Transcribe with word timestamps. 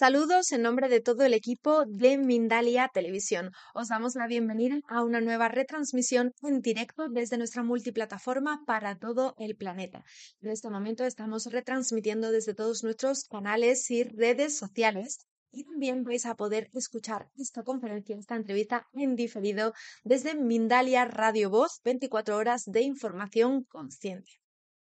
Saludos 0.00 0.50
en 0.52 0.62
nombre 0.62 0.88
de 0.88 1.02
todo 1.02 1.24
el 1.24 1.34
equipo 1.34 1.84
de 1.84 2.16
Mindalia 2.16 2.88
Televisión. 2.88 3.50
Os 3.74 3.88
damos 3.88 4.14
la 4.14 4.26
bienvenida 4.26 4.80
a 4.88 5.04
una 5.04 5.20
nueva 5.20 5.48
retransmisión 5.48 6.32
en 6.40 6.62
directo 6.62 7.10
desde 7.10 7.36
nuestra 7.36 7.62
multiplataforma 7.62 8.62
para 8.66 8.96
todo 8.96 9.34
el 9.36 9.56
planeta. 9.56 10.02
En 10.40 10.48
este 10.48 10.70
momento 10.70 11.04
estamos 11.04 11.44
retransmitiendo 11.52 12.32
desde 12.32 12.54
todos 12.54 12.82
nuestros 12.82 13.24
canales 13.24 13.90
y 13.90 14.04
redes 14.04 14.56
sociales. 14.56 15.18
Y 15.52 15.64
también 15.64 16.02
vais 16.02 16.24
a 16.24 16.34
poder 16.34 16.70
escuchar 16.72 17.28
esta 17.36 17.62
conferencia, 17.62 18.16
esta 18.16 18.36
entrevista 18.36 18.86
en 18.94 19.16
diferido 19.16 19.74
desde 20.02 20.34
Mindalia 20.34 21.04
Radio 21.04 21.50
Voz, 21.50 21.82
24 21.84 22.38
horas 22.38 22.64
de 22.64 22.80
información 22.80 23.64
consciente. 23.64 24.39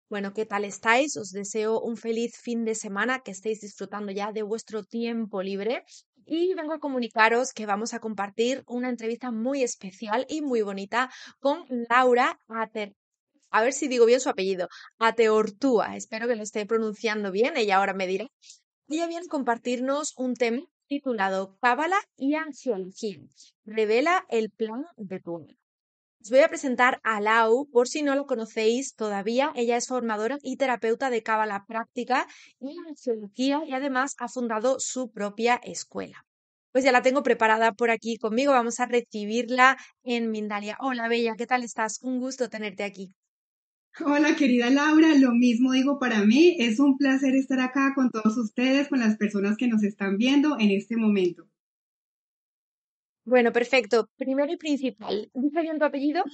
Bueno, 0.09 0.33
¿qué 0.33 0.47
tal 0.47 0.65
estáis? 0.65 1.17
Os 1.17 1.33
deseo 1.33 1.81
un 1.81 1.97
feliz 1.97 2.39
fin 2.39 2.65
de 2.65 2.77
semana, 2.77 3.23
que 3.25 3.33
estéis 3.33 3.61
disfrutando 3.61 4.13
ya 4.13 4.31
de 4.31 4.43
vuestro 4.43 4.85
tiempo 4.85 5.43
libre. 5.43 5.85
Y 6.25 6.55
vengo 6.55 6.75
a 6.75 6.79
comunicaros 6.79 7.53
que 7.53 7.67
vamos 7.67 7.93
a 7.93 7.99
compartir 7.99 8.63
una 8.69 8.89
entrevista 8.89 9.33
muy 9.33 9.65
especial 9.65 10.25
y 10.29 10.43
muy 10.43 10.63
bonita 10.63 11.11
con 11.41 11.65
Laura 11.91 12.39
Ater. 12.47 12.95
A 13.51 13.63
ver 13.63 13.73
si 13.73 13.89
digo 13.89 14.07
bien 14.07 14.21
su 14.21 14.29
apellido. 14.29 14.69
Ateortúa. 15.01 15.97
Espero 15.97 16.29
que 16.29 16.37
lo 16.37 16.45
esté 16.45 16.67
pronunciando 16.67 17.33
bien. 17.33 17.57
Ella 17.57 17.79
ahora 17.79 17.93
me 17.93 18.07
dirá. 18.07 18.29
Ella 18.89 19.09
viene 19.09 19.27
a 19.27 19.29
compartirnos 19.29 20.15
un 20.17 20.35
tema 20.35 20.63
titulado 20.87 21.59
Cábala 21.61 21.99
y 22.17 22.37
Angiología. 22.37 23.19
Revela 23.65 24.25
el 24.29 24.51
plan 24.51 24.85
de 24.97 25.19
tu 25.19 25.39
alma. 25.39 25.66
Os 26.27 26.31
voy 26.31 26.41
a 26.41 26.49
presentar 26.49 27.01
a 27.05 27.21
Lau, 27.21 27.69
por 27.71 27.87
si 27.87 28.03
no 28.03 28.17
lo 28.17 28.27
conocéis 28.27 28.97
todavía. 28.97 29.53
Ella 29.55 29.77
es 29.77 29.87
formadora 29.87 30.39
y 30.43 30.57
terapeuta 30.57 31.09
de 31.09 31.23
cábala 31.23 31.67
práctica 31.69 32.27
y 32.59 32.77
angiología 32.89 33.63
y 33.65 33.73
además 33.75 34.17
ha 34.19 34.27
fundado 34.27 34.81
su 34.81 35.13
propia 35.13 35.55
escuela. 35.63 36.27
Pues 36.73 36.83
ya 36.83 36.91
la 36.91 37.03
tengo 37.03 37.23
preparada 37.23 37.75
por 37.75 37.91
aquí 37.91 38.17
conmigo. 38.17 38.51
Vamos 38.51 38.81
a 38.81 38.87
recibirla 38.87 39.77
en 40.03 40.33
Mindalia. 40.33 40.77
Hola, 40.81 41.07
Bella, 41.07 41.37
¿qué 41.39 41.47
tal 41.47 41.63
estás? 41.63 42.01
Un 42.03 42.19
gusto 42.19 42.51
tenerte 42.51 42.83
aquí. 42.83 43.15
Hola, 44.05 44.35
querida 44.35 44.69
Laura, 44.69 45.15
lo 45.15 45.31
mismo 45.31 45.71
digo 45.71 46.01
para 46.01 46.25
mí. 46.25 46.57
Es 46.59 46.81
un 46.81 46.99
placer 46.99 47.37
estar 47.37 47.61
acá 47.61 47.93
con 47.95 48.11
todos 48.11 48.37
ustedes, 48.37 48.89
con 48.89 48.99
las 48.99 49.17
personas 49.17 49.57
que 49.57 49.69
nos 49.69 49.85
están 49.85 50.17
viendo 50.17 50.59
en 50.59 50.73
este 50.73 50.97
momento. 50.97 51.47
Bueno, 53.27 53.53
perfecto. 53.53 54.09
Primero 54.17 54.53
y 54.53 54.57
principal, 54.57 55.31
¿dice 55.35 55.61
bien 55.61 55.79
tu 55.79 55.85
apellido? 55.85 56.25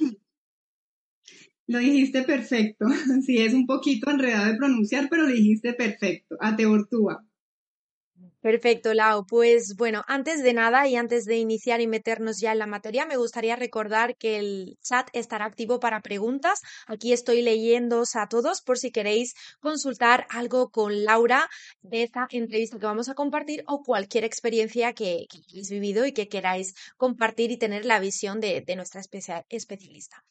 Lo 1.67 1.79
dijiste 1.79 2.23
perfecto. 2.23 2.87
Sí, 3.27 3.39
es 3.39 3.53
un 3.55 3.67
poquito 3.67 4.11
enredado 4.11 4.53
de 4.53 4.59
pronunciar, 4.59 5.09
pero 5.11 5.23
lo 5.25 5.29
dijiste 5.33 5.73
perfecto. 5.73 6.37
Ateortúa. 6.41 7.25
Perfecto, 8.43 8.93
Lau. 8.93 9.25
Pues 9.25 9.77
bueno, 9.77 10.03
antes 10.09 10.43
de 10.43 10.53
nada 10.53 10.89
y 10.89 10.97
antes 10.97 11.27
de 11.27 11.37
iniciar 11.37 11.81
y 11.81 11.87
meternos 11.87 12.41
ya 12.41 12.51
en 12.51 12.59
la 12.59 12.67
materia, 12.67 13.07
me 13.07 13.17
gustaría 13.17 13.55
recordar 13.55 14.17
que 14.17 14.37
el 14.39 14.79
chat 14.83 15.09
estará 15.13 15.45
activo 15.45 15.79
para 15.79 16.01
preguntas. 16.01 16.61
Aquí 16.89 17.13
estoy 17.13 17.43
leyéndoos 17.43 18.17
a 18.17 18.27
todos 18.27 18.61
por 18.61 18.79
si 18.79 18.91
queréis 18.91 19.35
consultar 19.61 20.27
algo 20.29 20.71
con 20.71 21.05
Laura 21.05 21.49
de 21.83 22.03
esta 22.03 22.27
entrevista 22.31 22.81
que 22.81 22.87
vamos 22.87 23.09
a 23.09 23.15
compartir 23.15 23.63
o 23.69 23.85
cualquier 23.85 24.25
experiencia 24.25 24.93
que, 24.93 25.29
hayáis 25.49 25.71
vivido 25.71 26.05
y 26.05 26.13
que 26.13 26.29
queráis 26.29 26.75
compartir 26.97 27.53
y 27.53 27.59
tener 27.59 27.85
la 27.85 28.01
visión 28.01 28.41
de, 28.41 28.65
nuestra 28.75 29.03
especialista. 29.51 30.25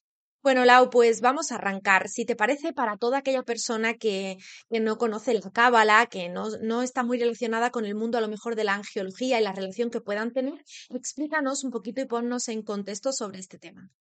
Bueno, 0.43 0.65
Lau, 0.65 0.89
pues 0.89 1.21
vamos 1.21 1.51
a 1.51 1.55
arrancar. 1.55 2.07
Si 2.09 2.25
te 2.25 2.35
parece, 2.35 2.73
para 2.73 2.97
toda 2.97 3.19
aquella 3.19 3.43
persona 3.43 3.93
que, 3.93 4.37
no 4.69 4.97
conoce 4.97 5.35
la 5.35 5.51
cábala, 5.51 6.07
que 6.07 6.29
no, 6.29 6.81
está 6.81 7.03
muy 7.03 7.19
relacionada 7.19 7.69
con 7.69 7.85
el 7.85 7.93
mundo 7.93 8.17
a 8.17 8.21
lo 8.21 8.27
mejor 8.27 8.55
de 8.55 8.63
la 8.63 8.73
angiología 8.73 9.39
y 9.39 9.43
la 9.43 9.53
relación 9.53 9.91
que 9.91 10.01
puedan 10.01 10.31
tener, 10.33 10.63
explícanos 10.89 11.63
un 11.63 11.69
poquito 11.69 12.01
y 12.01 12.05
ponnos 12.05 12.47
en 12.47 12.63
contexto 12.63 13.13
sobre 13.13 13.39
este 13.39 13.59
tema. 13.59 13.91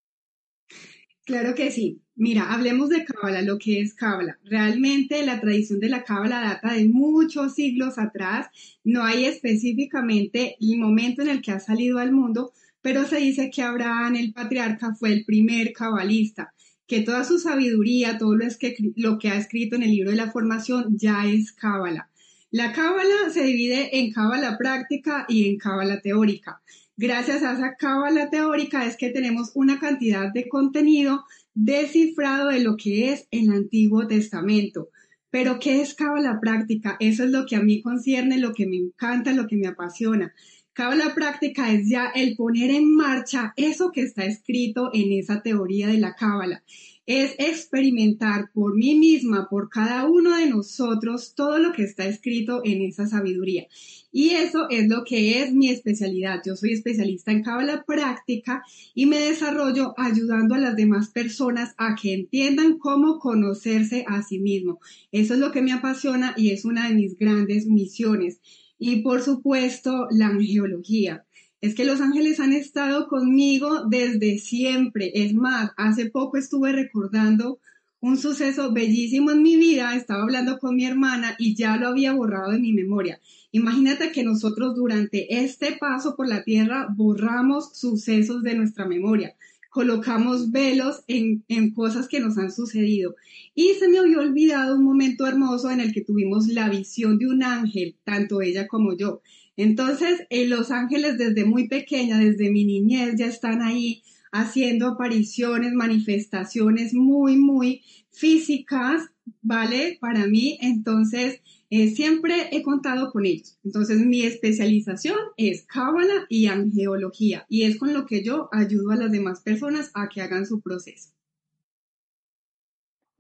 Claro 1.27 1.55
que 1.55 1.71
sí. 1.71 2.01
Mira, 2.17 2.53
hablemos 2.53 2.89
de 2.89 3.05
cábala, 3.05 3.43
lo 3.43 3.59
que 3.59 3.81
es 3.81 3.95
cábala. 3.95 4.39
Realmente 4.43 5.25
la 5.25 5.41
tradición 5.41 5.79
de 5.79 5.91
la 5.91 6.05
cábala 6.05 6.41
data 6.41 6.73
de 6.73 6.89
muchos 6.89 7.55
siglos 7.55 7.99
atrás. 7.99 8.49
No 8.83 9.05
hay 9.05 9.27
específicamente 9.27 10.57
el 10.59 10.79
momento 10.79 11.21
en 11.21 11.29
el 11.29 11.43
que 11.43 11.53
ha 11.53 11.61
salido 11.61 11.99
al 11.99 12.13
mundo, 12.13 12.53
pero 12.83 13.07
se 13.07 13.19
dice 13.19 13.51
que 13.51 13.63
Abraham, 13.63 14.17
el 14.17 14.33
patriarca, 14.33 14.95
fue 14.95 15.13
el 15.13 15.25
primer 15.25 15.73
cabalista, 15.73 16.53
que 16.87 17.03
toda 17.03 17.25
su 17.25 17.39
sabiduría, 17.39 18.19
todo 18.19 18.35
lo, 18.35 18.47
que, 18.59 18.77
lo 18.97 19.19
que 19.19 19.29
ha 19.29 19.37
escrito 19.37 19.77
en 19.77 19.83
el 19.83 19.91
libro 19.91 20.11
de 20.11 20.17
la 20.17 20.31
formación 20.31 20.97
ya 20.99 21.27
es 21.27 21.53
cábala. 21.53 22.11
La 22.51 22.73
cábala 22.73 23.31
se 23.33 23.45
divide 23.45 24.01
en 24.01 24.13
cábala 24.13 24.59
práctica 24.59 25.25
y 25.29 25.49
en 25.49 25.57
cábala 25.57 26.01
teórica. 26.01 26.61
Gracias 26.97 27.43
a 27.43 27.53
esa 27.53 27.77
cábala 27.77 28.29
teórica 28.29 28.85
es 28.85 28.97
que 28.97 29.11
tenemos 29.11 29.53
una 29.55 29.79
cantidad 29.79 30.33
de 30.33 30.49
contenido 30.49 31.25
descifrado 31.55 32.49
de 32.49 32.61
lo 32.61 32.77
que 32.77 33.13
es 33.13 33.29
el 33.31 33.51
Antiguo 33.51 34.07
Testamento. 34.07 34.89
Pero 35.31 35.61
¿qué 35.61 35.81
es 35.81 35.95
cábala 35.95 36.41
práctica? 36.41 36.97
Eso 36.99 37.25
es 37.25 37.31
lo 37.31 37.47
que 37.47 37.55
a 37.55 37.63
mí 37.63 37.83
concierne, 37.83 38.39
lo 38.39 38.53
que 38.53 38.67
me 38.67 38.77
encanta, 38.77 39.33
lo 39.33 39.47
que 39.47 39.57
me 39.57 39.69
apasiona. 39.69 40.35
Cábala 40.73 41.15
práctica 41.15 41.73
es 41.73 41.89
ya 41.89 42.13
el 42.15 42.37
poner 42.37 42.71
en 42.71 42.95
marcha 42.95 43.53
eso 43.57 43.91
que 43.91 44.03
está 44.03 44.25
escrito 44.25 44.91
en 44.95 45.13
esa 45.13 45.43
teoría 45.43 45.89
de 45.89 45.99
la 45.99 46.15
cábala. 46.15 46.63
Es 47.07 47.35
experimentar 47.39 48.53
por 48.53 48.77
mí 48.77 48.95
misma, 48.95 49.49
por 49.51 49.69
cada 49.69 50.07
uno 50.07 50.37
de 50.37 50.49
nosotros, 50.49 51.35
todo 51.35 51.59
lo 51.59 51.73
que 51.73 51.83
está 51.83 52.07
escrito 52.07 52.63
en 52.65 52.83
esa 52.83 53.09
sabiduría. 53.09 53.67
Y 54.13 54.31
eso 54.31 54.71
es 54.71 54.89
lo 54.89 55.03
que 55.03 55.43
es 55.43 55.53
mi 55.53 55.71
especialidad. 55.71 56.41
Yo 56.47 56.55
soy 56.55 56.73
especialista 56.73 57.33
en 57.33 57.43
cábala 57.43 57.85
práctica 57.85 58.63
y 58.95 59.07
me 59.07 59.19
desarrollo 59.19 59.95
ayudando 59.97 60.55
a 60.55 60.59
las 60.59 60.77
demás 60.77 61.11
personas 61.11 61.75
a 61.79 61.97
que 62.01 62.15
entiendan 62.15 62.79
cómo 62.79 63.19
conocerse 63.19 64.05
a 64.07 64.23
sí 64.23 64.39
mismo. 64.39 64.79
Eso 65.11 65.35
es 65.35 65.41
lo 65.41 65.51
que 65.51 65.63
me 65.63 65.73
apasiona 65.73 66.35
y 66.37 66.51
es 66.51 66.65
una 66.65 66.89
de 66.89 66.95
mis 66.95 67.17
grandes 67.19 67.67
misiones. 67.67 68.39
Y 68.83 69.03
por 69.03 69.21
supuesto, 69.21 70.09
la 70.11 70.29
angiología. 70.29 71.27
Es 71.61 71.75
que 71.75 71.85
los 71.85 72.01
ángeles 72.01 72.41
han 72.41 72.55
estado 72.55 73.09
conmigo 73.09 73.85
desde 73.87 74.39
siempre. 74.39 75.13
Es 75.15 75.35
más, 75.35 75.73
hace 75.77 76.11
poco 76.11 76.39
estuve 76.39 76.73
recordando 76.73 77.61
un 78.01 78.17
suceso 78.17 78.73
bellísimo 78.73 79.33
en 79.33 79.43
mi 79.43 79.57
vida. 79.57 79.95
Estaba 79.95 80.23
hablando 80.23 80.59
con 80.59 80.77
mi 80.77 80.87
hermana 80.87 81.37
y 81.39 81.55
ya 81.55 81.77
lo 81.77 81.89
había 81.89 82.15
borrado 82.15 82.53
de 82.53 82.59
mi 82.59 82.73
memoria. 82.73 83.21
Imagínate 83.53 84.13
que 84.13 84.25
nosotros 84.25 84.75
durante 84.75 85.43
este 85.45 85.77
paso 85.79 86.17
por 86.17 86.27
la 86.27 86.43
tierra 86.43 86.89
borramos 86.97 87.77
sucesos 87.77 88.43
de 88.43 88.55
nuestra 88.55 88.87
memoria 88.87 89.37
colocamos 89.71 90.51
velos 90.51 91.03
en, 91.07 91.45
en, 91.49 91.73
cosas 91.73 92.09
que 92.09 92.21
nos 92.21 92.37
han 92.37 92.53
sucedido. 92.53 93.15
Y 93.55 93.75
se 93.79 93.89
me 93.89 93.99
había 93.99 94.19
olvidado 94.19 94.77
un 94.77 94.85
momento 94.85 95.27
hermoso 95.27 95.71
en 95.71 95.81
el 95.81 95.93
que 95.95 96.05
tuvimos 96.05 96.49
la 96.49 96.69
visión 96.69 97.19
de 97.19 97.29
un 97.29 97.43
ángel, 97.43 97.97
tanto 98.05 98.43
ella 98.43 98.67
como 98.67 98.97
yo. 98.97 99.23
Entonces, 99.57 100.27
eh, 100.31 100.47
los 100.47 100.71
ángeles 100.71 101.19
desde 101.19 101.45
muy 101.45 101.69
pequeña, 101.69 102.19
desde 102.19 102.51
mi 102.51 102.65
niñez, 102.65 103.15
ya 103.17 103.27
están 103.27 103.63
ahí 103.63 104.03
haciendo 104.33 104.89
apariciones, 104.89 105.73
manifestaciones 105.73 106.95
muy, 106.95 107.37
muy 107.37 107.83
físicas, 108.11 109.11
¿vale? 109.43 109.99
Para 110.01 110.27
mí, 110.27 110.59
entonces, 110.61 111.41
eh, 111.71 111.91
siempre 111.91 112.49
he 112.51 112.63
contado 112.63 113.13
con 113.13 113.25
ellos. 113.27 113.59
Entonces, 113.65 113.99
mi 114.01 114.23
especialización 114.23 115.17
es 115.37 115.65
cábala 115.67 116.27
y 116.29 116.47
angeología 116.47 117.47
y 117.49 117.63
es 117.63 117.79
con 117.79 117.95
lo 117.95 118.07
que 118.07 118.23
yo 118.23 118.49
ayudo 118.53 118.91
a 118.91 118.97
las 118.97 119.13
demás 119.13 119.41
personas 119.41 119.91
a 119.95 120.09
que 120.09 120.21
hagan 120.21 120.47
su 120.47 120.61
proceso. 120.61 121.11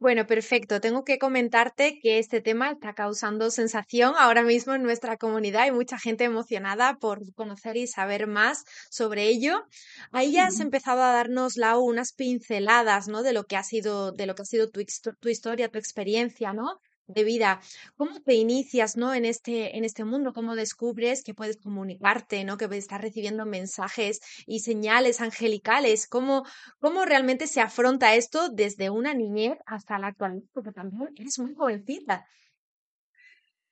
Bueno, 0.00 0.26
perfecto. 0.26 0.80
Tengo 0.80 1.04
que 1.04 1.18
comentarte 1.18 2.00
que 2.00 2.18
este 2.18 2.40
tema 2.40 2.70
está 2.70 2.94
causando 2.94 3.50
sensación 3.50 4.14
ahora 4.18 4.42
mismo 4.42 4.74
en 4.74 4.82
nuestra 4.82 5.18
comunidad. 5.18 5.64
Hay 5.64 5.72
mucha 5.72 5.98
gente 5.98 6.24
emocionada 6.24 6.96
por 6.98 7.20
conocer 7.34 7.76
y 7.76 7.86
saber 7.86 8.26
más 8.26 8.64
sobre 8.88 9.28
ello. 9.28 9.62
Ahí 10.10 10.32
ya 10.32 10.46
has 10.46 10.58
empezado 10.60 11.02
a 11.02 11.12
darnos, 11.12 11.58
Lau, 11.58 11.82
unas 11.82 12.14
pinceladas, 12.14 13.08
¿no? 13.08 13.22
De 13.22 13.34
lo 13.34 13.44
que 13.44 13.56
ha 13.56 13.62
sido, 13.62 14.10
de 14.12 14.24
lo 14.24 14.34
que 14.34 14.42
ha 14.42 14.46
sido 14.46 14.70
tu, 14.70 14.82
tu 15.20 15.28
historia, 15.28 15.68
tu 15.68 15.78
experiencia, 15.78 16.54
¿no? 16.54 16.80
De 17.12 17.24
vida. 17.24 17.60
¿Cómo 17.96 18.20
te 18.20 18.34
inicias, 18.34 18.96
¿no? 18.96 19.14
en, 19.14 19.24
este, 19.24 19.76
en 19.76 19.84
este 19.84 20.04
mundo? 20.04 20.32
¿Cómo 20.32 20.56
descubres 20.56 21.22
que 21.22 21.34
puedes 21.34 21.56
comunicarte, 21.56 22.44
¿no? 22.44 22.56
que 22.56 22.68
estás 22.76 23.00
recibiendo 23.00 23.46
mensajes 23.46 24.20
y 24.46 24.60
señales 24.60 25.20
angelicales? 25.20 26.06
¿Cómo, 26.06 26.44
¿Cómo 26.78 27.04
realmente 27.04 27.46
se 27.46 27.60
afronta 27.60 28.14
esto 28.14 28.48
desde 28.48 28.90
una 28.90 29.14
niñez 29.14 29.58
hasta 29.66 29.98
la 29.98 30.08
actualidad? 30.08 30.44
Porque 30.52 30.72
también 30.72 31.10
eres 31.16 31.38
muy 31.38 31.54
jovencita. 31.54 32.26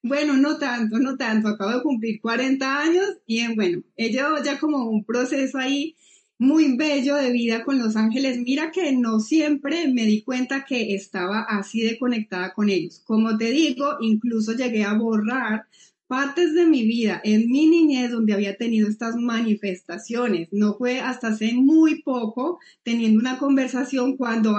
Bueno, 0.03 0.35
no 0.35 0.59
tanto, 0.59 0.99
no 0.99 1.17
tanto. 1.17 1.49
Acabo 1.49 1.73
de 1.73 1.83
cumplir 1.83 2.21
40 2.21 2.81
años 2.81 3.19
y 3.27 3.55
bueno, 3.55 3.83
he 3.97 4.11
llevado 4.11 4.43
ya 4.43 4.59
como 4.59 4.85
un 4.89 5.05
proceso 5.05 5.59
ahí 5.59 5.97
muy 6.39 6.77
bello 6.77 7.17
de 7.17 7.33
vida 7.33 7.65
con 7.65 7.79
los 7.79 7.97
ángeles. 7.97 8.39
Mira 8.39 8.71
que 8.71 8.93
no 8.93 9.21
siempre 9.21 9.89
me 9.89 10.05
di 10.05 10.23
cuenta 10.23 10.65
que 10.65 10.95
estaba 10.95 11.43
así 11.43 11.83
de 11.83 11.99
conectada 11.99 12.55
con 12.55 12.71
ellos. 12.71 13.03
Como 13.05 13.37
te 13.37 13.51
digo, 13.51 13.97
incluso 14.01 14.53
llegué 14.53 14.85
a 14.85 14.95
borrar 14.95 15.67
partes 16.09 16.55
de 16.55 16.65
mi 16.65 16.87
vida 16.87 17.21
en 17.23 17.49
mi 17.51 17.69
niñez 17.69 18.11
donde 18.11 18.33
había 18.33 18.57
tenido 18.57 18.89
estas 18.89 19.15
manifestaciones. 19.17 20.49
No 20.51 20.75
fue 20.75 21.01
hasta 21.01 21.29
hace 21.29 21.53
muy 21.53 22.03
poco 22.03 22.59
teniendo 22.83 23.21
una 23.21 23.39
conversación 23.39 24.17
cuando 24.17 24.57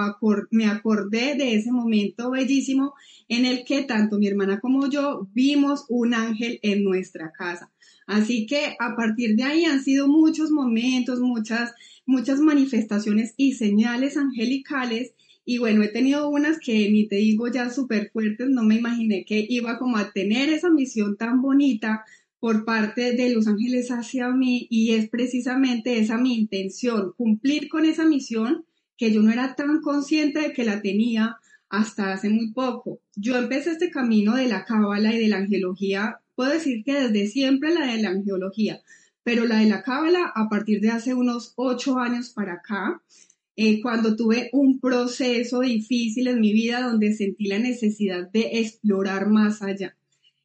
me 0.50 0.66
acordé 0.66 1.34
de 1.34 1.56
ese 1.56 1.72
momento 1.72 2.30
bellísimo 2.30 2.94
en 3.28 3.44
el 3.44 3.64
que 3.64 3.82
tanto 3.82 4.18
mi 4.18 4.28
hermana 4.28 4.60
como 4.60 4.88
yo 4.88 5.28
vimos 5.34 5.84
un 5.88 6.14
ángel 6.14 6.60
en 6.62 6.84
nuestra 6.84 7.32
casa. 7.32 7.70
Así 8.06 8.46
que 8.46 8.76
a 8.78 8.96
partir 8.96 9.36
de 9.36 9.42
ahí 9.42 9.64
han 9.64 9.82
sido 9.82 10.08
muchos 10.08 10.50
momentos, 10.50 11.20
muchas, 11.20 11.72
muchas 12.06 12.40
manifestaciones 12.40 13.34
y 13.36 13.54
señales 13.54 14.16
angelicales. 14.16 15.14
Y 15.44 15.58
bueno, 15.58 15.82
he 15.82 15.88
tenido 15.88 16.28
unas 16.28 16.58
que 16.58 16.90
ni 16.90 17.08
te 17.08 17.16
digo 17.16 17.48
ya 17.48 17.70
súper 17.70 18.10
fuertes, 18.12 18.48
no 18.48 18.62
me 18.62 18.76
imaginé 18.76 19.24
que 19.24 19.44
iba 19.48 19.78
como 19.78 19.96
a 19.96 20.12
tener 20.12 20.50
esa 20.50 20.70
misión 20.70 21.16
tan 21.16 21.42
bonita 21.42 22.04
por 22.38 22.64
parte 22.64 23.12
de 23.12 23.30
los 23.34 23.46
ángeles 23.46 23.90
hacia 23.90 24.30
mí 24.30 24.66
y 24.70 24.92
es 24.92 25.08
precisamente 25.08 25.98
esa 25.98 26.18
mi 26.18 26.34
intención, 26.34 27.12
cumplir 27.16 27.68
con 27.68 27.84
esa 27.84 28.04
misión 28.04 28.64
que 28.96 29.12
yo 29.12 29.22
no 29.22 29.32
era 29.32 29.54
tan 29.54 29.80
consciente 29.80 30.40
de 30.40 30.52
que 30.52 30.64
la 30.64 30.82
tenía 30.82 31.36
hasta 31.68 32.12
hace 32.12 32.30
muy 32.30 32.52
poco. 32.52 33.00
Yo 33.16 33.36
empecé 33.36 33.72
este 33.72 33.90
camino 33.90 34.36
de 34.36 34.48
la 34.48 34.64
cábala 34.64 35.14
y 35.14 35.18
de 35.18 35.28
la 35.28 35.38
angelología 35.38 36.20
Puedo 36.40 36.52
decir 36.52 36.84
que 36.84 36.94
desde 36.98 37.26
siempre 37.26 37.74
la 37.74 37.84
de 37.84 38.00
la 38.00 38.08
angiología, 38.08 38.80
pero 39.22 39.44
la 39.44 39.58
de 39.58 39.66
la 39.66 39.82
cábala 39.82 40.32
a 40.34 40.48
partir 40.48 40.80
de 40.80 40.88
hace 40.88 41.12
unos 41.12 41.52
ocho 41.56 41.98
años 41.98 42.30
para 42.30 42.54
acá, 42.54 43.02
eh, 43.62 43.82
cuando 43.82 44.16
tuve 44.16 44.48
un 44.54 44.80
proceso 44.80 45.60
difícil 45.60 46.28
en 46.28 46.40
mi 46.40 46.54
vida 46.54 46.80
donde 46.80 47.12
sentí 47.12 47.44
la 47.46 47.58
necesidad 47.58 48.30
de 48.30 48.58
explorar 48.58 49.28
más 49.28 49.60
allá. 49.60 49.98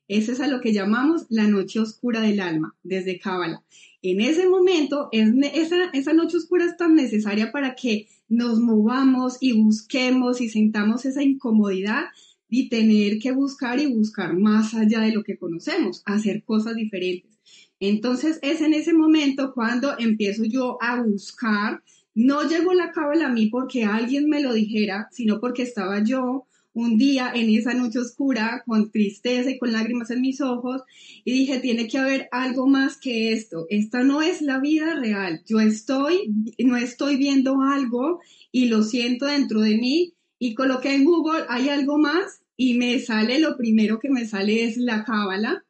Eso 0.10 0.34
es 0.34 0.42
a 0.42 0.50
lo 0.50 0.60
que 0.60 0.74
llamamos 0.74 1.26
la 1.30 1.48
noche 1.48 1.80
oscura 1.80 2.20
del 2.20 2.42
alma, 2.42 2.76
desde 2.84 3.18
Cábala. 3.18 3.64
En 4.02 4.20
ese 4.20 4.50
momento, 4.50 5.08
es, 5.14 5.30
esa, 5.54 5.86
esa 5.94 6.12
noche 6.12 6.36
oscura 6.36 6.66
es 6.66 6.76
tan 6.76 6.94
necesaria 6.96 7.54
para 7.54 7.74
que 7.76 8.10
nos 8.28 8.60
movamos 8.60 9.38
y 9.40 9.54
busquemos 9.54 10.42
y 10.42 10.50
sintamos 10.50 11.06
esa 11.06 11.24
incomodidad 11.24 12.08
y 12.50 12.68
tener 12.68 13.20
que 13.20 13.32
buscar 13.32 13.80
y 13.80 13.86
buscar 13.86 14.38
más 14.38 14.74
allá 14.74 15.00
de 15.00 15.14
lo 15.14 15.24
que 15.24 15.38
conocemos, 15.38 16.04
hacer 16.06 16.44
cosas 16.44 16.76
diferentes. 16.76 17.40
Entonces 17.80 18.40
es 18.42 18.60
en 18.60 18.74
ese 18.74 18.94
momento 18.94 19.54
cuando 19.54 19.98
empiezo 19.98 20.44
yo 20.44 20.78
a 20.82 21.02
buscar, 21.02 21.82
no 22.16 22.48
llegó 22.48 22.74
la 22.74 22.92
cábala 22.92 23.28
a 23.28 23.32
mí 23.32 23.48
porque 23.48 23.84
alguien 23.84 24.30
me 24.30 24.42
lo 24.42 24.54
dijera, 24.54 25.10
sino 25.12 25.40
porque 25.40 25.64
estaba 25.64 26.04
yo 26.04 26.48
un 26.74 26.98
día 26.98 27.32
en 27.34 27.50
esa 27.50 27.74
noche 27.74 28.00
oscura 28.00 28.64
con 28.66 28.92
tristeza 28.92 29.50
y 29.50 29.58
con 29.58 29.72
lágrimas 29.72 30.12
en 30.12 30.22
mis 30.22 30.42
ojos 30.42 30.82
y 31.24 31.32
dije, 31.32 31.60
tiene 31.60 31.88
que 31.88 31.98
haber 31.98 32.28
algo 32.32 32.68
más 32.68 32.98
que 32.98 33.34
esto. 33.34 33.66
Esta 33.70 34.04
no 34.04 34.22
es 34.22 34.42
la 34.42 34.60
vida 34.60 34.96
real. 34.96 35.42
Yo 35.46 35.60
estoy, 35.60 36.34
no 36.60 36.78
estoy 36.78 37.18
viendo 37.18 37.62
algo 37.62 38.20
y 38.52 38.68
lo 38.68 38.84
siento 38.84 39.26
dentro 39.26 39.62
de 39.62 39.78
mí 39.78 40.14
y 40.40 40.54
coloqué 40.54 40.96
en 40.96 41.06
Google, 41.06 41.46
¿hay 41.50 41.70
algo 41.70 41.98
más? 41.98 42.42
Y 42.58 42.76
me 42.76 43.00
sale, 43.00 43.40
lo 43.40 43.58
primero 43.58 44.00
que 44.00 44.10
me 44.10 44.26
sale 44.26 44.64
es 44.64 44.78
la 44.78 45.04
cábala. 45.04 45.65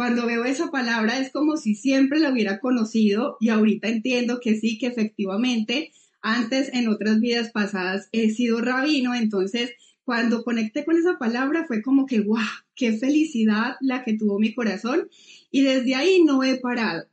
Cuando 0.00 0.24
veo 0.24 0.46
esa 0.46 0.70
palabra 0.70 1.18
es 1.18 1.30
como 1.30 1.58
si 1.58 1.74
siempre 1.74 2.20
la 2.20 2.32
hubiera 2.32 2.58
conocido 2.58 3.36
y 3.38 3.50
ahorita 3.50 3.88
entiendo 3.88 4.40
que 4.40 4.58
sí, 4.58 4.78
que 4.78 4.86
efectivamente 4.86 5.92
antes 6.22 6.72
en 6.72 6.88
otras 6.88 7.20
vidas 7.20 7.50
pasadas 7.50 8.08
he 8.10 8.30
sido 8.30 8.62
rabino, 8.62 9.14
entonces 9.14 9.72
cuando 10.02 10.42
conecté 10.42 10.86
con 10.86 10.96
esa 10.96 11.18
palabra 11.18 11.66
fue 11.66 11.82
como 11.82 12.06
que, 12.06 12.20
¡guau! 12.20 12.46
¡Qué 12.74 12.96
felicidad 12.96 13.76
la 13.82 14.02
que 14.02 14.16
tuvo 14.16 14.38
mi 14.38 14.54
corazón! 14.54 15.06
Y 15.50 15.64
desde 15.64 15.94
ahí 15.94 16.24
no 16.24 16.42
he 16.44 16.56
parado. 16.56 17.04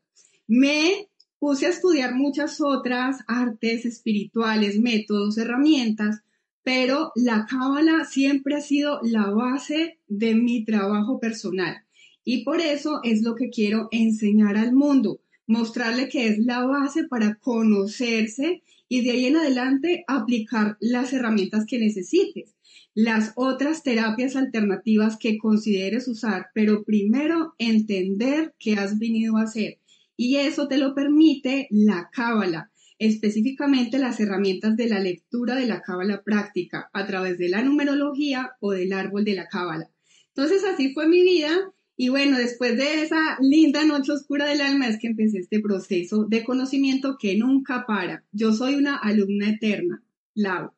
Me 0.47 1.09
puse 1.39 1.65
a 1.65 1.71
estudiar 1.71 2.15
muchas 2.15 2.61
otras 2.61 3.17
artes 3.27 3.85
espirituales, 3.85 4.79
métodos, 4.79 5.37
herramientas, 5.37 6.21
pero 6.63 7.11
la 7.15 7.47
cábala 7.49 8.05
siempre 8.05 8.55
ha 8.55 8.61
sido 8.61 9.01
la 9.03 9.29
base 9.29 9.99
de 10.07 10.35
mi 10.35 10.63
trabajo 10.63 11.19
personal 11.19 11.83
y 12.29 12.43
por 12.43 12.59
eso 12.59 12.99
es 13.05 13.21
lo 13.21 13.35
que 13.35 13.49
quiero 13.49 13.87
enseñar 13.89 14.57
al 14.57 14.73
mundo, 14.73 15.21
mostrarle 15.45 16.09
que 16.09 16.27
es 16.27 16.39
la 16.39 16.65
base 16.65 17.05
para 17.05 17.35
conocerse 17.35 18.63
y 18.89 19.05
de 19.05 19.11
ahí 19.11 19.25
en 19.27 19.37
adelante 19.37 20.03
aplicar 20.09 20.75
las 20.81 21.13
herramientas 21.13 21.65
que 21.65 21.79
necesites, 21.79 22.53
las 22.93 23.31
otras 23.37 23.81
terapias 23.81 24.35
alternativas 24.35 25.15
que 25.15 25.37
consideres 25.37 26.09
usar, 26.09 26.47
pero 26.53 26.83
primero 26.83 27.53
entender 27.59 28.53
qué 28.59 28.73
has 28.73 28.99
venido 28.99 29.37
a 29.37 29.43
hacer. 29.43 29.79
Y 30.17 30.35
eso 30.35 30.67
te 30.67 30.77
lo 30.77 30.93
permite 30.93 31.69
la 31.71 32.09
cábala 32.11 32.71
específicamente 32.99 33.99
las 33.99 34.19
herramientas 34.19 34.75
de 34.75 34.89
la 34.89 34.99
lectura 34.99 35.55
de 35.55 35.67
la 35.67 35.81
cábala 35.81 36.23
práctica 36.23 36.89
a 36.91 37.05
través 37.07 37.37
de 37.37 37.47
la 37.47 37.61
numerología 37.61 38.57
o 38.59 38.71
del 38.71 38.91
árbol 38.91 39.23
de 39.23 39.35
la 39.35 39.47
cábala. 39.47 39.89
Entonces 40.35 40.65
así 40.65 40.93
fue 40.93 41.07
mi 41.07 41.21
vida 41.21 41.71
y 41.99 42.09
bueno, 42.09 42.37
después 42.37 42.77
de 42.77 43.01
esa 43.01 43.37
linda 43.41 43.83
noche 43.83 44.11
oscura 44.11 44.45
del 44.45 44.61
alma 44.61 44.87
es 44.87 44.99
que 44.99 45.07
empecé 45.07 45.39
este 45.39 45.59
proceso 45.59 46.25
de 46.25 46.43
conocimiento 46.43 47.17
que 47.19 47.35
nunca 47.35 47.85
para. 47.87 48.23
Yo 48.31 48.53
soy 48.53 48.75
una 48.75 48.97
alumna 48.97 49.49
eterna, 49.49 50.03
Lau. 50.35 50.76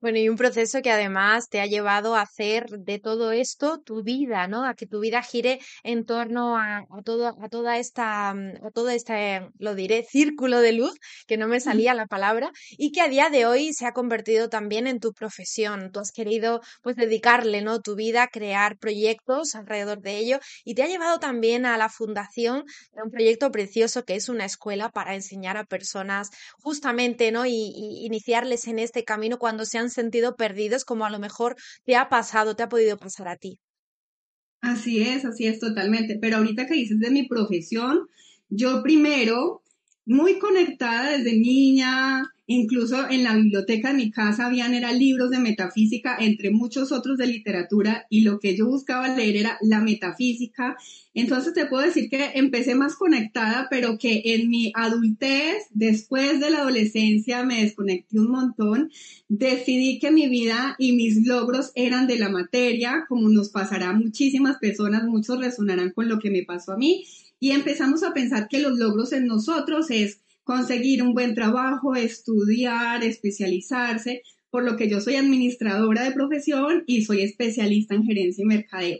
Bueno, 0.00 0.18
y 0.18 0.28
un 0.28 0.36
proceso 0.36 0.80
que 0.80 0.92
además 0.92 1.48
te 1.48 1.60
ha 1.60 1.66
llevado 1.66 2.14
a 2.14 2.20
hacer 2.22 2.66
de 2.68 3.00
todo 3.00 3.32
esto 3.32 3.80
tu 3.80 4.04
vida, 4.04 4.46
¿no? 4.46 4.64
A 4.64 4.74
que 4.74 4.86
tu 4.86 5.00
vida 5.00 5.22
gire 5.22 5.58
en 5.82 6.04
torno 6.06 6.56
a, 6.56 6.84
todo, 7.04 7.36
a 7.42 7.48
toda 7.48 7.78
esta, 7.78 8.32
mm, 8.32 8.64
a 8.64 8.70
todo 8.70 8.90
este, 8.90 9.48
lo 9.58 9.74
diré, 9.74 10.04
círculo 10.08 10.60
de 10.60 10.72
luz, 10.72 10.92
que 11.26 11.36
no 11.36 11.48
me 11.48 11.58
salía 11.58 11.94
la 11.94 12.06
palabra, 12.06 12.52
y 12.70 12.92
que 12.92 13.00
a 13.00 13.08
día 13.08 13.28
de 13.28 13.46
hoy 13.46 13.72
se 13.72 13.86
ha 13.86 13.92
convertido 13.92 14.48
también 14.48 14.86
en 14.86 15.00
tu 15.00 15.12
profesión. 15.12 15.90
Tú 15.90 15.98
has 15.98 16.12
querido, 16.12 16.60
pues, 16.80 16.94
dedicarle, 16.94 17.60
¿no? 17.62 17.80
Tu 17.80 17.96
vida 17.96 18.22
a 18.22 18.28
crear 18.28 18.78
proyectos 18.78 19.56
alrededor 19.56 20.00
de 20.00 20.16
ello, 20.18 20.38
y 20.64 20.74
te 20.76 20.84
ha 20.84 20.86
llevado 20.86 21.18
también 21.18 21.66
a 21.66 21.76
la 21.76 21.88
fundación 21.88 22.62
de 22.92 23.02
un 23.02 23.10
proyecto 23.10 23.50
precioso 23.50 24.04
que 24.04 24.14
es 24.14 24.28
una 24.28 24.44
escuela 24.44 24.90
para 24.90 25.16
enseñar 25.16 25.56
a 25.56 25.64
personas 25.64 26.30
justamente, 26.62 27.32
¿no? 27.32 27.46
Y, 27.46 27.72
y 27.74 28.06
iniciarles 28.06 28.68
en 28.68 28.78
este 28.78 29.02
camino 29.04 29.38
cuando 29.38 29.64
se 29.64 29.78
han 29.78 29.87
sentido 29.90 30.36
perdidos 30.36 30.84
como 30.84 31.04
a 31.04 31.10
lo 31.10 31.18
mejor 31.18 31.56
te 31.84 31.96
ha 31.96 32.08
pasado, 32.08 32.56
te 32.56 32.62
ha 32.62 32.68
podido 32.68 32.98
pasar 32.98 33.28
a 33.28 33.36
ti. 33.36 33.60
Así 34.60 35.02
es, 35.02 35.24
así 35.24 35.46
es 35.46 35.60
totalmente. 35.60 36.18
Pero 36.20 36.38
ahorita 36.38 36.66
que 36.66 36.74
dices 36.74 36.98
de 36.98 37.10
mi 37.10 37.28
profesión, 37.28 38.06
yo 38.48 38.82
primero, 38.82 39.62
muy 40.04 40.38
conectada 40.38 41.16
desde 41.16 41.38
niña, 41.38 42.22
Incluso 42.50 43.10
en 43.10 43.24
la 43.24 43.36
biblioteca 43.36 43.88
de 43.88 43.98
mi 43.98 44.10
casa 44.10 44.46
habían 44.46 44.72
era 44.72 44.90
libros 44.90 45.28
de 45.28 45.38
metafísica, 45.38 46.16
entre 46.18 46.50
muchos 46.50 46.92
otros 46.92 47.18
de 47.18 47.26
literatura, 47.26 48.06
y 48.08 48.22
lo 48.22 48.40
que 48.40 48.56
yo 48.56 48.66
buscaba 48.66 49.14
leer 49.14 49.36
era 49.36 49.58
la 49.60 49.82
metafísica. 49.82 50.78
Entonces 51.12 51.52
te 51.52 51.66
puedo 51.66 51.84
decir 51.84 52.08
que 52.08 52.30
empecé 52.36 52.74
más 52.74 52.94
conectada, 52.94 53.66
pero 53.68 53.98
que 53.98 54.22
en 54.24 54.48
mi 54.48 54.72
adultez, 54.74 55.64
después 55.72 56.40
de 56.40 56.48
la 56.48 56.60
adolescencia, 56.60 57.44
me 57.44 57.62
desconecté 57.64 58.18
un 58.18 58.30
montón. 58.30 58.90
Decidí 59.28 59.98
que 59.98 60.10
mi 60.10 60.26
vida 60.26 60.74
y 60.78 60.92
mis 60.92 61.26
logros 61.26 61.70
eran 61.74 62.06
de 62.06 62.18
la 62.18 62.30
materia, 62.30 63.04
como 63.10 63.28
nos 63.28 63.50
pasará 63.50 63.90
a 63.90 63.92
muchísimas 63.92 64.56
personas, 64.56 65.04
muchos 65.04 65.38
resonarán 65.38 65.90
con 65.90 66.08
lo 66.08 66.18
que 66.18 66.30
me 66.30 66.44
pasó 66.44 66.72
a 66.72 66.78
mí. 66.78 67.04
Y 67.40 67.50
empezamos 67.50 68.02
a 68.04 68.14
pensar 68.14 68.48
que 68.48 68.58
los 68.58 68.78
logros 68.78 69.12
en 69.12 69.26
nosotros 69.26 69.90
es 69.90 70.20
conseguir 70.48 71.02
un 71.02 71.12
buen 71.12 71.34
trabajo, 71.34 71.94
estudiar, 71.94 73.04
especializarse, 73.04 74.22
por 74.48 74.64
lo 74.64 74.78
que 74.78 74.88
yo 74.88 74.98
soy 74.98 75.16
administradora 75.16 76.04
de 76.04 76.12
profesión 76.12 76.84
y 76.86 77.04
soy 77.04 77.20
especialista 77.20 77.94
en 77.94 78.04
gerencia 78.04 78.42
y 78.42 78.46
mercadeo. 78.46 78.98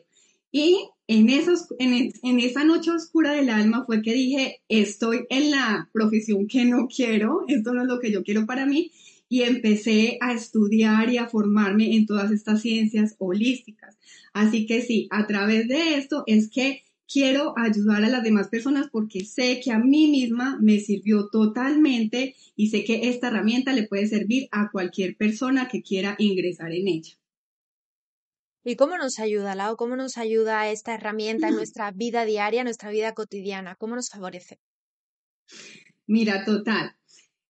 Y 0.53 0.91
en, 1.07 1.31
esa 1.31 2.65
noche 2.65 2.91
oscura 2.91 3.33
del 3.33 3.49
alma 3.49 3.87
fue 3.87 4.03
que 4.03 4.13
dije, 4.13 4.61
estoy 4.69 5.25
en 5.31 5.51
la 5.51 5.89
profesión 5.91 6.49
que 6.49 6.67
no 6.67 6.87
quiero, 6.87 7.47
esto 7.49 7.73
no 7.73 7.81
es 7.81 7.89
lo 7.89 7.99
que 7.99 8.13
yo 8.13 8.23
quiero 8.23 8.45
para 8.45 8.67
mí. 8.67 8.93
y 9.31 9.43
empecé 9.43 10.19
a 10.21 10.35
estudiar 10.35 11.11
y 11.11 11.17
a 11.17 11.29
formarme 11.29 11.97
en 11.97 12.07
todas 12.07 12.31
estas 12.31 12.61
ciencias 12.61 13.15
holísticas. 13.19 13.97
Así 14.35 14.67
que 14.67 14.83
sí, 14.83 15.07
a 15.11 15.27
través 15.27 15.67
de 15.69 15.97
esto 15.97 16.25
es 16.27 16.51
que 16.51 16.83
quiero 17.11 17.55
ayudar 17.57 18.05
a 18.05 18.09
las 18.09 18.23
demás 18.23 18.49
personas 18.49 18.89
porque 18.93 19.25
sé 19.25 19.61
que 19.65 19.73
a 19.73 19.79
mí 19.79 20.09
misma 20.09 20.59
me 20.61 20.79
sirvió 20.79 21.29
totalmente 21.31 22.37
y 22.55 22.69
sé 22.69 22.85
que 22.85 23.09
esta 23.09 23.29
herramienta 23.29 23.73
le 23.73 23.89
puede 23.89 24.07
servir 24.07 24.49
a 24.53 24.71
cualquier 24.71 25.17
persona 25.17 25.69
que 25.69 25.83
quiera 25.83 26.15
ingresar 26.19 26.73
en 26.73 26.89
ella. 26.89 27.15
¿Y 28.65 28.77
cómo 28.77 28.99
nos 28.99 29.19
ayuda, 29.19 29.55
Lau? 29.55 29.77
¿Cómo 29.77 29.97
nos 29.97 30.19
ayuda 30.19 30.69
esta 30.69 30.95
herramienta 30.95 31.49
en 31.49 31.55
nuestra 31.55 31.91
vida 31.91 32.27
diaria, 32.27 32.61
en 32.61 32.67
nuestra 32.67 32.91
vida 32.91 33.15
cotidiana? 33.15 33.77
¿Cómo 33.77 33.95
nos 33.95 34.11
favorece? 34.11 34.61
Mira, 36.07 36.45
total. 36.45 36.95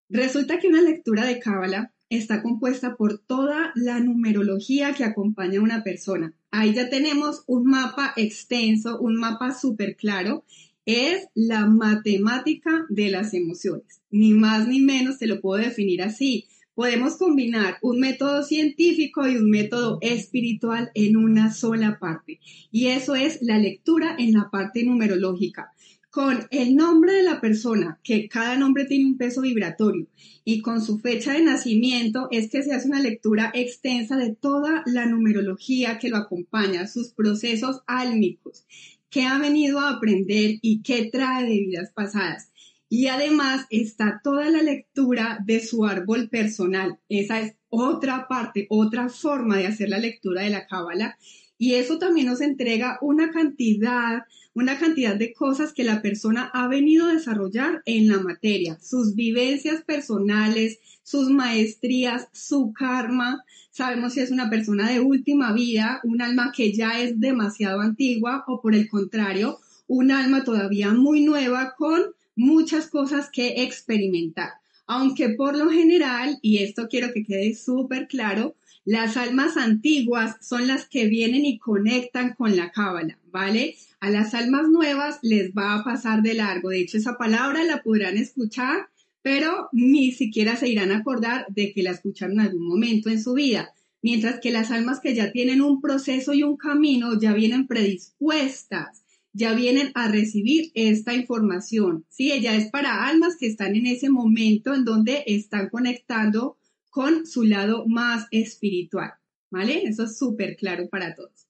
Resulta 0.08 0.58
que 0.58 0.68
una 0.68 0.80
lectura 0.80 1.24
de 1.26 1.40
Cábala 1.40 1.92
está 2.10 2.42
compuesta 2.42 2.96
por 2.96 3.18
toda 3.18 3.72
la 3.74 4.00
numerología 4.00 4.94
que 4.94 5.04
acompaña 5.04 5.58
a 5.58 5.62
una 5.62 5.84
persona. 5.84 6.32
Ahí 6.50 6.72
ya 6.74 6.88
tenemos 6.88 7.44
un 7.46 7.64
mapa 7.64 8.12
extenso, 8.16 8.98
un 9.00 9.16
mapa 9.16 9.52
súper 9.52 9.96
claro. 9.96 10.44
Es 10.86 11.28
la 11.34 11.66
matemática 11.66 12.86
de 12.88 13.10
las 13.10 13.34
emociones. 13.34 14.00
Ni 14.10 14.32
más 14.32 14.66
ni 14.66 14.80
menos 14.80 15.18
se 15.18 15.26
lo 15.26 15.40
puedo 15.40 15.62
definir 15.62 16.02
así. 16.02 16.46
Podemos 16.74 17.16
combinar 17.16 17.76
un 17.82 18.00
método 18.00 18.42
científico 18.42 19.26
y 19.28 19.36
un 19.36 19.50
método 19.50 19.98
espiritual 20.00 20.90
en 20.94 21.16
una 21.16 21.52
sola 21.52 21.98
parte. 21.98 22.40
Y 22.70 22.86
eso 22.86 23.16
es 23.16 23.40
la 23.42 23.58
lectura 23.58 24.14
en 24.18 24.32
la 24.32 24.48
parte 24.50 24.84
numerológica 24.84 25.72
con 26.10 26.46
el 26.50 26.74
nombre 26.74 27.12
de 27.12 27.22
la 27.22 27.40
persona, 27.40 28.00
que 28.02 28.28
cada 28.28 28.56
nombre 28.56 28.86
tiene 28.86 29.06
un 29.06 29.18
peso 29.18 29.42
vibratorio, 29.42 30.06
y 30.44 30.60
con 30.62 30.82
su 30.82 30.98
fecha 30.98 31.34
de 31.34 31.42
nacimiento, 31.42 32.28
es 32.30 32.50
que 32.50 32.62
se 32.62 32.72
hace 32.72 32.88
una 32.88 33.00
lectura 33.00 33.50
extensa 33.54 34.16
de 34.16 34.34
toda 34.34 34.82
la 34.86 35.06
numerología 35.06 35.98
que 35.98 36.08
lo 36.08 36.16
acompaña, 36.16 36.86
sus 36.86 37.10
procesos 37.10 37.82
álmicos, 37.86 38.64
qué 39.10 39.24
ha 39.24 39.38
venido 39.38 39.80
a 39.80 39.90
aprender 39.90 40.58
y 40.62 40.82
qué 40.82 41.10
trae 41.12 41.44
de 41.44 41.60
vidas 41.60 41.92
pasadas. 41.92 42.50
Y 42.88 43.08
además 43.08 43.66
está 43.68 44.22
toda 44.24 44.48
la 44.48 44.62
lectura 44.62 45.38
de 45.44 45.60
su 45.60 45.84
árbol 45.84 46.30
personal. 46.30 46.98
Esa 47.10 47.40
es 47.40 47.54
otra 47.68 48.26
parte, 48.28 48.66
otra 48.70 49.10
forma 49.10 49.58
de 49.58 49.66
hacer 49.66 49.90
la 49.90 49.98
lectura 49.98 50.42
de 50.42 50.50
la 50.50 50.66
cábala. 50.66 51.18
Y 51.58 51.74
eso 51.74 51.98
también 51.98 52.28
nos 52.28 52.40
entrega 52.40 52.98
una 53.02 53.30
cantidad 53.30 54.22
una 54.54 54.78
cantidad 54.78 55.14
de 55.14 55.32
cosas 55.32 55.72
que 55.72 55.84
la 55.84 56.02
persona 56.02 56.50
ha 56.52 56.68
venido 56.68 57.06
a 57.06 57.12
desarrollar 57.12 57.82
en 57.84 58.08
la 58.08 58.18
materia, 58.20 58.78
sus 58.80 59.14
vivencias 59.14 59.82
personales, 59.84 60.78
sus 61.02 61.30
maestrías, 61.30 62.28
su 62.32 62.72
karma. 62.72 63.44
Sabemos 63.70 64.14
si 64.14 64.20
es 64.20 64.30
una 64.30 64.50
persona 64.50 64.90
de 64.90 65.00
última 65.00 65.52
vida, 65.52 66.00
un 66.04 66.20
alma 66.22 66.52
que 66.54 66.72
ya 66.72 67.00
es 67.00 67.20
demasiado 67.20 67.80
antigua 67.80 68.44
o 68.46 68.60
por 68.60 68.74
el 68.74 68.88
contrario, 68.88 69.58
un 69.86 70.10
alma 70.10 70.44
todavía 70.44 70.92
muy 70.92 71.22
nueva 71.22 71.74
con 71.76 72.02
muchas 72.36 72.88
cosas 72.88 73.30
que 73.30 73.62
experimentar. 73.62 74.50
Aunque 74.86 75.30
por 75.30 75.56
lo 75.56 75.70
general, 75.70 76.38
y 76.40 76.58
esto 76.58 76.88
quiero 76.88 77.12
que 77.12 77.24
quede 77.24 77.54
súper 77.54 78.08
claro, 78.08 78.54
las 78.88 79.18
almas 79.18 79.58
antiguas 79.58 80.36
son 80.40 80.66
las 80.66 80.88
que 80.88 81.08
vienen 81.08 81.44
y 81.44 81.58
conectan 81.58 82.32
con 82.32 82.56
la 82.56 82.72
cábala, 82.72 83.18
¿vale? 83.30 83.76
A 84.00 84.08
las 84.08 84.32
almas 84.32 84.70
nuevas 84.70 85.18
les 85.20 85.52
va 85.52 85.74
a 85.74 85.84
pasar 85.84 86.22
de 86.22 86.32
largo. 86.32 86.70
De 86.70 86.80
hecho, 86.80 86.96
esa 86.96 87.18
palabra 87.18 87.64
la 87.64 87.82
podrán 87.82 88.16
escuchar, 88.16 88.88
pero 89.20 89.68
ni 89.72 90.12
siquiera 90.12 90.56
se 90.56 90.70
irán 90.70 90.90
a 90.90 91.00
acordar 91.00 91.44
de 91.50 91.74
que 91.74 91.82
la 91.82 91.90
escucharon 91.90 92.40
en 92.40 92.46
algún 92.46 92.66
momento 92.66 93.10
en 93.10 93.22
su 93.22 93.34
vida. 93.34 93.74
Mientras 94.00 94.40
que 94.40 94.52
las 94.52 94.70
almas 94.70 95.00
que 95.00 95.14
ya 95.14 95.32
tienen 95.32 95.60
un 95.60 95.82
proceso 95.82 96.32
y 96.32 96.42
un 96.42 96.56
camino 96.56 97.20
ya 97.20 97.34
vienen 97.34 97.66
predispuestas, 97.66 99.02
ya 99.34 99.52
vienen 99.52 99.92
a 99.96 100.08
recibir 100.08 100.70
esta 100.72 101.12
información. 101.12 102.06
Sí, 102.08 102.32
ella 102.32 102.56
es 102.56 102.70
para 102.70 103.06
almas 103.06 103.36
que 103.36 103.48
están 103.48 103.76
en 103.76 103.86
ese 103.86 104.08
momento 104.08 104.74
en 104.74 104.86
donde 104.86 105.24
están 105.26 105.68
conectando 105.68 106.56
con 106.98 107.28
su 107.28 107.44
lado 107.44 107.84
más 107.86 108.26
espiritual. 108.32 109.12
¿Vale? 109.52 109.84
Eso 109.84 110.02
es 110.02 110.18
súper 110.18 110.56
claro 110.56 110.88
para 110.88 111.14
todos. 111.14 111.46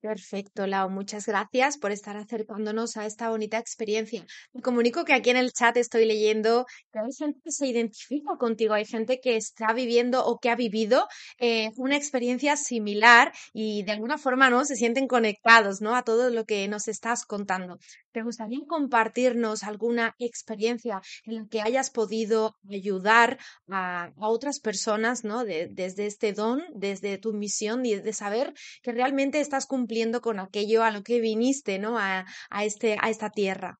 Perfecto, 0.00 0.66
Lau. 0.66 0.88
Muchas 0.90 1.26
gracias 1.26 1.78
por 1.78 1.92
estar 1.92 2.16
acercándonos 2.16 2.96
a 2.96 3.04
esta 3.04 3.28
bonita 3.28 3.58
experiencia. 3.58 4.24
Me 4.52 4.62
comunico 4.62 5.04
que 5.04 5.12
aquí 5.12 5.30
en 5.30 5.36
el 5.36 5.52
chat 5.52 5.76
estoy 5.76 6.06
leyendo 6.06 6.64
que 6.90 6.98
hay 6.98 7.12
gente 7.16 7.38
que 7.44 7.52
se 7.52 7.66
identifica 7.66 8.36
contigo, 8.38 8.72
hay 8.74 8.86
gente 8.86 9.20
que 9.20 9.36
está 9.36 9.74
viviendo 9.74 10.24
o 10.24 10.38
que 10.38 10.48
ha 10.48 10.56
vivido 10.56 11.06
eh, 11.38 11.70
una 11.76 11.96
experiencia 11.96 12.56
similar 12.56 13.32
y 13.52 13.82
de 13.84 13.92
alguna 13.92 14.16
forma 14.16 14.48
no 14.48 14.64
se 14.64 14.74
sienten 14.74 15.06
conectados 15.06 15.82
¿no? 15.82 15.94
a 15.94 16.02
todo 16.02 16.30
lo 16.30 16.46
que 16.46 16.66
nos 16.66 16.88
estás 16.88 17.26
contando. 17.26 17.78
¿Te 18.12 18.22
gustaría 18.22 18.60
compartirnos 18.66 19.62
alguna 19.62 20.16
experiencia 20.18 21.00
en 21.24 21.34
la 21.34 21.46
que 21.48 21.60
hayas 21.60 21.90
podido 21.90 22.56
ayudar 22.68 23.38
a, 23.68 24.12
otras 24.16 24.58
personas 24.58 25.22
¿no? 25.24 25.44
desde 25.44 26.06
este 26.06 26.32
don, 26.32 26.62
desde 26.74 27.18
tu 27.18 27.32
misión 27.32 27.86
y 27.86 27.94
de 27.94 28.12
saber 28.12 28.52
que 28.82 28.92
realmente 28.92 29.40
estás 29.40 29.66
cumpliendo 29.66 30.20
con 30.20 30.40
aquello 30.40 30.82
a 30.82 30.90
lo 30.90 31.02
que 31.02 31.20
viniste 31.20 31.78
¿no? 31.78 31.98
a, 31.98 32.26
este, 32.62 32.96
a 33.00 33.10
esta 33.10 33.30
tierra? 33.30 33.78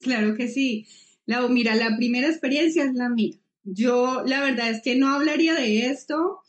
Claro 0.00 0.36
que 0.36 0.48
sí. 0.48 0.86
Lau, 1.26 1.48
mira, 1.48 1.74
la 1.74 1.96
primera 1.96 2.28
experiencia 2.28 2.84
es 2.84 2.94
la 2.94 3.08
mía. 3.08 3.36
Yo 3.62 4.22
la 4.24 4.40
verdad 4.40 4.70
es 4.70 4.82
que 4.82 4.96
no 4.96 5.08
hablaría 5.14 5.54
de 5.54 5.86
esto 5.86 6.40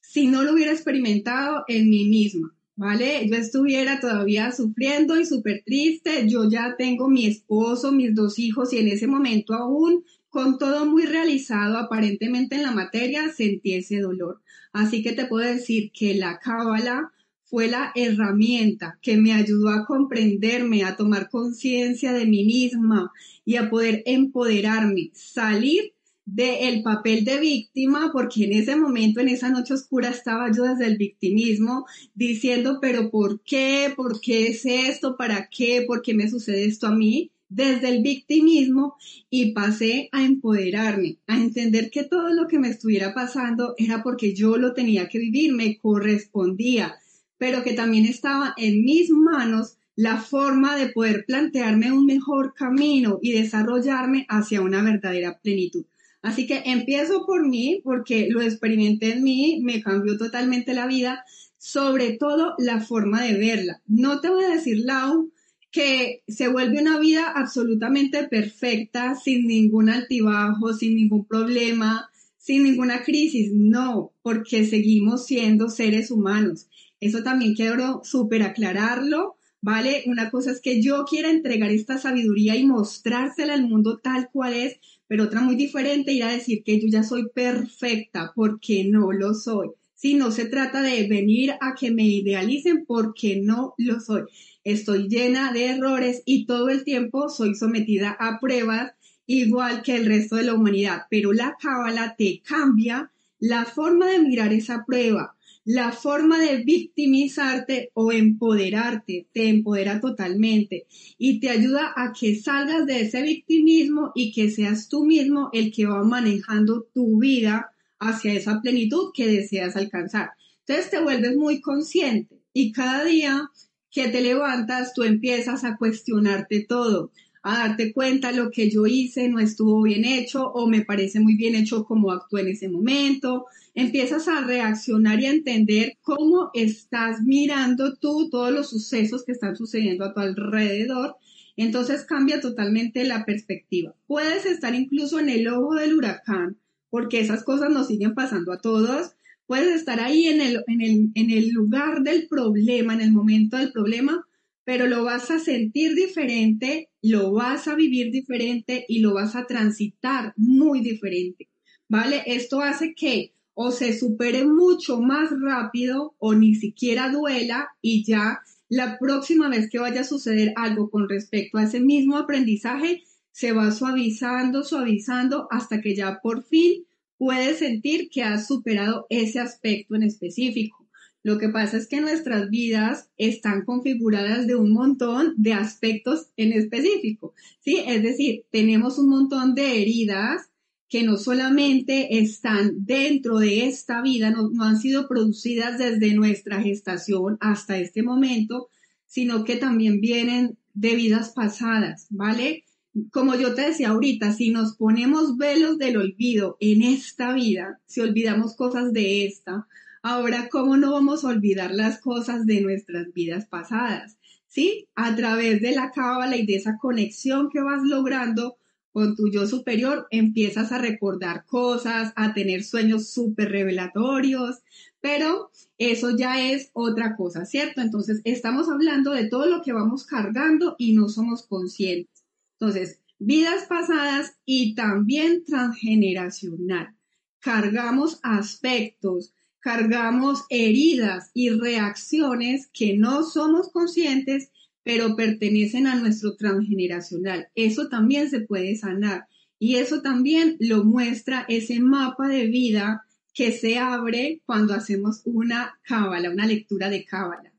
si 0.00 0.26
no 0.26 0.42
lo 0.42 0.52
hubiera 0.52 0.72
experimentado 0.72 1.64
en 1.68 1.88
mí 1.88 2.08
misma. 2.08 2.54
¿Vale? 2.80 3.28
Yo 3.28 3.36
estuviera 3.36 4.00
todavía 4.00 4.52
sufriendo 4.52 5.20
y 5.20 5.26
súper 5.26 5.62
triste, 5.66 6.26
yo 6.26 6.48
ya 6.48 6.76
tengo 6.78 7.10
mi 7.10 7.26
esposo, 7.26 7.92
mis 7.92 8.14
dos 8.14 8.38
hijos 8.38 8.72
y 8.72 8.78
en 8.78 8.88
ese 8.88 9.06
momento 9.06 9.52
aún, 9.52 10.02
con 10.30 10.56
todo 10.56 10.86
muy 10.86 11.04
realizado 11.04 11.76
aparentemente 11.76 12.56
en 12.56 12.62
la 12.62 12.72
materia, 12.72 13.30
sentí 13.34 13.74
ese 13.74 13.98
dolor. 13.98 14.40
Así 14.72 15.02
que 15.02 15.12
te 15.12 15.26
puedo 15.26 15.46
decir 15.46 15.90
que 15.92 16.14
la 16.14 16.38
cábala 16.38 17.12
fue 17.44 17.68
la 17.68 17.92
herramienta 17.94 18.98
que 19.02 19.18
me 19.18 19.34
ayudó 19.34 19.68
a 19.68 19.84
comprenderme, 19.84 20.82
a 20.82 20.96
tomar 20.96 21.28
conciencia 21.28 22.14
de 22.14 22.24
mí 22.24 22.46
misma 22.46 23.12
y 23.44 23.56
a 23.56 23.68
poder 23.68 24.02
empoderarme, 24.06 25.10
salir 25.12 25.92
del 26.24 26.82
papel 26.82 27.24
de 27.24 27.38
víctima, 27.38 28.10
porque 28.12 28.44
en 28.44 28.52
ese 28.52 28.76
momento, 28.76 29.20
en 29.20 29.28
esa 29.28 29.50
noche 29.50 29.74
oscura, 29.74 30.10
estaba 30.10 30.50
yo 30.52 30.64
desde 30.64 30.86
el 30.86 30.96
victimismo 30.96 31.86
diciendo, 32.14 32.78
pero 32.80 33.10
¿por 33.10 33.40
qué? 33.42 33.92
¿Por 33.96 34.20
qué 34.20 34.48
es 34.48 34.64
esto? 34.64 35.16
¿Para 35.16 35.48
qué? 35.48 35.84
¿Por 35.86 36.02
qué 36.02 36.14
me 36.14 36.30
sucede 36.30 36.64
esto 36.64 36.86
a 36.86 36.94
mí? 36.94 37.32
Desde 37.48 37.88
el 37.88 38.02
victimismo 38.02 38.94
y 39.28 39.52
pasé 39.52 40.08
a 40.12 40.24
empoderarme, 40.24 41.18
a 41.26 41.36
entender 41.36 41.90
que 41.90 42.04
todo 42.04 42.32
lo 42.32 42.46
que 42.46 42.60
me 42.60 42.68
estuviera 42.68 43.12
pasando 43.12 43.74
era 43.76 44.04
porque 44.04 44.34
yo 44.34 44.56
lo 44.56 44.72
tenía 44.72 45.08
que 45.08 45.18
vivir, 45.18 45.52
me 45.52 45.76
correspondía, 45.78 46.94
pero 47.38 47.64
que 47.64 47.72
también 47.72 48.04
estaba 48.04 48.54
en 48.56 48.84
mis 48.84 49.10
manos 49.10 49.78
la 49.96 50.18
forma 50.18 50.76
de 50.76 50.90
poder 50.90 51.24
plantearme 51.26 51.90
un 51.92 52.06
mejor 52.06 52.54
camino 52.54 53.18
y 53.20 53.32
desarrollarme 53.32 54.26
hacia 54.28 54.62
una 54.62 54.82
verdadera 54.82 55.38
plenitud. 55.42 55.84
Así 56.22 56.46
que 56.46 56.62
empiezo 56.66 57.24
por 57.26 57.46
mí 57.48 57.80
porque 57.82 58.28
lo 58.30 58.42
experimenté 58.42 59.12
en 59.12 59.22
mí, 59.22 59.60
me 59.62 59.82
cambió 59.82 60.18
totalmente 60.18 60.74
la 60.74 60.86
vida, 60.86 61.24
sobre 61.56 62.12
todo 62.12 62.54
la 62.58 62.80
forma 62.80 63.22
de 63.22 63.38
verla. 63.38 63.82
No 63.86 64.20
te 64.20 64.28
voy 64.28 64.44
a 64.44 64.54
decir, 64.54 64.78
Lau, 64.84 65.30
que 65.70 66.22
se 66.26 66.48
vuelve 66.48 66.80
una 66.80 66.98
vida 66.98 67.32
absolutamente 67.34 68.24
perfecta, 68.28 69.14
sin 69.14 69.46
ningún 69.46 69.88
altibajo, 69.88 70.72
sin 70.72 70.96
ningún 70.96 71.24
problema, 71.24 72.10
sin 72.36 72.64
ninguna 72.64 73.02
crisis. 73.02 73.52
No, 73.54 74.12
porque 74.22 74.66
seguimos 74.66 75.26
siendo 75.26 75.68
seres 75.68 76.10
humanos. 76.10 76.68
Eso 77.00 77.22
también 77.22 77.54
quiero 77.54 78.02
súper 78.04 78.42
aclararlo, 78.42 79.36
¿vale? 79.60 80.04
Una 80.06 80.30
cosa 80.30 80.50
es 80.50 80.60
que 80.60 80.82
yo 80.82 81.04
quiera 81.04 81.30
entregar 81.30 81.70
esta 81.70 81.98
sabiduría 81.98 82.56
y 82.56 82.64
mostrársela 82.64 83.54
al 83.54 83.66
mundo 83.66 83.98
tal 83.98 84.30
cual 84.30 84.54
es, 84.54 84.76
pero 85.06 85.24
otra 85.24 85.40
muy 85.40 85.56
diferente 85.56 86.12
ir 86.12 86.24
a 86.24 86.32
decir 86.32 86.62
que 86.64 86.80
yo 86.80 86.88
ya 86.88 87.02
soy 87.02 87.28
perfecta 87.28 88.32
porque 88.34 88.84
no 88.84 89.12
lo 89.12 89.34
soy. 89.34 89.70
Si 89.94 90.14
no 90.14 90.30
se 90.30 90.46
trata 90.46 90.80
de 90.82 91.06
venir 91.08 91.54
a 91.60 91.74
que 91.74 91.90
me 91.90 92.04
idealicen 92.04 92.86
porque 92.86 93.36
no 93.36 93.74
lo 93.76 94.00
soy. 94.00 94.22
Estoy 94.64 95.08
llena 95.08 95.52
de 95.52 95.66
errores 95.66 96.22
y 96.24 96.46
todo 96.46 96.68
el 96.68 96.84
tiempo 96.84 97.28
soy 97.28 97.54
sometida 97.54 98.16
a 98.18 98.38
pruebas 98.40 98.92
igual 99.26 99.82
que 99.82 99.96
el 99.96 100.06
resto 100.06 100.36
de 100.36 100.42
la 100.42 100.54
humanidad, 100.54 101.02
pero 101.08 101.32
la 101.32 101.56
cábala 101.60 102.16
te 102.16 102.42
cambia 102.44 103.10
la 103.38 103.64
forma 103.64 104.06
de 104.06 104.18
mirar 104.18 104.52
esa 104.52 104.84
prueba, 104.84 105.36
la 105.64 105.92
forma 105.92 106.38
de 106.38 106.64
victimizarte 106.64 107.90
o 107.94 108.12
empoderarte, 108.12 109.26
te 109.32 109.48
empodera 109.48 110.00
totalmente 110.00 110.86
y 111.18 111.38
te 111.40 111.50
ayuda 111.50 111.92
a 111.96 112.12
que 112.12 112.36
salgas 112.36 112.86
de 112.86 113.02
ese 113.02 113.22
victimismo 113.22 114.12
y 114.14 114.32
que 114.32 114.50
seas 114.50 114.88
tú 114.88 115.04
mismo 115.04 115.50
el 115.52 115.70
que 115.72 115.86
va 115.86 116.02
manejando 116.02 116.88
tu 116.94 117.18
vida 117.18 117.70
hacia 117.98 118.32
esa 118.32 118.60
plenitud 118.62 119.10
que 119.14 119.26
deseas 119.26 119.76
alcanzar. 119.76 120.30
Entonces 120.66 120.90
te 120.90 121.02
vuelves 121.02 121.36
muy 121.36 121.60
consciente 121.60 122.40
y 122.52 122.72
cada 122.72 123.04
día 123.04 123.50
que 123.90 124.08
te 124.08 124.20
levantas 124.20 124.94
tú 124.94 125.02
empiezas 125.02 125.64
a 125.64 125.76
cuestionarte 125.76 126.64
todo 126.64 127.10
a 127.42 127.58
darte 127.58 127.92
cuenta 127.92 128.32
lo 128.32 128.50
que 128.50 128.70
yo 128.70 128.86
hice 128.86 129.28
no 129.28 129.40
estuvo 129.40 129.82
bien 129.82 130.04
hecho 130.04 130.46
o 130.48 130.68
me 130.68 130.84
parece 130.84 131.20
muy 131.20 131.36
bien 131.36 131.54
hecho 131.54 131.84
como 131.84 132.12
actué 132.12 132.42
en 132.42 132.48
ese 132.48 132.68
momento. 132.68 133.46
Empiezas 133.74 134.28
a 134.28 134.42
reaccionar 134.42 135.20
y 135.20 135.26
a 135.26 135.30
entender 135.30 135.96
cómo 136.02 136.50
estás 136.52 137.22
mirando 137.22 137.96
tú 137.96 138.28
todos 138.30 138.52
los 138.52 138.68
sucesos 138.68 139.24
que 139.24 139.32
están 139.32 139.56
sucediendo 139.56 140.04
a 140.04 140.12
tu 140.12 140.20
alrededor. 140.20 141.16
Entonces 141.56 142.04
cambia 142.04 142.40
totalmente 142.40 143.04
la 143.04 143.24
perspectiva. 143.24 143.94
Puedes 144.06 144.44
estar 144.44 144.74
incluso 144.74 145.18
en 145.18 145.28
el 145.28 145.48
ojo 145.48 145.74
del 145.74 145.94
huracán, 145.94 146.58
porque 146.90 147.20
esas 147.20 147.44
cosas 147.44 147.70
nos 147.70 147.86
siguen 147.86 148.14
pasando 148.14 148.52
a 148.52 148.58
todos. 148.58 149.12
Puedes 149.46 149.74
estar 149.74 150.00
ahí 150.00 150.26
en 150.26 150.40
el, 150.40 150.62
en 150.66 150.80
el, 150.80 151.10
en 151.14 151.30
el 151.30 151.50
lugar 151.50 152.02
del 152.02 152.28
problema, 152.28 152.94
en 152.94 153.00
el 153.00 153.12
momento 153.12 153.56
del 153.56 153.72
problema, 153.72 154.26
pero 154.70 154.86
lo 154.86 155.02
vas 155.02 155.32
a 155.32 155.40
sentir 155.40 155.96
diferente, 155.96 156.90
lo 157.02 157.32
vas 157.32 157.66
a 157.66 157.74
vivir 157.74 158.12
diferente 158.12 158.84
y 158.86 159.00
lo 159.00 159.14
vas 159.14 159.34
a 159.34 159.44
transitar 159.44 160.32
muy 160.36 160.80
diferente, 160.80 161.48
¿vale? 161.88 162.22
Esto 162.24 162.60
hace 162.60 162.94
que 162.94 163.34
o 163.54 163.72
se 163.72 163.98
supere 163.98 164.44
mucho 164.44 165.00
más 165.00 165.30
rápido 165.40 166.14
o 166.18 166.34
ni 166.34 166.54
siquiera 166.54 167.10
duela 167.10 167.70
y 167.82 168.04
ya 168.04 168.42
la 168.68 168.96
próxima 169.00 169.48
vez 169.48 169.68
que 169.68 169.80
vaya 169.80 170.02
a 170.02 170.04
suceder 170.04 170.52
algo 170.54 170.88
con 170.88 171.08
respecto 171.08 171.58
a 171.58 171.64
ese 171.64 171.80
mismo 171.80 172.16
aprendizaje, 172.16 173.02
se 173.32 173.50
va 173.50 173.72
suavizando, 173.72 174.62
suavizando 174.62 175.48
hasta 175.50 175.80
que 175.80 175.96
ya 175.96 176.20
por 176.22 176.44
fin 176.44 176.86
puedes 177.18 177.58
sentir 177.58 178.08
que 178.08 178.22
has 178.22 178.46
superado 178.46 179.08
ese 179.10 179.40
aspecto 179.40 179.96
en 179.96 180.04
específico. 180.04 180.79
Lo 181.22 181.38
que 181.38 181.50
pasa 181.50 181.76
es 181.76 181.86
que 181.86 182.00
nuestras 182.00 182.48
vidas 182.48 183.10
están 183.18 183.64
configuradas 183.64 184.46
de 184.46 184.56
un 184.56 184.72
montón 184.72 185.34
de 185.36 185.52
aspectos 185.52 186.28
en 186.36 186.52
específico, 186.52 187.34
¿sí? 187.60 187.82
Es 187.86 188.02
decir, 188.02 188.44
tenemos 188.50 188.98
un 188.98 189.10
montón 189.10 189.54
de 189.54 189.82
heridas 189.82 190.50
que 190.88 191.04
no 191.04 191.18
solamente 191.18 192.18
están 192.18 192.84
dentro 192.84 193.38
de 193.38 193.66
esta 193.66 194.02
vida, 194.02 194.30
no, 194.30 194.50
han 194.60 194.78
sido 194.78 195.06
producidas 195.08 195.78
desde 195.78 196.14
nuestra 196.14 196.60
gestación 196.62 197.36
hasta 197.40 197.78
este 197.78 198.02
momento, 198.02 198.68
sino 199.06 199.44
que 199.44 199.56
también 199.56 200.00
vienen 200.00 200.58
de 200.74 200.96
vidas 200.96 201.30
pasadas, 201.30 202.06
¿vale? 202.10 202.64
Como 203.12 203.36
yo 203.36 203.54
te 203.54 203.62
decía 203.62 203.90
ahorita, 203.90 204.32
si 204.32 204.50
nos 204.50 204.76
ponemos 204.76 205.36
velos 205.36 205.78
del 205.78 205.96
olvido 205.96 206.56
en 206.58 206.82
esta 206.82 207.34
vida, 207.34 207.80
si 207.86 208.00
olvidamos 208.00 208.56
cosas 208.56 208.92
de 208.92 209.26
esta, 209.26 209.68
Ahora, 210.02 210.48
¿cómo 210.50 210.76
no 210.76 210.92
vamos 210.92 211.24
a 211.24 211.28
olvidar 211.28 211.72
las 211.74 212.00
cosas 212.00 212.46
de 212.46 212.62
nuestras 212.62 213.12
vidas 213.12 213.46
pasadas? 213.46 214.16
¿Sí? 214.46 214.88
A 214.94 215.14
través 215.14 215.60
de 215.60 215.72
la 215.72 215.90
cábala 215.90 216.36
y 216.36 216.46
de 216.46 216.56
esa 216.56 216.78
conexión 216.78 217.50
que 217.50 217.60
vas 217.60 217.82
logrando 217.82 218.56
con 218.92 219.14
tu 219.14 219.30
yo 219.30 219.46
superior, 219.46 220.08
empiezas 220.10 220.72
a 220.72 220.78
recordar 220.78 221.44
cosas, 221.46 222.12
a 222.16 222.34
tener 222.34 222.64
sueños 222.64 223.10
súper 223.10 223.50
revelatorios, 223.50 224.62
pero 225.00 225.50
eso 225.78 226.16
ya 226.16 226.50
es 226.50 226.70
otra 226.72 227.14
cosa, 227.14 227.44
¿cierto? 227.44 227.80
Entonces, 227.80 228.20
estamos 228.24 228.68
hablando 228.68 229.12
de 229.12 229.28
todo 229.28 229.46
lo 229.46 229.62
que 229.62 229.72
vamos 229.72 230.04
cargando 230.06 230.74
y 230.78 230.94
no 230.94 231.08
somos 231.08 231.46
conscientes. 231.46 232.24
Entonces, 232.58 233.00
vidas 233.18 233.66
pasadas 233.66 234.36
y 234.44 234.74
también 234.74 235.44
transgeneracional. 235.44 236.96
Cargamos 237.38 238.18
aspectos, 238.22 239.32
cargamos 239.60 240.44
heridas 240.48 241.30
y 241.34 241.50
reacciones 241.50 242.68
que 242.72 242.96
no 242.96 243.22
somos 243.22 243.70
conscientes, 243.70 244.50
pero 244.82 245.16
pertenecen 245.16 245.86
a 245.86 245.96
nuestro 245.96 246.36
transgeneracional. 246.36 247.48
Eso 247.54 247.88
también 247.88 248.30
se 248.30 248.40
puede 248.40 248.74
sanar 248.76 249.26
y 249.58 249.76
eso 249.76 250.00
también 250.00 250.56
lo 250.58 250.84
muestra 250.84 251.44
ese 251.48 251.80
mapa 251.80 252.28
de 252.28 252.46
vida 252.46 253.04
que 253.34 253.52
se 253.52 253.78
abre 253.78 254.40
cuando 254.46 254.74
hacemos 254.74 255.22
una 255.24 255.78
cábala, 255.82 256.30
una 256.30 256.46
lectura 256.46 256.88
de 256.88 257.04
cábala, 257.04 257.52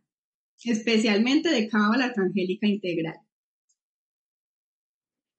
especialmente 0.63 1.49
de 1.49 1.67
cábala 1.67 2.11
angélica 2.17 2.67
integral. 2.67 3.15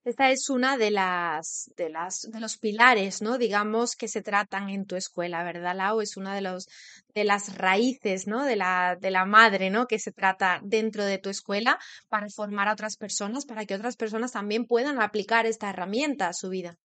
Esta 0.05 0.33
es 0.33 0.51
una 0.51 0.77
de 0.77 0.91
las, 0.91 1.71
de 1.77 1.88
las, 1.88 2.23
de 2.23 2.41
los 2.41 2.57
pilares, 2.59 3.23
¿no? 3.23 3.38
Digamos, 3.38 3.95
que 3.95 4.09
se 4.09 4.21
tratan 4.21 4.69
en 4.69 4.85
tu 4.85 4.97
escuela, 4.97 5.45
¿verdad, 5.45 5.77
Lau? 5.77 6.01
Es 6.01 6.17
una 6.17 6.35
de 6.35 6.41
los, 6.41 6.69
de 7.15 7.23
las 7.23 7.57
raíces, 7.57 8.27
¿no? 8.27 8.45
De 8.45 8.57
la, 8.57 8.99
de 9.01 9.12
la 9.12 9.27
madre, 9.27 9.71
¿no? 9.71 9.87
Que 9.87 10.01
se 10.01 10.11
trata 10.11 10.61
dentro 10.65 11.05
de 11.05 11.19
tu 11.19 11.31
escuela 11.31 11.79
para 12.09 12.29
formar 12.31 12.67
a 12.67 12.73
otras 12.73 12.97
personas, 12.97 13.47
para 13.47 13.65
que 13.65 13.77
otras 13.77 13.97
personas 13.97 14.33
también 14.33 14.67
puedan 14.67 15.01
aplicar 15.01 15.47
esta 15.47 15.71
herramienta 15.71 16.27
a 16.27 16.33
su 16.33 16.49
vida. 16.49 16.79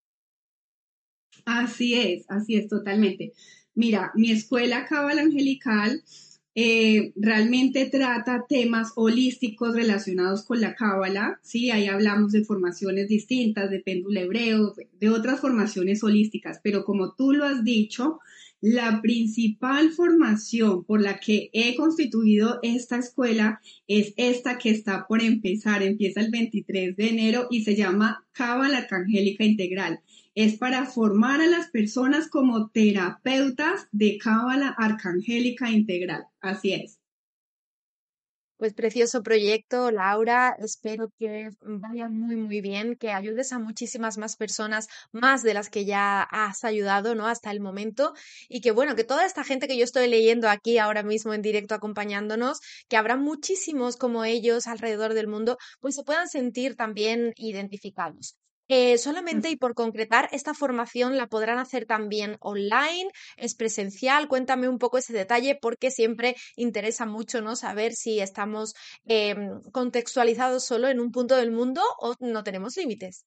Así 1.46 1.96
es, 1.96 2.26
así 2.30 2.56
es, 2.56 2.68
totalmente. 2.68 3.34
Mira, 3.74 4.12
mi 4.14 4.32
escuela 4.32 4.86
Cabal 4.86 5.18
Angelical 5.18 6.04
eh, 6.60 7.13
realmente 7.15 7.86
trata 7.86 8.48
temas 8.50 8.93
holísticos 8.96 9.76
relacionados 9.76 10.43
con 10.43 10.60
la 10.60 10.74
cábala, 10.74 11.39
¿sí? 11.43 11.70
Ahí 11.70 11.86
hablamos 11.86 12.32
de 12.32 12.43
formaciones 12.43 13.08
distintas, 13.10 13.70
de 13.70 13.80
péndulo 13.80 14.20
hebreo, 14.20 14.74
de 15.00 15.10
otras 15.12 15.39
formaciones 15.39 16.04
holísticas, 16.04 16.60
pero 16.63 16.84
como 16.84 17.13
tú 17.13 17.32
lo 17.32 17.46
has 17.46 17.63
dicho, 17.63 18.22
la 18.60 19.04
principal 19.04 19.91
formación 19.91 20.84
por 20.84 21.00
la 21.00 21.20
que 21.20 21.52
he 21.54 21.76
constituido 21.76 22.58
esta 22.63 22.98
escuela 22.98 23.62
es 23.86 24.15
esta 24.17 24.58
que 24.58 24.72
está 24.72 25.06
por 25.06 25.22
empezar, 25.22 25.84
empieza 25.84 26.22
el 26.22 26.32
23 26.32 26.96
de 26.98 27.08
enero 27.08 27.48
y 27.52 27.65
se 27.65 27.76
llama 27.76 28.26
Cábala 28.32 28.80
Arcangélica 28.80 29.43
Integral 29.43 30.00
es 30.38 30.56
para 30.60 30.86
formar 30.86 31.41
a 31.41 31.47
las 31.47 31.71
personas 31.71 32.30
como 32.30 32.69
terapeutas 32.69 33.88
de 33.91 34.19
cábala 34.19 34.69
arcangélica 34.78 35.71
integral. 35.71 36.28
Así 36.41 36.73
es. 36.73 37.00
Pues 38.58 38.76
precioso 38.76 39.23
proyecto, 39.23 39.89
Laura. 39.89 40.56
Espero 40.60 41.10
que 41.17 41.50
vaya 41.62 42.08
muy, 42.08 42.36
muy 42.36 42.62
bien, 42.62 42.97
que 42.97 43.10
ayudes 43.10 43.52
a 43.52 43.58
muchísimas 43.58 44.19
más 44.19 44.36
personas, 44.36 44.88
más 45.12 45.41
de 45.41 45.56
las 45.56 45.71
que 45.71 45.86
ya 45.86 46.21
has 46.21 46.63
ayudado, 46.63 47.15
¿no? 47.15 47.26
Hasta 47.26 47.50
el 47.50 47.60
momento. 47.60 48.13
Y 48.47 48.62
que 48.62 48.69
bueno, 48.69 48.95
que 48.95 49.04
toda 49.04 49.26
esta 49.26 49.43
gente 49.43 49.67
que 49.67 49.78
yo 49.78 49.84
estoy 49.84 50.08
leyendo 50.08 50.50
aquí 50.50 50.78
ahora 50.78 51.02
mismo 51.02 51.34
en 51.34 51.41
directo 51.41 51.73
acompañándonos, 51.73 52.60
que 52.88 52.97
habrá 52.97 53.17
muchísimos 53.17 53.97
como 53.97 54.23
ellos 54.23 54.67
alrededor 54.67 55.15
del 55.15 55.26
mundo, 55.26 55.58
pues 55.80 55.95
se 55.95 56.04
puedan 56.04 56.28
sentir 56.28 56.76
también 56.76 57.34
identificados. 57.38 58.38
Eh, 58.70 58.98
solamente 58.98 59.50
y 59.50 59.56
por 59.56 59.74
concretar, 59.74 60.30
esta 60.32 60.54
formación 60.54 61.18
la 61.18 61.28
podrán 61.28 61.60
hacer 61.60 61.86
también 61.86 62.38
online, 62.40 63.10
es 63.38 63.56
presencial. 63.56 64.28
Cuéntame 64.28 64.68
un 64.68 64.78
poco 64.78 64.98
ese 64.98 65.14
detalle 65.14 65.58
porque 65.62 65.92
siempre 65.92 66.36
interesa 66.56 67.06
mucho 67.06 67.42
¿no? 67.42 67.56
saber 67.56 67.94
si 67.94 68.20
estamos 68.20 68.74
em, 69.06 69.62
contextualizados 69.72 70.66
solo 70.66 70.88
en 70.90 71.00
un 71.00 71.12
punto 71.12 71.36
del 71.36 71.52
mundo 71.52 71.82
o 72.00 72.16
no 72.20 72.44
tenemos 72.44 72.76
límites. 72.78 73.26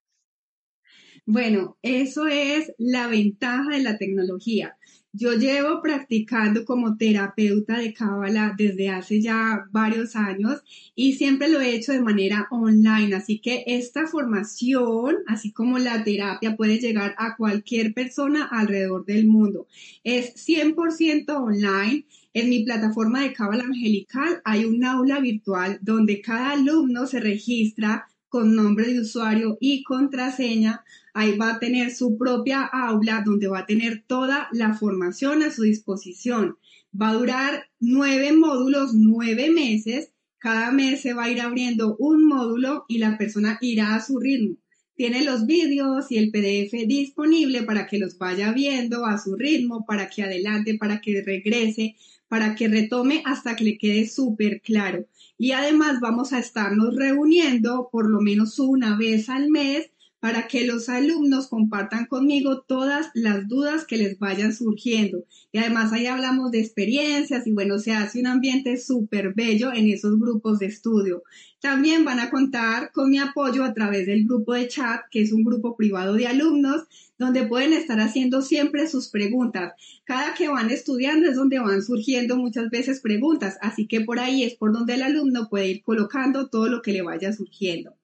Bueno, 1.26 1.76
eso 1.82 2.26
es 2.26 2.72
la 2.78 3.06
ventaja 3.06 3.70
de 3.70 3.82
la 3.82 3.98
tecnología. 3.98 4.76
Yo 5.12 5.34
llevo 5.34 5.82
practicando 5.82 6.64
como 6.64 6.96
terapeuta 6.96 7.78
de 7.78 7.92
Cábala 7.92 8.54
desde 8.56 8.90
hace 8.90 9.20
ya 9.20 9.64
varios 9.72 10.14
años 10.14 10.62
y 10.94 11.14
siempre 11.14 11.48
lo 11.48 11.60
he 11.60 11.74
hecho 11.74 11.90
de 11.90 12.00
manera 12.00 12.46
online, 12.52 13.16
así 13.16 13.40
que 13.40 13.64
esta 13.66 14.06
formación, 14.06 15.16
así 15.26 15.50
como 15.50 15.78
la 15.78 16.04
terapia, 16.04 16.56
puede 16.56 16.78
llegar 16.78 17.16
a 17.18 17.36
cualquier 17.36 17.92
persona 17.92 18.44
alrededor 18.44 19.04
del 19.04 19.26
mundo. 19.26 19.66
Es 20.04 20.32
100% 20.36 21.28
online. 21.36 22.06
En 22.32 22.48
mi 22.48 22.64
plataforma 22.64 23.22
de 23.22 23.32
Cábala 23.32 23.64
Angelical 23.64 24.40
hay 24.44 24.64
un 24.64 24.84
aula 24.84 25.18
virtual 25.18 25.80
donde 25.82 26.20
cada 26.20 26.52
alumno 26.52 27.08
se 27.08 27.18
registra 27.18 28.06
con 28.30 28.54
nombre 28.54 28.86
de 28.86 29.00
usuario 29.00 29.58
y 29.60 29.82
contraseña. 29.82 30.84
Ahí 31.12 31.36
va 31.36 31.54
a 31.54 31.58
tener 31.58 31.94
su 31.94 32.16
propia 32.16 32.62
aula 32.62 33.22
donde 33.26 33.48
va 33.48 33.60
a 33.60 33.66
tener 33.66 34.04
toda 34.06 34.48
la 34.52 34.72
formación 34.72 35.42
a 35.42 35.50
su 35.50 35.64
disposición. 35.64 36.56
Va 36.98 37.10
a 37.10 37.14
durar 37.14 37.68
nueve 37.80 38.32
módulos, 38.32 38.94
nueve 38.94 39.50
meses. 39.50 40.12
Cada 40.38 40.70
mes 40.70 41.02
se 41.02 41.12
va 41.12 41.24
a 41.24 41.30
ir 41.30 41.40
abriendo 41.40 41.96
un 41.98 42.26
módulo 42.26 42.86
y 42.88 42.98
la 42.98 43.18
persona 43.18 43.58
irá 43.60 43.96
a 43.96 44.02
su 44.02 44.18
ritmo. 44.18 44.56
Tiene 44.94 45.24
los 45.24 45.46
vídeos 45.46 46.10
y 46.10 46.18
el 46.18 46.30
PDF 46.30 46.86
disponible 46.86 47.62
para 47.62 47.86
que 47.86 47.98
los 47.98 48.16
vaya 48.16 48.52
viendo 48.52 49.06
a 49.06 49.18
su 49.18 49.34
ritmo, 49.34 49.84
para 49.86 50.08
que 50.08 50.22
adelante, 50.22 50.76
para 50.78 51.00
que 51.00 51.22
regrese, 51.22 51.96
para 52.30 52.54
que 52.54 52.68
retome 52.68 53.24
hasta 53.26 53.56
que 53.56 53.64
le 53.64 53.76
quede 53.76 54.06
súper 54.06 54.60
claro. 54.60 55.04
Y 55.36 55.50
además 55.50 55.98
vamos 56.00 56.32
a 56.32 56.38
estarnos 56.38 56.94
reuniendo 56.94 57.88
por 57.90 58.08
lo 58.08 58.20
menos 58.20 58.60
una 58.60 58.96
vez 58.96 59.28
al 59.28 59.50
mes 59.50 59.90
para 60.20 60.46
que 60.48 60.66
los 60.66 60.88
alumnos 60.88 61.48
compartan 61.48 62.06
conmigo 62.06 62.60
todas 62.60 63.10
las 63.14 63.48
dudas 63.48 63.86
que 63.86 63.96
les 63.96 64.18
vayan 64.18 64.54
surgiendo. 64.54 65.24
Y 65.50 65.58
además 65.58 65.92
ahí 65.92 66.06
hablamos 66.06 66.50
de 66.50 66.60
experiencias 66.60 67.46
y 67.46 67.52
bueno, 67.52 67.78
se 67.78 67.92
hace 67.92 68.20
un 68.20 68.26
ambiente 68.26 68.76
súper 68.76 69.32
bello 69.34 69.72
en 69.72 69.88
esos 69.88 70.18
grupos 70.20 70.58
de 70.58 70.66
estudio. 70.66 71.22
También 71.60 72.04
van 72.04 72.20
a 72.20 72.30
contar 72.30 72.92
con 72.92 73.10
mi 73.10 73.18
apoyo 73.18 73.64
a 73.64 73.74
través 73.74 74.06
del 74.06 74.24
grupo 74.24 74.54
de 74.54 74.68
chat, 74.68 75.02
que 75.10 75.22
es 75.22 75.32
un 75.32 75.42
grupo 75.42 75.76
privado 75.76 76.14
de 76.14 76.26
alumnos, 76.26 76.84
donde 77.18 77.46
pueden 77.46 77.74
estar 77.74 78.00
haciendo 78.00 78.40
siempre 78.40 78.88
sus 78.88 79.08
preguntas. 79.08 79.74
Cada 80.04 80.32
que 80.34 80.48
van 80.48 80.70
estudiando 80.70 81.28
es 81.28 81.36
donde 81.36 81.58
van 81.58 81.82
surgiendo 81.82 82.36
muchas 82.38 82.70
veces 82.70 83.00
preguntas, 83.00 83.58
así 83.60 83.86
que 83.86 84.00
por 84.00 84.18
ahí 84.18 84.42
es 84.42 84.54
por 84.54 84.72
donde 84.72 84.94
el 84.94 85.02
alumno 85.02 85.48
puede 85.50 85.68
ir 85.68 85.82
colocando 85.82 86.48
todo 86.48 86.68
lo 86.68 86.80
que 86.80 86.92
le 86.92 87.02
vaya 87.02 87.32
surgiendo. 87.32 87.94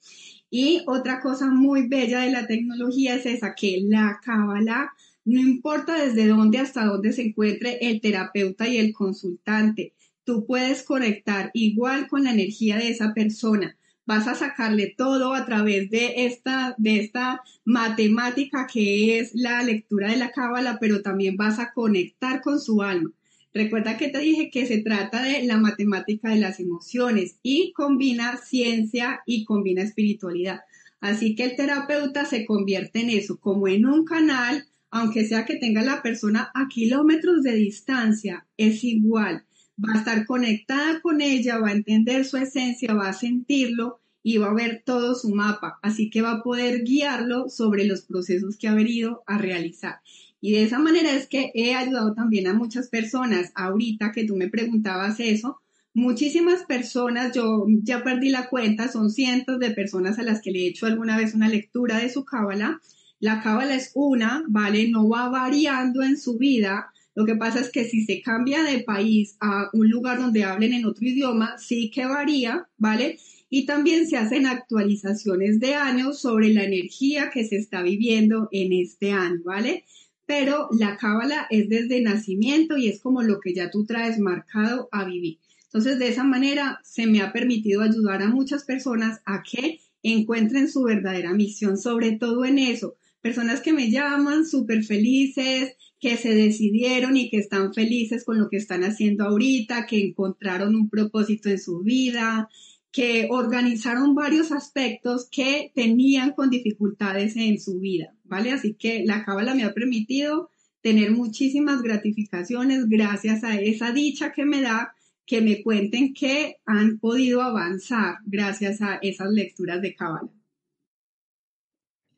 Y 0.51 0.83
otra 0.87 1.21
cosa 1.21 1.49
muy 1.49 1.89
bella 1.89 2.21
de 2.21 2.31
la 2.31 2.47
tecnología 2.47 3.15
es 3.17 3.27
esa, 3.27 3.55
que 3.55 3.81
la 3.85 4.21
cábala, 4.25 4.93
no 5.25 5.41
importa 5.41 5.95
desde 5.95 6.29
dónde 6.29 6.59
hasta 6.59 6.85
dónde 6.85 7.13
se 7.13 7.23
encuentre 7.23 7.79
el 7.81 8.01
terapeuta 8.01 8.69
y 8.69 8.79
el 8.79 8.93
consultante, 8.93 9.93
tú 10.25 10.47
puedes 10.47 10.83
conectar 10.83 11.51
igual 11.55 12.09
con 12.09 12.25
la 12.25 12.33
energía 12.33 12.77
de 12.77 12.91
esa 12.91 13.13
persona. 13.13 13.77
Vas 14.05 14.29
a 14.29 14.37
sacarle 14.37 14.95
todo 14.97 15.35
a 15.35 15.45
través 15.47 15.91
de 15.91 16.27
esta, 16.27 16.77
de 16.79 17.01
esta 17.01 17.43
matemática 17.65 18.69
que 18.73 19.19
es 19.19 19.35
la 19.35 19.63
lectura 19.65 20.11
de 20.11 20.17
la 20.17 20.31
cábala, 20.31 20.79
pero 20.81 21.03
también 21.03 21.37
vas 21.37 21.59
a 21.59 21.73
conectar 21.73 22.41
con 22.41 22.61
su 22.61 22.83
alma. 22.83 23.11
Recuerda 23.55 23.97
que 23.97 24.09
te 24.09 24.19
dije 24.19 24.51
que 24.51 24.67
se 24.67 24.79
trata 24.83 25.23
de 25.23 25.43
la 25.45 25.57
matemática 25.57 26.31
de 26.31 26.39
las 26.39 26.61
emociones 26.61 27.39
y 27.43 27.73
combina 27.73 28.37
ciencia 28.37 29.23
y 29.27 29.45
combina 29.45 29.83
espiritualidad. 29.83 30.61
Así 31.01 31.35
que 31.35 31.45
el 31.45 31.57
terapeuta 31.57 32.25
se 32.25 32.45
convierte 32.45 33.01
en 33.01 33.11
eso, 33.11 33.39
como 33.39 33.69
en 33.69 33.87
un 33.87 34.05
canal, 34.05 34.67
aunque 34.91 35.27
sea 35.27 35.45
que 35.45 35.57
tenga 35.57 35.83
la 35.83 36.03
persona 36.03 36.51
a 36.55 36.69
kilómetros 36.69 37.43
de 37.43 37.55
distancia, 37.55 38.47
es 38.57 38.83
igual. 38.85 39.45
Va 39.79 39.95
a 39.95 39.99
estar 39.99 40.27
conectada 40.27 41.01
con 41.01 41.21
ella, 41.21 41.59
va 41.59 41.69
a 41.69 41.73
entender 41.73 42.25
su 42.25 42.39
esencia, 42.39 42.95
va 42.95 43.11
a 43.11 43.13
sentirlo 43.13 44.01
y 44.23 44.39
va 44.39 44.49
a 44.49 44.55
ver 44.55 44.83
todo 44.85 45.15
su 45.15 45.35
mapa. 45.35 45.79
Así 45.83 46.11
que 46.11 46.23
va 46.23 46.33
a 46.33 46.43
poder 46.43 46.83
guiarlo 46.83 47.49
sobre 47.49 47.85
los 47.85 48.03
procesos 48.03 48.57
que 48.57 48.69
ha 48.69 48.75
venido 48.75 49.23
a 49.27 49.39
realizar. 49.39 50.01
Y 50.47 50.53
de 50.53 50.63
esa 50.63 50.79
manera 50.79 51.13
es 51.13 51.27
que 51.27 51.51
he 51.55 51.75
ayudado 51.75 52.15
también 52.15 52.47
a 52.47 52.55
muchas 52.55 52.89
personas. 52.89 53.51
Ahorita 53.57 54.13
que 54.13 54.23
tú 54.23 54.37
me 54.37 54.47
preguntabas 54.47 55.19
eso, 55.19 55.61
muchísimas 55.93 56.63
personas, 56.63 57.35
yo 57.35 57.67
ya 57.83 58.05
perdí 58.05 58.29
la 58.29 58.49
cuenta, 58.49 58.87
son 58.87 59.11
cientos 59.11 59.59
de 59.59 59.73
personas 59.73 60.21
a 60.21 60.23
las 60.23 60.41
que 60.41 60.53
le 60.53 60.61
he 60.61 60.69
hecho 60.69 60.87
alguna 60.87 61.17
vez 61.17 61.35
una 61.35 61.49
lectura 61.49 61.99
de 61.99 62.11
su 62.11 62.25
cábala. 62.25 62.81
La 63.19 63.43
cábala 63.43 63.75
es 63.75 63.91
una, 63.97 64.45
¿vale? 64.47 64.89
No 64.89 65.09
va 65.09 65.29
variando 65.31 66.05
en 66.05 66.17
su 66.17 66.39
vida. 66.39 66.93
Lo 67.17 67.27
que 67.27 67.35
pasa 67.35 67.59
es 67.59 67.73
que 67.73 67.85
si 67.85 68.05
se 68.05 68.23
cambia 68.23 68.63
de 68.63 68.85
país 68.85 69.37
a 69.41 69.69
un 69.73 69.91
lugar 69.91 70.21
donde 70.21 70.45
hablen 70.45 70.75
en 70.75 70.87
otro 70.87 71.09
idioma, 71.09 71.59
sí 71.59 71.91
que 71.91 72.07
varía, 72.07 72.69
¿vale? 72.79 73.19
Y 73.51 73.67
también 73.67 74.07
se 74.07 74.17
hacen 74.17 74.47
actualizaciones 74.47 75.59
de 75.59 75.75
años 75.75 76.21
sobre 76.21 76.55
la 76.55 76.63
energía 76.63 77.31
que 77.31 77.43
se 77.43 77.57
está 77.57 77.83
viviendo 77.83 78.49
en 78.53 78.73
este 78.73 79.11
año, 79.11 79.41
¿vale? 79.45 79.83
Pero 80.27 80.69
la 80.79 80.97
cábala 80.97 81.47
es 81.51 81.69
desde 81.69 82.03
nacimiento 82.03 82.77
y 82.77 82.89
es 82.89 83.01
como 83.01 83.23
lo 83.23 83.41
que 83.41 83.55
ya 83.55 83.71
tú 83.71 83.87
traes 83.87 84.19
marcado 84.19 84.89
a 84.93 85.05
vivir. 85.05 85.39
Entonces, 85.65 85.99
de 85.99 86.09
esa 86.09 86.25
manera 86.25 86.81
se 86.85 87.07
me 87.07 87.21
ha 87.21 87.33
permitido 87.33 87.83
ayudar 87.83 88.23
a 88.23 88.29
muchas 88.29 88.65
personas 88.65 89.21
a 89.25 89.43
que 89.43 89.81
encuentren 90.03 90.69
su 90.69 90.83
verdadera 90.83 91.33
misión, 91.33 91.79
sobre 91.79 92.13
todo 92.13 92.45
en 92.45 92.59
eso. 92.59 92.97
Personas 93.21 93.61
que 93.61 93.73
me 93.73 93.91
llaman 93.91 94.47
súper 94.47 94.85
felices, 94.85 95.75
que 96.01 96.17
se 96.17 96.35
decidieron 96.35 97.17
y 97.17 97.31
que 97.31 97.39
están 97.39 97.73
felices 97.73 98.25
con 98.25 98.39
lo 98.39 98.49
que 98.49 98.57
están 98.57 98.85
haciendo 98.85 99.25
ahorita, 99.25 99.87
que 99.87 100.01
encontraron 100.01 100.75
un 100.75 100.89
propósito 100.89 101.49
en 101.49 101.59
su 101.59 101.81
vida, 101.81 102.49
que 102.97 103.29
organizaron 103.29 104.15
varios 104.15 104.53
aspectos 104.53 105.29
que 105.31 105.71
tenían 105.75 106.33
con 106.33 106.49
dificultades 106.49 107.37
en 107.37 107.61
su 107.61 107.79
vida, 107.79 108.15
¿vale? 108.25 108.53
Así 108.53 108.73
que 108.73 109.05
la 109.05 109.23
cábala 109.23 109.55
me 109.55 109.65
ha 109.65 109.75
permitido 109.75 110.49
tener 110.81 111.11
muchísimas 111.11 111.83
gratificaciones 111.83 112.89
gracias 112.89 113.45
a 113.45 113.61
esa 113.61 113.93
dicha 113.93 114.33
que 114.33 114.47
me 114.47 114.63
da 114.63 114.95
que 115.27 115.43
me 115.43 115.63
cuenten 115.63 116.15
que 116.15 116.57
han 116.65 116.99
podido 116.99 117.43
avanzar 117.43 118.17
gracias 118.25 118.81
a 118.81 118.95
esas 119.03 119.29
lecturas 119.31 119.83
de 119.83 119.95
cábala. 119.95 120.31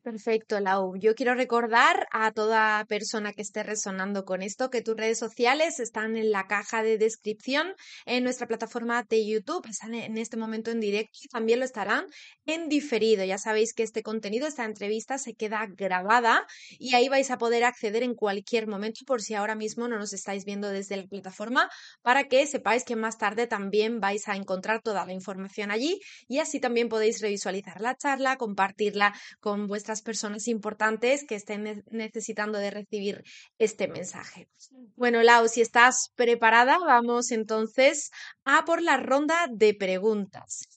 Perfecto, 0.01 0.59
Lau. 0.61 0.95
Yo 0.97 1.13
quiero 1.13 1.35
recordar 1.35 2.07
a 2.11 2.31
toda 2.31 2.85
persona 2.85 3.33
que 3.33 3.41
esté 3.41 3.63
resonando 3.63 4.23
con 4.23 4.41
esto 4.41 4.69
que 4.69 4.81
tus 4.81 4.95
redes 4.95 5.19
sociales 5.19 5.79
están 5.81 6.15
en 6.15 6.31
la 6.31 6.47
caja 6.47 6.83
de 6.83 6.97
descripción 6.97 7.73
en 8.05 8.23
nuestra 8.23 8.47
plataforma 8.47 9.03
de 9.09 9.27
YouTube. 9.27 9.67
Están 9.69 9.93
en 9.93 10.17
este 10.17 10.37
momento 10.37 10.71
en 10.71 10.79
directo 10.79 11.19
y 11.21 11.27
también 11.27 11.59
lo 11.59 11.65
estarán 11.65 12.05
en 12.45 12.69
diferido. 12.69 13.25
Ya 13.25 13.37
sabéis 13.37 13.73
que 13.73 13.83
este 13.83 14.01
contenido, 14.01 14.47
esta 14.47 14.63
entrevista 14.63 15.17
se 15.17 15.33
queda 15.33 15.67
grabada 15.67 16.47
y 16.79 16.95
ahí 16.95 17.09
vais 17.09 17.29
a 17.29 17.37
poder 17.37 17.65
acceder 17.65 18.01
en 18.01 18.15
cualquier 18.15 18.67
momento 18.67 19.01
por 19.05 19.21
si 19.21 19.33
ahora 19.33 19.55
mismo 19.55 19.89
no 19.89 19.99
nos 19.99 20.13
estáis 20.13 20.45
viendo 20.45 20.69
desde 20.69 20.95
la 20.95 21.07
plataforma 21.07 21.69
para 22.01 22.23
que 22.29 22.47
sepáis 22.47 22.85
que 22.85 22.95
más 22.95 23.17
tarde 23.17 23.47
también 23.47 23.99
vais 23.99 24.29
a 24.29 24.37
encontrar 24.37 24.81
toda 24.81 25.05
la 25.05 25.11
información 25.13 25.71
allí 25.71 25.99
y 26.29 26.39
así 26.39 26.61
también 26.61 26.87
podéis 26.87 27.21
revisualizar 27.21 27.81
la 27.81 27.95
charla, 27.97 28.37
compartirla 28.37 29.13
con 29.41 29.67
personas 30.01 30.47
importantes 30.47 31.25
que 31.27 31.35
estén 31.35 31.83
necesitando 31.89 32.59
de 32.59 32.71
recibir 32.71 33.23
este 33.57 33.87
mensaje. 33.87 34.47
Bueno, 34.95 35.21
Lau, 35.23 35.47
si 35.47 35.61
estás 35.61 36.11
preparada, 36.15 36.77
vamos 36.79 37.31
entonces 37.31 38.11
a 38.45 38.65
por 38.65 38.81
la 38.81 38.97
ronda 38.97 39.47
de 39.51 39.73
preguntas. 39.73 40.67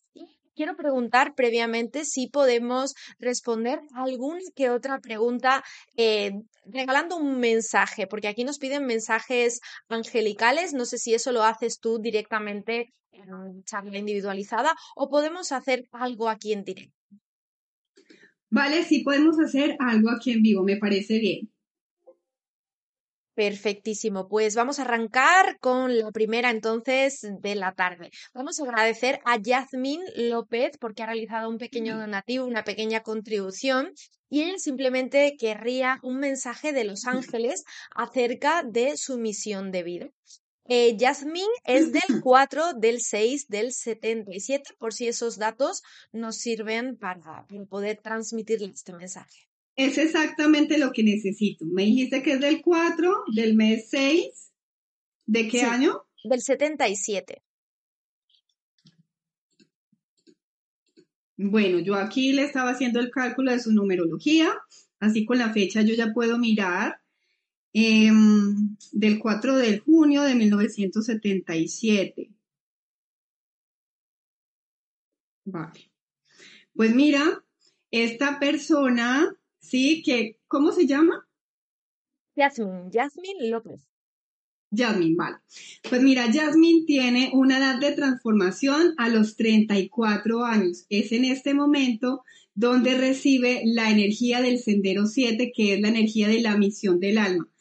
Quiero 0.55 0.77
preguntar 0.77 1.35
previamente 1.35 2.05
si 2.05 2.29
podemos 2.29 2.95
responder 3.19 3.81
alguna 3.95 4.41
que 4.55 4.69
otra 4.69 4.99
pregunta 5.01 5.65
eh, 5.97 6.33
regalando 6.67 7.17
un 7.17 7.39
mensaje, 7.41 8.07
porque 8.07 8.29
aquí 8.29 8.45
nos 8.45 8.59
piden 8.59 8.85
mensajes 8.85 9.61
angelicales. 9.89 10.75
No 10.75 10.85
sé 10.85 10.99
si 10.99 11.15
eso 11.15 11.33
lo 11.33 11.43
haces 11.43 11.79
tú 11.81 11.99
directamente 11.99 12.93
en 13.13 13.65
charla 13.65 13.99
individualizada 13.99 14.75
o 14.95 15.09
podemos 15.09 15.53
hacer 15.53 15.85
algo 15.93 16.29
aquí 16.29 16.53
en 16.53 16.65
directo. 16.65 17.02
Vale, 18.53 18.85
sí 18.85 19.01
podemos 19.03 19.41
hacer 19.41 19.77
algo 19.79 20.11
aquí 20.11 20.31
en 20.31 20.43
vivo, 20.43 20.63
me 20.63 20.77
parece 20.77 21.19
bien. 21.19 21.51
Perfectísimo, 23.35 24.29
pues 24.29 24.55
vamos 24.55 24.79
a 24.79 24.83
arrancar 24.83 25.59
con 25.59 25.97
la 25.97 26.11
primera 26.11 26.51
entonces 26.51 27.27
de 27.41 27.55
la 27.55 27.73
tarde. 27.73 28.11
Vamos 28.35 28.61
a 28.61 28.65
agradecer 28.65 29.21
a 29.25 29.39
Yasmin 29.39 30.03
López 30.17 30.73
porque 30.79 31.03
ha 31.03 31.07
realizado 31.07 31.49
un 31.49 31.57
pequeño 31.57 31.97
donativo, 31.97 32.45
una 32.45 32.63
pequeña 32.63 33.01
contribución 33.01 33.95
y 34.29 34.43
ella 34.43 34.59
simplemente 34.59 35.35
querría 35.39 35.99
un 36.03 36.19
mensaje 36.19 36.75
de 36.75 36.85
los 36.85 37.07
ángeles 37.07 37.65
acerca 37.95 38.63
de 38.65 38.99
su 38.99 39.17
misión 39.19 39.73
de 39.73 39.83
vida. 39.83 40.11
Eh, 40.67 40.97
Yasmin 40.97 41.49
es 41.65 41.93
del 41.93 42.03
4 42.23 42.75
del 42.75 43.01
6 43.01 43.49
del 43.49 43.73
77, 43.73 44.75
por 44.79 44.93
si 44.93 45.09
esos 45.09 45.37
datos 45.37 45.83
nos 46.13 46.37
sirven 46.37 46.97
para, 46.97 47.47
poder 47.69 47.99
transmitirle 48.03 48.69
este 48.69 48.93
mensaje. 48.93 49.49
Es 49.75 49.99
exactamente 49.99 50.79
lo 50.79 50.93
que 50.93 51.03
necesito. 51.03 51.65
Me 51.65 51.85
dijiste 51.85 52.23
que 52.23 52.33
es 52.33 52.41
del 52.41 52.61
4 52.63 53.25
del 53.35 53.55
mes 53.55 53.89
6. 53.91 54.53
¿De 55.27 55.49
qué 55.49 55.63
año? 55.63 56.03
Del 56.25 56.43
77. 56.43 57.43
Bueno, 61.37 61.81
yo 61.81 61.95
aquí 61.95 62.33
le 62.33 62.45
estaba 62.45 62.71
haciendo 62.71 63.01
el 63.01 63.11
cálculo 63.11 63.51
de 63.51 63.59
su 63.59 63.73
numerología, 63.73 64.53
así 65.01 65.25
con 65.25 65.39
la 65.39 65.53
fecha 65.53 65.83
yo 65.83 65.95
ya 65.95 66.13
puedo 66.13 66.39
mirar 66.39 67.02
Em, 67.75 68.77
del 68.93 69.19
4 69.19 69.57
de 69.57 69.79
junio 69.79 70.23
de 70.23 70.35
1977. 70.35 72.31
Vale. 75.45 75.91
Pues 76.75 76.95
mira, 76.95 77.45
esta 77.91 78.39
persona, 78.39 79.35
sí, 79.59 80.03
que, 80.03 80.39
¿cómo 80.49 80.73
se 80.73 80.87
llama? 80.87 81.27
Jasmine, 82.37 82.91
Jasmine 82.93 83.49
López. 83.51 83.89
Jasmine, 84.75 85.15
vale. 85.17 85.37
Pues 85.89 86.03
mira, 86.03 86.33
Jasmine 86.33 86.85
tiene 86.87 87.31
una 87.35 87.59
edad 87.59 87.79
de 87.79 87.93
transformación 87.93 88.95
a 88.97 89.09
los 89.09 89.37
34 89.37 90.45
años. 90.45 90.87
Es 90.89 91.13
en 91.13 91.27
este 91.27 91.53
momento 91.53 92.23
donde 92.55 92.97
recibe 92.97 93.63
la 93.65 93.91
energía 93.91 94.41
del 94.41 94.59
sendero 94.59 95.07
7, 95.07 95.53
que 95.55 95.75
es 95.75 95.81
la 95.81 95.89
energía 95.89 96.29
de 96.29 96.41
la 96.41 96.57
misión 96.57 97.01
del 97.01 97.19
alma. 97.19 97.52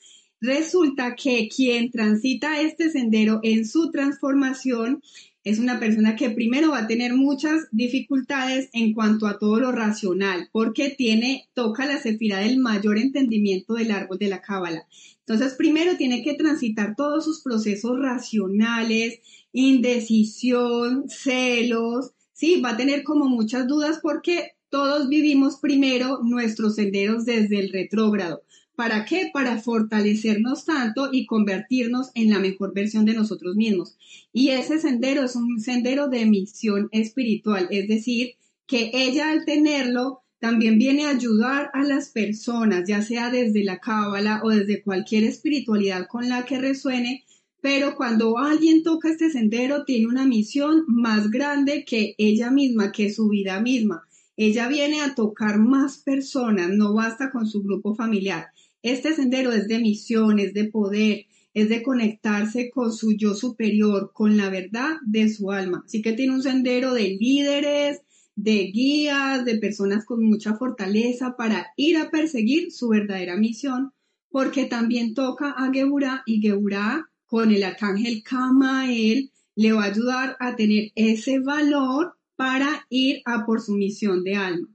Resulta 0.42 1.16
que 1.16 1.48
quien 1.56 1.92
transita 1.92 2.62
este 2.62 2.90
sendero 2.90 3.42
en 3.44 3.64
su 3.64 3.92
transformación 3.92 5.04
es 5.44 5.60
una 5.60 5.80
persona 5.80 6.16
que 6.16 6.32
primero 6.32 6.72
va 6.72 6.80
a 6.80 6.88
tener 6.88 7.14
muchas 7.14 7.68
dificultades 7.72 8.70
en 8.74 8.94
cuanto 8.94 9.28
a 9.28 9.38
todo 9.38 9.60
lo 9.60 9.72
racional, 9.72 10.50
porque 10.52 10.90
tiene, 10.90 11.48
toca 11.54 11.86
la 11.86 12.00
sefira 12.00 12.40
del 12.40 12.58
mayor 12.58 12.98
entendimiento 12.98 13.76
del 13.76 13.92
árbol 13.92 14.18
de 14.18 14.30
la 14.30 14.42
cábala. 14.42 14.88
Entonces, 15.20 15.54
primero 15.54 15.96
tiene 15.96 16.24
que 16.24 16.34
transitar 16.34 16.96
todos 16.96 17.24
sus 17.24 17.42
procesos 17.42 18.00
racionales, 18.00 19.20
indecisión, 19.54 21.06
celos, 21.08 22.14
sí, 22.34 22.62
va 22.62 22.72
a 22.72 22.78
tener 22.78 23.04
como 23.04 23.30
muchas 23.30 23.68
dudas 23.68 24.00
porque 24.02 24.56
todos 24.70 25.08
vivimos 25.08 25.58
primero 25.58 26.20
nuestros 26.24 26.76
senderos 26.76 27.26
desde 27.26 27.60
el 27.60 27.72
retrógrado. 27.72 28.42
¿Para 28.76 29.06
qué? 29.06 29.30
Para 29.34 29.60
fortalecernos 29.60 30.66
tanto 30.66 31.10
y 31.12 31.26
convertirnos 31.26 32.10
en 32.16 32.30
la 32.30 32.40
mejor 32.40 32.74
versión 32.74 33.06
de 33.06 33.14
nosotros 33.14 33.56
mismos. 33.56 33.98
Y 34.34 34.50
ese 34.50 34.80
sendero 34.80 35.24
es 35.24 35.36
un 35.36 35.60
sendero 35.60 36.08
de 36.08 36.26
misión 36.26 36.90
espiritual, 36.92 37.68
es 37.70 37.88
decir, 37.88 38.36
que 38.66 38.92
ella 38.94 39.30
al 39.30 39.46
tenerlo 39.46 40.22
también 40.40 40.80
viene 40.80 41.06
a 41.06 41.12
ayudar 41.12 41.70
a 41.74 41.84
las 41.84 42.10
personas, 42.10 42.88
ya 42.88 43.04
sea 43.04 43.30
desde 43.30 43.64
la 43.64 43.78
cábala 43.78 44.42
o 44.44 44.50
desde 44.50 44.82
cualquier 44.82 45.24
espiritualidad 45.26 46.08
con 46.08 46.30
la 46.30 46.46
que 46.46 46.58
resuene, 46.58 47.24
pero 47.62 47.96
cuando 47.96 48.40
alguien 48.40 48.82
toca 48.82 49.10
este 49.10 49.30
sendero 49.30 49.86
tiene 49.86 50.08
una 50.08 50.26
misión 50.26 50.84
más 50.88 51.30
grande 51.30 51.86
que 51.86 52.16
ella 52.18 52.50
misma, 52.50 52.92
que 52.92 53.14
su 53.14 53.30
vida 53.30 53.62
misma. 53.62 54.08
Ella 54.36 54.68
viene 54.68 55.02
a 55.02 55.14
tocar 55.14 55.60
más 55.60 56.00
personas, 56.00 56.70
no 56.72 56.96
basta 56.96 57.30
con 57.30 57.46
su 57.46 57.62
grupo 57.62 57.94
familiar. 57.94 58.48
Este 58.84 59.14
sendero 59.14 59.52
es 59.52 59.68
de 59.68 59.80
misión, 59.80 60.40
es 60.40 60.54
de 60.54 60.66
poder, 60.66 61.26
es 61.54 61.70
de 61.70 61.84
conectarse 61.84 62.72
con 62.72 62.92
su 62.92 63.16
yo 63.16 63.36
superior, 63.36 64.12
con 64.14 64.38
la 64.38 64.50
verdad 64.50 64.98
de 65.06 65.30
su 65.30 65.52
alma. 65.52 65.84
Así 65.86 66.02
que 66.02 66.14
tiene 66.14 66.34
un 66.34 66.42
sendero 66.42 66.94
de 66.94 67.18
líderes, 67.20 68.02
de 68.36 68.72
guías, 68.74 69.46
de 69.46 69.58
personas 69.58 70.06
con 70.06 70.24
mucha 70.24 70.56
fortaleza 70.56 71.36
para 71.38 71.68
ir 71.76 71.98
a 71.98 72.10
perseguir 72.10 72.72
su 72.72 72.90
verdadera 72.90 73.38
misión, 73.38 73.92
porque 74.30 74.66
también 74.66 75.14
toca 75.14 75.52
a 75.52 75.72
Geburah 75.72 76.24
y 76.26 76.42
Geburah 76.42 77.06
con 77.26 77.52
el 77.52 77.64
arcángel 77.64 78.24
Kamael 78.24 79.32
le 79.56 79.74
va 79.74 79.84
a 79.84 79.88
ayudar 79.88 80.38
a 80.40 80.56
tener 80.56 80.92
ese 80.96 81.40
valor 81.40 82.16
para 82.36 82.86
ir 82.90 83.22
a 83.26 83.46
por 83.46 83.62
su 83.62 83.74
misión 83.74 84.24
de 84.24 84.36
alma. 84.36 84.68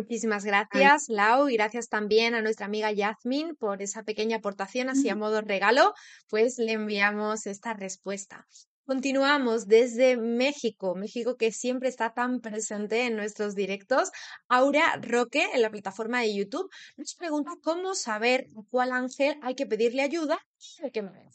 Muchísimas 0.00 0.46
gracias, 0.46 1.10
Lau, 1.10 1.50
y 1.50 1.56
gracias 1.56 1.90
también 1.90 2.34
a 2.34 2.40
nuestra 2.40 2.64
amiga 2.64 2.90
Yasmin 2.90 3.54
por 3.54 3.82
esa 3.82 4.02
pequeña 4.02 4.38
aportación, 4.38 4.88
así 4.88 5.10
a 5.10 5.14
modo 5.14 5.42
regalo, 5.42 5.92
pues 6.30 6.56
le 6.56 6.72
enviamos 6.72 7.46
esta 7.46 7.74
respuesta. 7.74 8.46
Continuamos 8.86 9.68
desde 9.68 10.16
México, 10.16 10.94
México 10.94 11.36
que 11.36 11.52
siempre 11.52 11.90
está 11.90 12.14
tan 12.14 12.40
presente 12.40 13.04
en 13.04 13.14
nuestros 13.14 13.54
directos. 13.54 14.10
Aura 14.48 14.98
Roque, 15.02 15.44
en 15.52 15.60
la 15.60 15.70
plataforma 15.70 16.22
de 16.22 16.34
YouTube, 16.34 16.70
nos 16.96 17.14
pregunta 17.14 17.50
cómo 17.62 17.94
saber 17.94 18.46
a 18.56 18.62
cuál 18.70 18.92
ángel 18.92 19.36
hay 19.42 19.54
que 19.54 19.66
pedirle 19.66 20.00
ayuda 20.00 20.38
de 20.82 20.90
qué 20.90 21.02
manera. 21.02 21.30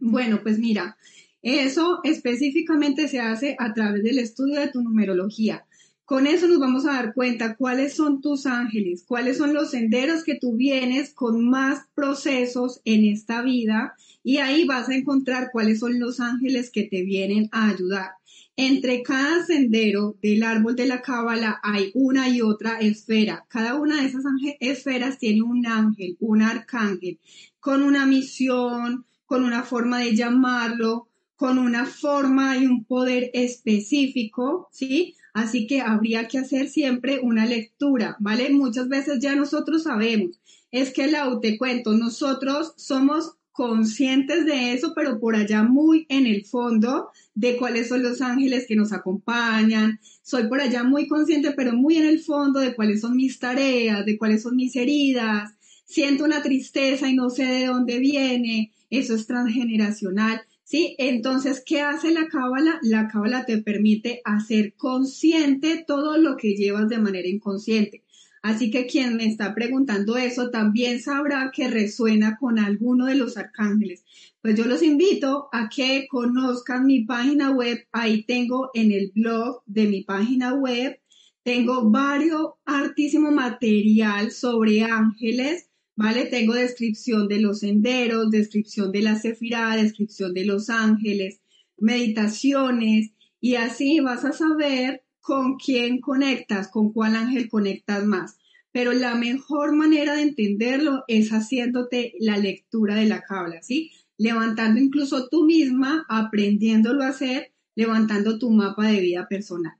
Bueno, 0.00 0.40
pues 0.42 0.58
mira, 0.58 0.98
eso 1.40 2.00
específicamente 2.02 3.06
se 3.06 3.20
hace 3.20 3.54
a 3.60 3.72
través 3.72 4.02
del 4.02 4.18
estudio 4.18 4.58
de 4.58 4.72
tu 4.72 4.82
numerología. 4.82 5.66
Con 6.10 6.26
eso 6.26 6.48
nos 6.48 6.58
vamos 6.58 6.86
a 6.86 6.94
dar 6.94 7.14
cuenta 7.14 7.54
cuáles 7.54 7.94
son 7.94 8.20
tus 8.20 8.44
ángeles, 8.44 9.04
cuáles 9.06 9.38
son 9.38 9.54
los 9.54 9.70
senderos 9.70 10.24
que 10.24 10.34
tú 10.34 10.56
vienes 10.56 11.14
con 11.14 11.48
más 11.48 11.86
procesos 11.94 12.80
en 12.84 13.04
esta 13.04 13.42
vida 13.42 13.94
y 14.24 14.38
ahí 14.38 14.66
vas 14.66 14.88
a 14.88 14.96
encontrar 14.96 15.50
cuáles 15.52 15.78
son 15.78 16.00
los 16.00 16.18
ángeles 16.18 16.72
que 16.72 16.82
te 16.82 17.04
vienen 17.04 17.48
a 17.52 17.68
ayudar. 17.68 18.08
Entre 18.56 19.04
cada 19.04 19.46
sendero 19.46 20.16
del 20.20 20.42
árbol 20.42 20.74
de 20.74 20.86
la 20.86 21.00
cábala 21.00 21.60
hay 21.62 21.92
una 21.94 22.28
y 22.28 22.42
otra 22.42 22.80
esfera. 22.80 23.46
Cada 23.48 23.76
una 23.76 24.00
de 24.00 24.08
esas 24.08 24.24
esferas 24.58 25.16
tiene 25.16 25.42
un 25.42 25.64
ángel, 25.64 26.16
un 26.18 26.42
arcángel, 26.42 27.20
con 27.60 27.84
una 27.84 28.04
misión, 28.04 29.06
con 29.26 29.44
una 29.44 29.62
forma 29.62 30.00
de 30.00 30.16
llamarlo, 30.16 31.06
con 31.36 31.56
una 31.56 31.86
forma 31.86 32.58
y 32.58 32.66
un 32.66 32.84
poder 32.84 33.30
específico, 33.32 34.68
¿sí? 34.72 35.14
Así 35.40 35.66
que 35.66 35.80
habría 35.80 36.28
que 36.28 36.36
hacer 36.36 36.68
siempre 36.68 37.18
una 37.22 37.46
lectura, 37.46 38.14
¿vale? 38.20 38.50
Muchas 38.50 38.88
veces 38.88 39.20
ya 39.20 39.34
nosotros 39.34 39.84
sabemos, 39.84 40.38
es 40.70 40.92
que 40.92 41.06
la 41.06 41.40
te 41.40 41.56
cuento, 41.56 41.94
nosotros 41.94 42.74
somos 42.76 43.36
conscientes 43.50 44.44
de 44.44 44.74
eso, 44.74 44.92
pero 44.94 45.18
por 45.18 45.36
allá 45.36 45.62
muy 45.62 46.04
en 46.10 46.26
el 46.26 46.44
fondo 46.44 47.08
de 47.34 47.56
cuáles 47.56 47.88
son 47.88 48.02
los 48.02 48.20
ángeles 48.20 48.66
que 48.68 48.76
nos 48.76 48.92
acompañan. 48.92 49.98
Soy 50.22 50.46
por 50.46 50.60
allá 50.60 50.84
muy 50.84 51.08
consciente, 51.08 51.52
pero 51.52 51.72
muy 51.72 51.96
en 51.96 52.04
el 52.06 52.20
fondo 52.20 52.60
de 52.60 52.74
cuáles 52.74 53.00
son 53.00 53.16
mis 53.16 53.38
tareas, 53.38 54.04
de 54.04 54.18
cuáles 54.18 54.42
son 54.42 54.56
mis 54.56 54.76
heridas. 54.76 55.54
Siento 55.86 56.24
una 56.24 56.42
tristeza 56.42 57.08
y 57.08 57.14
no 57.14 57.30
sé 57.30 57.46
de 57.46 57.66
dónde 57.66 57.98
viene. 57.98 58.72
Eso 58.90 59.14
es 59.14 59.26
transgeneracional. 59.26 60.42
¿Sí? 60.70 60.94
Entonces, 60.98 61.64
¿qué 61.66 61.80
hace 61.80 62.12
la 62.12 62.28
cábala? 62.28 62.78
La 62.82 63.08
cábala 63.08 63.44
te 63.44 63.58
permite 63.58 64.22
hacer 64.24 64.74
consciente 64.74 65.84
todo 65.84 66.16
lo 66.16 66.36
que 66.36 66.54
llevas 66.54 66.88
de 66.88 66.98
manera 66.98 67.26
inconsciente. 67.26 68.04
Así 68.40 68.70
que 68.70 68.86
quien 68.86 69.16
me 69.16 69.26
está 69.26 69.52
preguntando 69.52 70.16
eso 70.16 70.50
también 70.50 71.00
sabrá 71.00 71.50
que 71.52 71.68
resuena 71.68 72.38
con 72.38 72.60
alguno 72.60 73.06
de 73.06 73.16
los 73.16 73.36
arcángeles. 73.36 74.04
Pues 74.42 74.54
yo 74.54 74.64
los 74.64 74.84
invito 74.84 75.48
a 75.52 75.68
que 75.68 76.06
conozcan 76.08 76.86
mi 76.86 77.04
página 77.04 77.50
web. 77.50 77.88
Ahí 77.90 78.22
tengo 78.22 78.70
en 78.72 78.92
el 78.92 79.10
blog 79.12 79.62
de 79.66 79.88
mi 79.88 80.04
página 80.04 80.54
web, 80.54 81.00
tengo 81.42 81.90
varios 81.90 82.50
artísimo 82.64 83.32
material 83.32 84.30
sobre 84.30 84.84
ángeles 84.84 85.69
¿vale? 86.00 86.24
Tengo 86.24 86.54
descripción 86.54 87.28
de 87.28 87.42
los 87.42 87.58
senderos, 87.58 88.30
descripción 88.30 88.90
de 88.90 89.02
la 89.02 89.16
cefirá, 89.16 89.76
descripción 89.76 90.32
de 90.32 90.46
los 90.46 90.70
ángeles, 90.70 91.42
meditaciones, 91.76 93.10
y 93.38 93.56
así 93.56 94.00
vas 94.00 94.24
a 94.24 94.32
saber 94.32 95.04
con 95.20 95.58
quién 95.58 96.00
conectas, 96.00 96.68
con 96.68 96.94
cuál 96.94 97.16
ángel 97.16 97.50
conectas 97.50 98.06
más. 98.06 98.38
Pero 98.72 98.94
la 98.94 99.14
mejor 99.14 99.76
manera 99.76 100.14
de 100.14 100.22
entenderlo 100.22 101.04
es 101.06 101.28
haciéndote 101.32 102.14
la 102.18 102.38
lectura 102.38 102.94
de 102.94 103.04
la 103.04 103.20
cábala, 103.20 103.62
¿sí? 103.62 103.90
Levantando 104.16 104.80
incluso 104.80 105.28
tú 105.28 105.44
misma, 105.44 106.06
aprendiéndolo 106.08 107.02
a 107.02 107.08
hacer, 107.08 107.52
levantando 107.74 108.38
tu 108.38 108.48
mapa 108.50 108.86
de 108.86 109.00
vida 109.00 109.28
personal. 109.28 109.74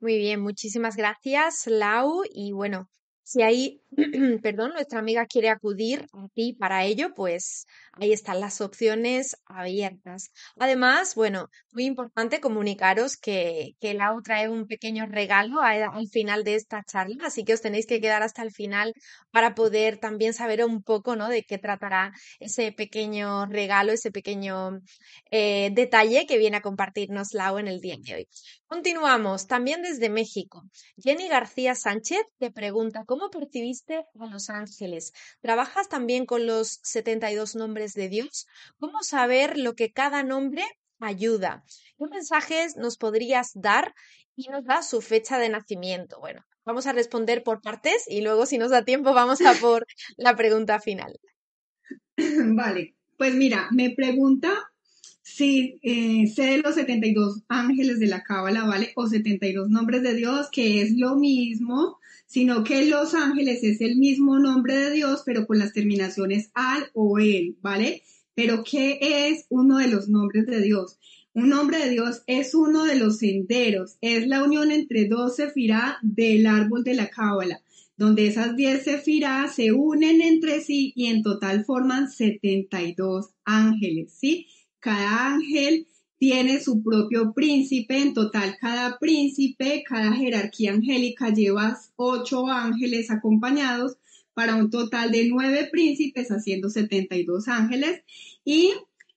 Muy 0.00 0.16
bien, 0.16 0.40
muchísimas 0.40 0.96
gracias, 0.96 1.66
Lau. 1.66 2.22
Y 2.32 2.52
bueno, 2.52 2.88
si 3.26 3.42
ahí, 3.42 3.82
perdón, 4.42 4.72
nuestra 4.72 4.98
amiga 4.98 5.26
quiere 5.26 5.48
acudir 5.48 6.06
a 6.12 6.28
ti 6.34 6.52
para 6.52 6.84
ello, 6.84 7.14
pues 7.14 7.66
ahí 7.92 8.12
están 8.12 8.40
las 8.40 8.60
opciones 8.60 9.36
abiertas. 9.46 10.30
Además, 10.58 11.14
bueno, 11.14 11.48
muy 11.72 11.86
importante 11.86 12.40
comunicaros 12.40 13.16
que, 13.16 13.72
que 13.80 13.94
Lau 13.94 14.20
trae 14.22 14.48
un 14.48 14.66
pequeño 14.66 15.06
regalo 15.06 15.62
al 15.62 16.08
final 16.08 16.44
de 16.44 16.56
esta 16.56 16.82
charla, 16.84 17.16
así 17.24 17.44
que 17.44 17.54
os 17.54 17.62
tenéis 17.62 17.86
que 17.86 18.00
quedar 18.00 18.22
hasta 18.22 18.42
el 18.42 18.52
final 18.52 18.92
para 19.30 19.54
poder 19.54 19.98
también 19.98 20.34
saber 20.34 20.64
un 20.64 20.82
poco, 20.82 21.16
¿no? 21.16 21.28
De 21.28 21.44
qué 21.44 21.58
tratará 21.58 22.12
ese 22.38 22.72
pequeño 22.72 23.46
regalo, 23.46 23.92
ese 23.92 24.10
pequeño 24.10 24.80
eh, 25.30 25.70
detalle 25.72 26.26
que 26.26 26.38
viene 26.38 26.58
a 26.58 26.62
compartirnos 26.62 27.32
Lau 27.32 27.58
en 27.58 27.68
el 27.68 27.80
día 27.80 27.96
de 27.98 28.14
hoy. 28.14 28.28
Continuamos, 28.66 29.46
también 29.46 29.82
desde 29.82 30.10
México. 30.10 30.64
Jenny 31.02 31.28
García 31.28 31.74
Sánchez 31.74 32.22
te 32.38 32.50
pregunta, 32.50 33.04
¿cómo 33.06 33.30
percibiste 33.30 33.85
a 33.94 34.26
los 34.26 34.50
ángeles? 34.50 35.12
¿Trabajas 35.40 35.88
también 35.88 36.26
con 36.26 36.46
los 36.46 36.80
72 36.82 37.54
nombres 37.54 37.94
de 37.94 38.08
Dios? 38.08 38.46
¿Cómo 38.78 39.02
saber 39.02 39.58
lo 39.58 39.74
que 39.74 39.92
cada 39.92 40.22
nombre 40.22 40.64
ayuda? 40.98 41.64
¿Qué 41.98 42.06
mensajes 42.06 42.76
nos 42.76 42.96
podrías 42.96 43.52
dar? 43.54 43.94
Y 44.34 44.48
nos 44.48 44.64
da 44.64 44.82
su 44.82 45.00
fecha 45.00 45.38
de 45.38 45.48
nacimiento. 45.48 46.20
Bueno, 46.20 46.44
vamos 46.64 46.86
a 46.86 46.92
responder 46.92 47.42
por 47.42 47.62
partes 47.62 48.04
y 48.06 48.20
luego, 48.20 48.44
si 48.44 48.58
nos 48.58 48.70
da 48.70 48.84
tiempo, 48.84 49.14
vamos 49.14 49.40
a 49.40 49.54
por 49.54 49.86
la 50.18 50.36
pregunta 50.36 50.78
final. 50.80 51.18
Vale, 52.16 52.96
pues 53.16 53.34
mira, 53.34 53.68
me 53.72 53.90
pregunta 53.90 54.52
Sí, 55.28 55.80
eh, 55.82 56.28
sé 56.28 56.44
de 56.44 56.58
los 56.58 56.76
72 56.76 57.42
ángeles 57.48 57.98
de 57.98 58.06
la 58.06 58.22
Cábala, 58.22 58.64
¿vale? 58.64 58.92
O 58.94 59.08
72 59.08 59.68
nombres 59.68 60.02
de 60.04 60.14
Dios, 60.14 60.48
que 60.52 60.80
es 60.80 60.96
lo 60.96 61.16
mismo, 61.16 61.98
sino 62.26 62.64
que 62.64 62.84
los 62.86 63.14
ángeles 63.14 63.62
es 63.62 63.80
el 63.80 63.96
mismo 63.96 64.38
nombre 64.38 64.76
de 64.76 64.90
Dios, 64.90 65.22
pero 65.24 65.46
con 65.46 65.58
las 65.58 65.72
terminaciones 65.72 66.50
al 66.54 66.90
o 66.92 67.18
el, 67.18 67.56
¿vale? 67.62 68.02
Pero 68.34 68.64
¿qué 68.64 68.98
es 69.00 69.46
uno 69.48 69.78
de 69.78 69.88
los 69.88 70.08
nombres 70.08 70.46
de 70.46 70.60
Dios? 70.60 70.98
Un 71.32 71.50
nombre 71.50 71.78
de 71.78 71.90
Dios 71.90 72.22
es 72.26 72.54
uno 72.54 72.84
de 72.84 72.96
los 72.96 73.18
senderos, 73.18 73.96
es 74.00 74.26
la 74.26 74.42
unión 74.42 74.72
entre 74.72 75.06
dos 75.06 75.36
sefirá 75.36 75.98
del 76.02 76.46
árbol 76.46 76.82
de 76.82 76.94
la 76.94 77.08
Cábala. 77.08 77.62
donde 77.98 78.26
esas 78.26 78.56
10 78.56 78.84
sefirás 78.84 79.54
se 79.54 79.72
unen 79.72 80.20
entre 80.20 80.60
sí 80.60 80.92
y 80.94 81.06
en 81.06 81.22
total 81.22 81.64
forman 81.64 82.10
72 82.10 83.30
ángeles, 83.44 84.12
¿sí? 84.12 84.46
Cada 84.80 85.32
ángel 85.34 85.86
tiene 86.18 86.60
su 86.60 86.82
propio 86.82 87.32
príncipe, 87.32 87.98
en 87.98 88.14
total 88.14 88.56
cada 88.60 88.98
príncipe, 88.98 89.84
cada 89.86 90.12
jerarquía 90.12 90.72
angélica 90.72 91.30
lleva 91.30 91.78
ocho 91.96 92.48
ángeles 92.48 93.10
acompañados 93.10 93.98
para 94.34 94.56
un 94.56 94.70
total 94.70 95.12
de 95.12 95.28
nueve 95.28 95.68
príncipes, 95.70 96.28
haciendo 96.28 96.68
72 96.68 97.48
ángeles. 97.48 98.02
Y 98.44 98.72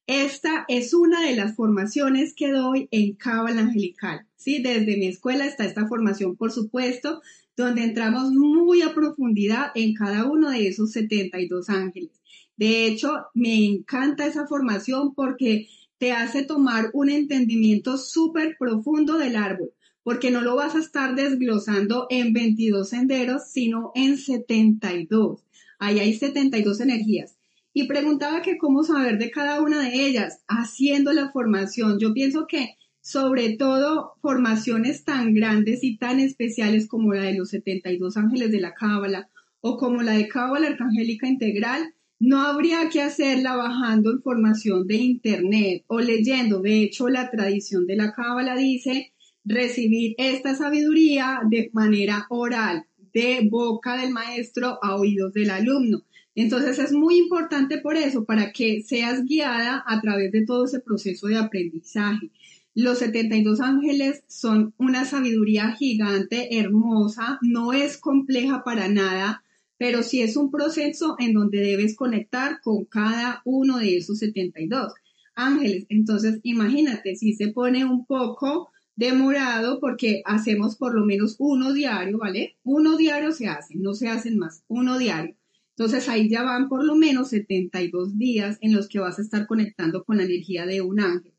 esta 0.08 0.66
es 0.68 0.94
una 0.94 1.22
de 1.26 1.36
las 1.36 1.56
formaciones 1.56 2.34
que 2.34 2.52
doy 2.52 2.88
en 2.92 3.14
Cábala 3.14 3.62
Angelical. 3.62 4.26
¿sí? 4.36 4.62
Desde 4.62 4.98
mi 4.98 5.08
escuela 5.08 5.46
está 5.46 5.66
esta 5.66 5.88
formación, 5.88 6.36
por 6.36 6.52
supuesto, 6.52 7.22
donde 7.56 7.84
entramos 7.84 8.32
muy 8.32 8.82
a 8.82 8.94
profundidad 8.94 9.72
en 9.76 9.94
cada 9.94 10.26
uno 10.26 10.50
de 10.50 10.68
esos 10.68 10.94
72 10.94 11.70
ángeles. 11.70 12.12
De 12.56 12.86
hecho, 12.86 13.26
me 13.34 13.66
encanta 13.66 14.26
esa 14.26 14.48
formación 14.48 15.14
porque 15.14 15.68
te 16.00 16.14
hace 16.14 16.44
tomar 16.44 16.90
un 16.94 17.10
entendimiento 17.10 17.98
súper 17.98 18.56
profundo 18.58 19.18
del 19.18 19.36
árbol, 19.36 19.72
porque 20.02 20.32
no 20.32 20.42
lo 20.42 20.56
vas 20.56 20.76
a 20.76 20.80
estar 20.80 21.14
desglosando 21.16 22.08
en 22.10 22.34
22 22.34 22.90
senderos, 22.90 23.52
sino 23.52 23.92
en 23.94 24.18
72. 24.18 25.44
Ahí 25.78 26.00
hay 26.00 26.14
72 26.14 26.80
energías. 26.80 27.36
Y 27.74 27.88
preguntaba 27.88 28.42
que 28.42 28.58
cómo 28.58 28.84
saber 28.84 29.20
de 29.20 29.30
cada 29.30 29.62
una 29.62 29.82
de 29.82 30.08
ellas, 30.08 30.44
haciendo 30.48 31.14
la 31.14 31.32
formación. 31.32 32.00
Yo 32.00 32.14
pienso 32.14 32.48
que 32.48 32.78
sobre 33.02 33.56
todo 33.56 34.14
formaciones 34.22 35.04
tan 35.04 35.34
grandes 35.34 35.84
y 35.84 35.98
tan 35.98 36.20
especiales 36.20 36.88
como 36.88 37.14
la 37.14 37.24
de 37.24 37.36
los 37.36 37.50
72 37.50 38.18
ángeles 38.18 38.52
de 38.52 38.62
la 38.62 38.74
Cábala 38.74 39.30
o 39.62 39.78
como 39.78 40.02
la 40.02 40.14
de 40.14 40.28
Cábala 40.28 40.68
Arcangélica 40.68 41.28
Integral, 41.28 41.94
no 42.20 42.42
habría 42.42 42.90
que 42.90 43.02
hacerla 43.02 43.56
bajando 43.56 44.12
información 44.12 44.86
de 44.86 44.96
internet 44.96 45.84
o 45.88 46.00
leyendo. 46.00 46.62
De 46.62 46.84
hecho, 46.84 47.08
la 47.08 47.32
tradición 47.32 47.88
de 47.88 47.96
la 47.96 48.14
Cábala 48.14 48.56
dice 48.56 49.14
recibir 49.46 50.16
esta 50.18 50.54
sabiduría 50.54 51.40
de 51.50 51.70
manera 51.74 52.28
oral, 52.30 52.86
de 53.14 53.48
boca 53.50 53.96
del 53.96 54.12
maestro 54.12 54.78
a 54.84 54.96
oídos 54.96 55.34
del 55.34 55.50
alumno. 55.50 56.04
Entonces 56.36 56.78
es 56.80 56.92
muy 56.92 57.18
importante 57.18 57.80
por 57.80 57.96
eso, 57.98 58.26
para 58.26 58.52
que 58.52 58.82
seas 58.84 59.26
guiada 59.26 59.84
a 59.88 60.00
través 60.02 60.32
de 60.32 60.46
todo 60.46 60.66
ese 60.66 60.80
proceso 60.80 61.28
de 61.28 61.38
aprendizaje. 61.38 62.30
Los 62.76 63.00
72 63.00 63.60
ángeles 63.62 64.24
son 64.28 64.74
una 64.78 65.06
sabiduría 65.06 65.72
gigante, 65.72 66.60
hermosa, 66.60 67.40
no 67.42 67.74
es 67.74 67.98
compleja 67.98 68.64
para 68.64 68.88
nada, 68.88 69.44
pero 69.80 70.04
sí 70.04 70.22
es 70.22 70.36
un 70.36 70.52
proceso 70.52 71.16
en 71.18 71.34
donde 71.34 71.62
debes 71.62 71.96
conectar 71.96 72.60
con 72.62 72.84
cada 72.84 73.42
uno 73.46 73.78
de 73.80 73.96
esos 73.98 74.20
72 74.20 74.94
ángeles. 75.36 75.86
Entonces, 75.88 76.42
imagínate, 76.44 77.16
si 77.16 77.34
se 77.34 77.48
pone 77.48 77.86
un 77.86 78.06
poco 78.06 78.72
demorado 78.98 79.80
porque 79.80 80.22
hacemos 80.26 80.76
por 80.76 80.94
lo 80.94 81.06
menos 81.06 81.38
uno 81.40 81.72
diario, 81.72 82.18
¿vale? 82.18 82.58
Uno 82.64 82.98
diario 82.98 83.32
se 83.32 83.48
hace, 83.48 83.76
no 83.78 83.94
se 83.94 84.10
hacen 84.10 84.38
más, 84.38 84.64
uno 84.68 84.98
diario. 84.98 85.36
Entonces 85.78 86.10
ahí 86.10 86.30
ya 86.30 86.44
van 86.44 86.68
por 86.68 86.84
lo 86.84 86.96
menos 86.96 87.30
72 87.30 88.18
días 88.18 88.58
en 88.60 88.76
los 88.76 88.90
que 88.90 89.00
vas 89.00 89.18
a 89.18 89.22
estar 89.22 89.48
conectando 89.48 90.04
con 90.04 90.18
la 90.18 90.24
energía 90.24 90.66
de 90.66 90.82
un 90.82 91.00
ángel. 91.00 91.32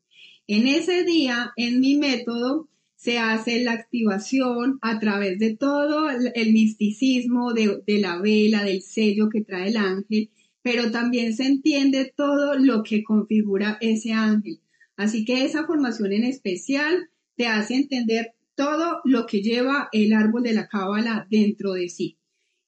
En 0.47 0.65
ese 0.65 1.03
día, 1.03 1.53
en 1.55 1.79
mi 1.79 1.97
método, 1.97 2.67
se 3.01 3.17
hace 3.17 3.63
la 3.63 3.71
activación 3.71 4.77
a 4.83 4.99
través 4.99 5.39
de 5.39 5.57
todo 5.57 6.11
el 6.11 6.53
misticismo 6.53 7.51
de, 7.51 7.81
la 7.99 8.21
vela, 8.21 8.63
del 8.63 8.83
sello 8.83 9.27
que 9.27 9.41
trae 9.41 9.69
el 9.69 9.77
ángel, 9.77 10.29
pero 10.61 10.91
también 10.91 11.35
se 11.35 11.47
entiende 11.47 12.13
todo 12.15 12.59
lo 12.59 12.83
que 12.83 13.03
configura 13.03 13.79
ese 13.81 14.13
ángel. 14.13 14.59
Así 14.97 15.25
que 15.25 15.45
esa 15.45 15.65
formación 15.65 16.13
en 16.13 16.25
especial 16.25 17.09
te 17.35 17.47
hace 17.47 17.73
entender 17.73 18.35
todo 18.53 19.01
lo 19.03 19.25
que 19.25 19.41
lleva 19.41 19.89
el 19.93 20.13
árbol 20.13 20.43
de 20.43 20.53
la 20.53 20.67
cábala 20.67 21.25
dentro 21.27 21.73
de 21.73 21.89
sí. 21.89 22.19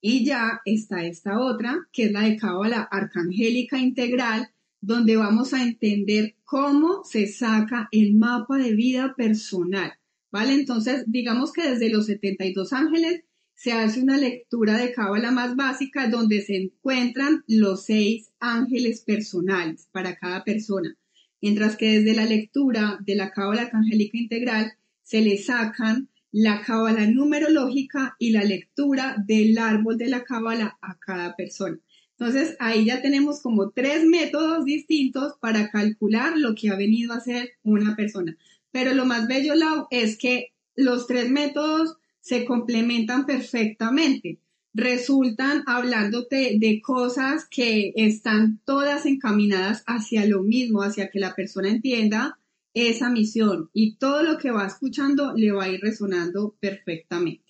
Y 0.02 0.26
ya 0.26 0.62
está 0.66 1.06
esta 1.06 1.40
otra, 1.40 1.88
que 1.92 2.06
es 2.06 2.12
la 2.12 2.22
de 2.22 2.38
cábala 2.38 2.82
arcangélica 2.82 3.78
integral, 3.78 4.50
donde 4.82 5.16
vamos 5.16 5.54
a 5.54 5.62
entender 5.62 6.38
cómo 6.44 7.04
se 7.04 7.28
saca 7.28 7.88
el 7.92 8.16
mapa 8.16 8.58
de 8.58 8.74
vida 8.74 9.14
personal 9.16 9.94
¿vale? 10.34 10.54
Entonces, 10.54 11.04
digamos 11.06 11.54
que 11.54 11.62
desde 11.62 11.90
los 11.90 12.08
72 12.08 12.74
ángeles 12.74 13.22
se 13.54 13.72
hace 13.72 14.02
una 14.02 14.18
lectura 14.18 14.78
de 14.78 14.92
cábala 14.92 15.30
más 15.30 15.56
básica 15.56 16.10
donde 16.10 16.42
se 16.42 16.56
encuentran 16.58 17.44
los 17.48 17.86
seis 17.86 18.32
ángeles 18.40 19.02
personales 19.02 19.88
para 19.92 20.16
cada 20.16 20.44
persona, 20.44 20.98
mientras 21.40 21.78
que 21.78 22.00
desde 22.00 22.16
la 22.16 22.26
lectura 22.26 22.98
de 23.06 23.16
la 23.16 23.30
cábala 23.30 23.70
angélica 23.72 24.18
integral 24.18 24.74
se 25.04 25.22
le 25.22 25.38
sacan 25.38 26.10
la 26.32 26.64
cábala 26.64 27.06
numerológica 27.06 28.16
y 28.18 28.32
la 28.32 28.44
lectura 28.44 29.16
del 29.28 29.56
árbol 29.60 30.00
de 30.00 30.08
la 30.08 30.24
cábala 30.24 30.80
a 30.82 30.98
cada 30.98 31.36
persona. 31.36 31.78
Entonces, 32.18 32.56
ahí 32.60 32.86
ya 32.86 33.04
tenemos 33.04 33.42
como 33.42 33.70
tres 33.70 34.06
métodos 34.06 34.66
distintos 34.66 35.34
para 35.40 35.70
calcular 35.70 36.38
lo 36.38 36.56
que 36.56 36.70
ha 36.70 36.76
venido 36.76 37.14
a 37.14 37.20
ser 37.20 37.52
una 37.64 37.96
persona. 37.96 38.36
Pero 38.74 38.94
lo 38.94 39.06
más 39.06 39.28
bello, 39.28 39.54
Lau, 39.56 39.88
es 39.92 40.18
que 40.18 40.52
los 40.76 41.06
tres 41.08 41.30
métodos 41.30 41.96
se 42.20 42.44
complementan 42.44 43.26
perfectamente. 43.26 44.40
Resultan 44.74 45.64
hablándote 45.68 46.58
de 46.60 46.82
cosas 46.82 47.46
que 47.48 47.94
están 47.96 48.60
todas 48.66 49.06
encaminadas 49.06 49.84
hacia 49.86 50.26
lo 50.26 50.42
mismo, 50.42 50.82
hacia 50.82 51.10
que 51.12 51.20
la 51.20 51.36
persona 51.36 51.70
entienda 51.70 52.40
esa 52.74 53.12
misión 53.12 53.70
y 53.74 53.98
todo 53.98 54.24
lo 54.24 54.40
que 54.40 54.50
va 54.50 54.66
escuchando 54.66 55.34
le 55.36 55.52
va 55.52 55.66
a 55.66 55.70
ir 55.70 55.80
resonando 55.80 56.56
perfectamente. 56.60 57.44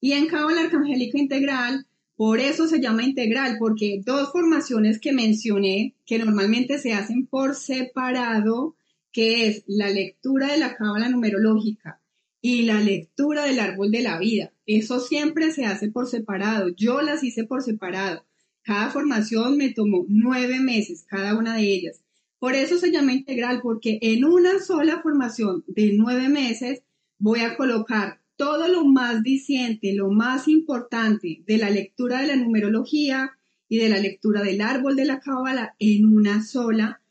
Y 0.00 0.12
en 0.12 0.26
Cabo 0.26 0.50
la 0.50 0.62
Arcangélica 0.62 1.16
Integral, 1.16 1.86
por 2.14 2.40
eso 2.40 2.68
se 2.68 2.78
llama 2.78 3.04
integral, 3.04 3.56
porque 3.58 4.02
dos 4.04 4.30
formaciones 4.30 5.00
que 5.00 5.12
mencioné, 5.12 5.94
que 6.04 6.18
normalmente 6.18 6.78
se 6.78 6.92
hacen 6.92 7.26
por 7.26 7.54
separado, 7.54 8.76
que 9.12 9.46
es 9.48 9.64
la 9.66 9.90
lectura 9.90 10.52
de 10.52 10.58
la 10.58 10.76
cábala 10.76 11.08
numerológica 11.08 12.00
y 12.40 12.62
la 12.62 12.80
lectura 12.80 13.44
del 13.44 13.60
árbol 13.60 13.90
de 13.90 14.02
la 14.02 14.18
vida. 14.18 14.52
Eso 14.66 15.00
siempre 15.00 15.52
se 15.52 15.64
hace 15.64 15.90
por 15.90 16.08
separado. 16.08 16.70
Yo 16.70 17.02
las 17.02 17.22
hice 17.22 17.44
por 17.44 17.62
separado. 17.62 18.24
Cada 18.62 18.90
formación 18.90 19.56
me 19.56 19.70
tomó 19.70 20.04
nueve 20.08 20.60
meses, 20.60 21.04
cada 21.08 21.36
una 21.36 21.56
de 21.56 21.62
ellas. 21.62 22.00
Por 22.38 22.54
eso 22.54 22.78
se 22.78 22.90
llama 22.90 23.12
integral, 23.12 23.60
porque 23.62 23.98
en 24.02 24.24
una 24.24 24.58
sola 24.58 25.00
formación 25.02 25.62
de 25.68 25.92
nueve 25.94 26.28
meses 26.28 26.82
voy 27.18 27.40
a 27.40 27.56
colocar 27.56 28.20
todo 28.36 28.66
lo 28.66 28.84
más 28.84 29.22
diciente, 29.22 29.94
lo 29.94 30.10
más 30.10 30.48
importante 30.48 31.42
de 31.46 31.58
la 31.58 31.70
lectura 31.70 32.20
de 32.20 32.28
la 32.28 32.36
numerología 32.36 33.32
y 33.68 33.78
de 33.78 33.88
la 33.88 33.98
lectura 33.98 34.42
del 34.42 34.60
árbol 34.60 34.96
de 34.96 35.04
la 35.04 35.20
cábala 35.20 35.76
en 35.78 36.06
una 36.06 36.42
sola 36.42 37.01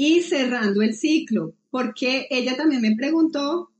y 0.00 0.20
cerrando 0.20 0.80
el 0.80 0.94
ciclo, 0.94 1.56
porque 1.70 2.28
ella 2.30 2.56
también 2.56 2.80
me 2.80 2.94
preguntó 2.94 3.72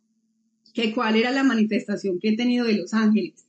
que 0.75 0.93
cuál 0.93 1.15
era 1.15 1.31
la 1.31 1.45
manifestación 1.45 2.19
que 2.19 2.31
he 2.31 2.37
tenido 2.37 2.67
de 2.67 2.77
los 2.77 2.93
ángeles. 2.93 3.47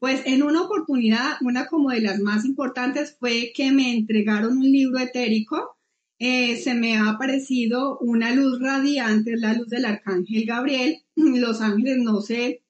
Pues 0.00 0.22
en 0.26 0.42
una 0.42 0.62
oportunidad, 0.62 1.36
una 1.42 1.66
como 1.66 1.90
de 1.90 2.00
las 2.00 2.18
más 2.18 2.44
importantes 2.44 3.16
fue 3.20 3.52
que 3.54 3.70
me 3.70 3.92
entregaron 3.92 4.58
un 4.58 4.64
libro 4.64 4.98
etérico. 4.98 5.78
Eh, 6.18 6.56
se 6.56 6.74
me 6.74 6.96
ha 6.96 7.08
aparecido 7.08 7.98
una 8.00 8.34
luz 8.34 8.60
radiante, 8.60 9.36
la 9.36 9.54
luz 9.54 9.68
del 9.68 9.84
arcángel 9.84 10.44
Gabriel. 10.44 11.04
Los 11.14 11.60
ángeles 11.60 11.98
no 11.98 12.20
se, 12.20 12.64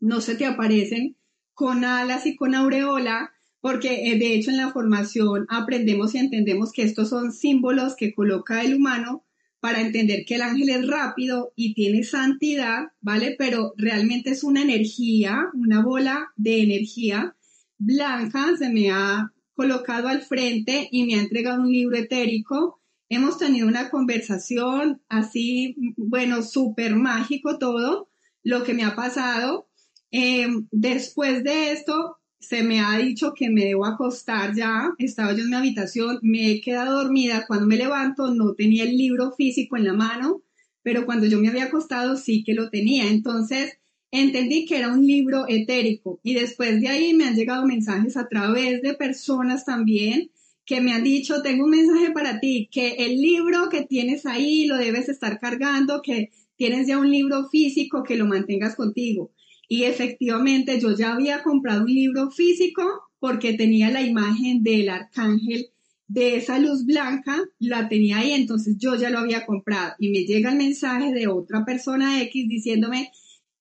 no 0.00 0.20
se 0.20 0.34
te 0.34 0.44
aparecen 0.44 1.16
con 1.54 1.84
alas 1.84 2.26
y 2.26 2.34
con 2.34 2.56
aureola, 2.56 3.32
porque 3.62 4.10
eh, 4.10 4.18
de 4.18 4.34
hecho 4.34 4.50
en 4.50 4.58
la 4.58 4.72
formación 4.72 5.46
aprendemos 5.48 6.14
y 6.14 6.18
entendemos 6.18 6.72
que 6.72 6.82
estos 6.82 7.08
son 7.08 7.32
símbolos 7.32 7.94
que 7.96 8.12
coloca 8.12 8.62
el 8.62 8.74
humano 8.74 9.24
para 9.60 9.80
entender 9.80 10.24
que 10.26 10.34
el 10.34 10.42
ángel 10.42 10.68
es 10.68 10.86
rápido 10.88 11.52
y 11.54 11.72
tiene 11.72 12.02
santidad, 12.02 12.88
¿vale? 13.00 13.36
Pero 13.38 13.72
realmente 13.76 14.30
es 14.30 14.42
una 14.42 14.62
energía, 14.62 15.48
una 15.54 15.80
bola 15.80 16.32
de 16.34 16.62
energía 16.62 17.36
blanca, 17.78 18.56
se 18.58 18.68
me 18.70 18.90
ha 18.90 19.32
colocado 19.54 20.08
al 20.08 20.22
frente 20.22 20.88
y 20.90 21.06
me 21.06 21.14
ha 21.14 21.22
entregado 21.22 21.62
un 21.62 21.70
libro 21.70 21.96
etérico. 21.96 22.80
Hemos 23.08 23.38
tenido 23.38 23.68
una 23.68 23.90
conversación 23.90 25.00
así, 25.08 25.76
bueno, 25.96 26.42
súper 26.42 26.96
mágico 26.96 27.58
todo, 27.58 28.08
lo 28.42 28.64
que 28.64 28.74
me 28.74 28.82
ha 28.82 28.96
pasado. 28.96 29.68
Eh, 30.10 30.48
después 30.72 31.44
de 31.44 31.70
esto, 31.70 32.18
se 32.42 32.62
me 32.62 32.80
ha 32.80 32.98
dicho 32.98 33.32
que 33.34 33.50
me 33.50 33.64
debo 33.64 33.86
acostar 33.86 34.54
ya, 34.54 34.92
estaba 34.98 35.32
yo 35.32 35.44
en 35.44 35.50
mi 35.50 35.56
habitación, 35.56 36.18
me 36.22 36.50
he 36.50 36.60
quedado 36.60 37.02
dormida, 37.02 37.44
cuando 37.46 37.66
me 37.66 37.76
levanto 37.76 38.34
no 38.34 38.54
tenía 38.54 38.84
el 38.84 38.96
libro 38.96 39.32
físico 39.32 39.76
en 39.76 39.84
la 39.84 39.92
mano, 39.92 40.42
pero 40.82 41.06
cuando 41.06 41.26
yo 41.26 41.38
me 41.38 41.48
había 41.48 41.64
acostado 41.64 42.16
sí 42.16 42.42
que 42.44 42.54
lo 42.54 42.68
tenía. 42.68 43.08
Entonces, 43.08 43.78
entendí 44.10 44.66
que 44.66 44.78
era 44.78 44.92
un 44.92 45.06
libro 45.06 45.46
etérico 45.48 46.20
y 46.22 46.34
después 46.34 46.80
de 46.80 46.88
ahí 46.88 47.14
me 47.14 47.24
han 47.24 47.36
llegado 47.36 47.64
mensajes 47.64 48.16
a 48.16 48.28
través 48.28 48.82
de 48.82 48.94
personas 48.94 49.64
también 49.64 50.30
que 50.64 50.80
me 50.80 50.92
han 50.92 51.04
dicho, 51.04 51.42
tengo 51.42 51.64
un 51.64 51.70
mensaje 51.70 52.12
para 52.12 52.40
ti, 52.40 52.68
que 52.70 52.90
el 53.06 53.20
libro 53.20 53.68
que 53.68 53.82
tienes 53.82 54.26
ahí 54.26 54.66
lo 54.66 54.76
debes 54.76 55.08
estar 55.08 55.40
cargando, 55.40 56.02
que 56.02 56.30
tienes 56.56 56.86
ya 56.86 56.98
un 56.98 57.10
libro 57.10 57.48
físico, 57.48 58.02
que 58.04 58.16
lo 58.16 58.26
mantengas 58.26 58.76
contigo. 58.76 59.32
Y 59.74 59.84
efectivamente 59.84 60.78
yo 60.78 60.94
ya 60.94 61.14
había 61.14 61.42
comprado 61.42 61.84
un 61.84 61.94
libro 61.94 62.30
físico 62.30 62.82
porque 63.18 63.54
tenía 63.54 63.90
la 63.90 64.02
imagen 64.02 64.62
del 64.62 64.90
arcángel 64.90 65.68
de 66.08 66.36
esa 66.36 66.58
luz 66.58 66.84
blanca, 66.84 67.38
la 67.58 67.88
tenía 67.88 68.18
ahí, 68.18 68.32
entonces 68.32 68.76
yo 68.76 68.96
ya 68.96 69.08
lo 69.08 69.18
había 69.18 69.46
comprado. 69.46 69.94
Y 69.98 70.10
me 70.10 70.26
llega 70.26 70.50
el 70.50 70.58
mensaje 70.58 71.14
de 71.14 71.26
otra 71.26 71.64
persona 71.64 72.20
X 72.20 72.48
diciéndome, 72.50 73.12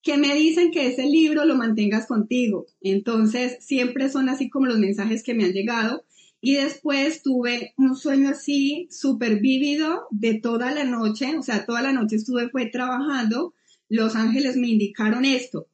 que 0.02 0.18
me 0.18 0.36
dicen 0.36 0.72
que 0.72 0.88
ese 0.88 1.06
libro 1.06 1.46
lo 1.46 1.56
mantengas 1.56 2.08
contigo. 2.08 2.66
Entonces, 2.82 3.60
siempre 3.62 4.10
son 4.10 4.28
así 4.28 4.50
como 4.50 4.66
los 4.66 4.80
mensajes 4.80 5.24
que 5.24 5.34
me 5.34 5.46
han 5.46 5.54
llegado. 5.54 6.04
Y 6.42 6.56
después 6.56 7.24
tuve 7.24 7.74
un 7.78 7.96
sueño 7.96 8.32
así 8.32 8.90
súper 8.92 9.40
vívido 9.40 10.08
de 10.12 10.34
toda 10.34 10.74
la 10.74 10.84
noche, 10.84 11.38
o 11.38 11.42
sea, 11.42 11.66
toda 11.66 11.82
la 11.82 11.94
noche 11.94 12.18
estuve 12.18 12.50
fue 12.50 12.66
trabajando. 12.66 13.54
Los 13.88 14.18
ángeles 14.18 14.58
me 14.58 14.68
indicaron 14.68 15.24
esto, 15.24 15.68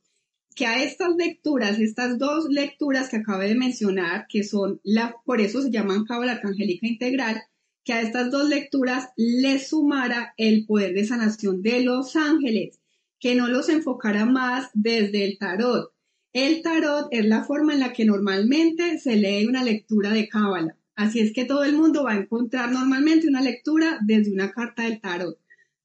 que 0.58 0.66
a 0.66 0.84
estas 0.84 1.16
lecturas, 1.16 1.80
estas 1.80 2.18
dos 2.18 2.48
lecturas 2.50 3.10
que 3.10 3.18
acabé 3.18 3.48
de 3.48 3.56
mencionar, 3.56 4.26
que 4.28 4.44
son 4.44 4.82
la, 4.84 5.16
por 5.24 5.40
eso 5.40 5.62
se 5.62 5.70
llaman 5.70 6.04
Cábala 6.04 6.32
Arcangélica 6.32 6.88
Integral, 6.88 7.44
que 7.84 7.94
a 7.94 8.02
estas 8.02 8.32
dos 8.32 8.50
lecturas 8.50 9.10
le 9.16 9.60
sumara 9.60 10.34
el 10.36 10.66
poder 10.66 10.96
de 10.96 11.06
sanación 11.06 11.62
de 11.62 11.84
los 11.84 12.16
ángeles 12.16 12.80
que 13.20 13.36
no 13.36 13.48
los 13.48 13.70
enfocara 13.70 14.26
más 14.26 14.72
desde 14.74 15.26
el 15.26 15.38
tarot. 15.38 15.94
El 16.34 16.64
tarot 16.64 17.08
es 17.12 17.26
la 17.28 17.44
forma 17.44 17.74
en 17.74 17.80
la 17.80 17.94
que 17.94 18.06
normalmente 18.06 18.98
se 18.98 19.16
lee 19.16 19.46
una 19.46 19.64
lectura 19.64 20.10
de 20.12 20.28
cábala. 20.28 20.76
Así 20.96 21.20
es 21.20 21.34
que 21.34 21.46
todo 21.46 21.66
el 21.66 21.78
mundo 21.78 22.04
va 22.04 22.14
a 22.14 22.18
encontrar 22.18 22.72
normalmente 22.72 23.28
una 23.28 23.42
lectura 23.42 24.00
desde 24.02 24.34
una 24.34 24.52
carta 24.52 24.84
del 24.84 25.02
tarot. 25.02 25.38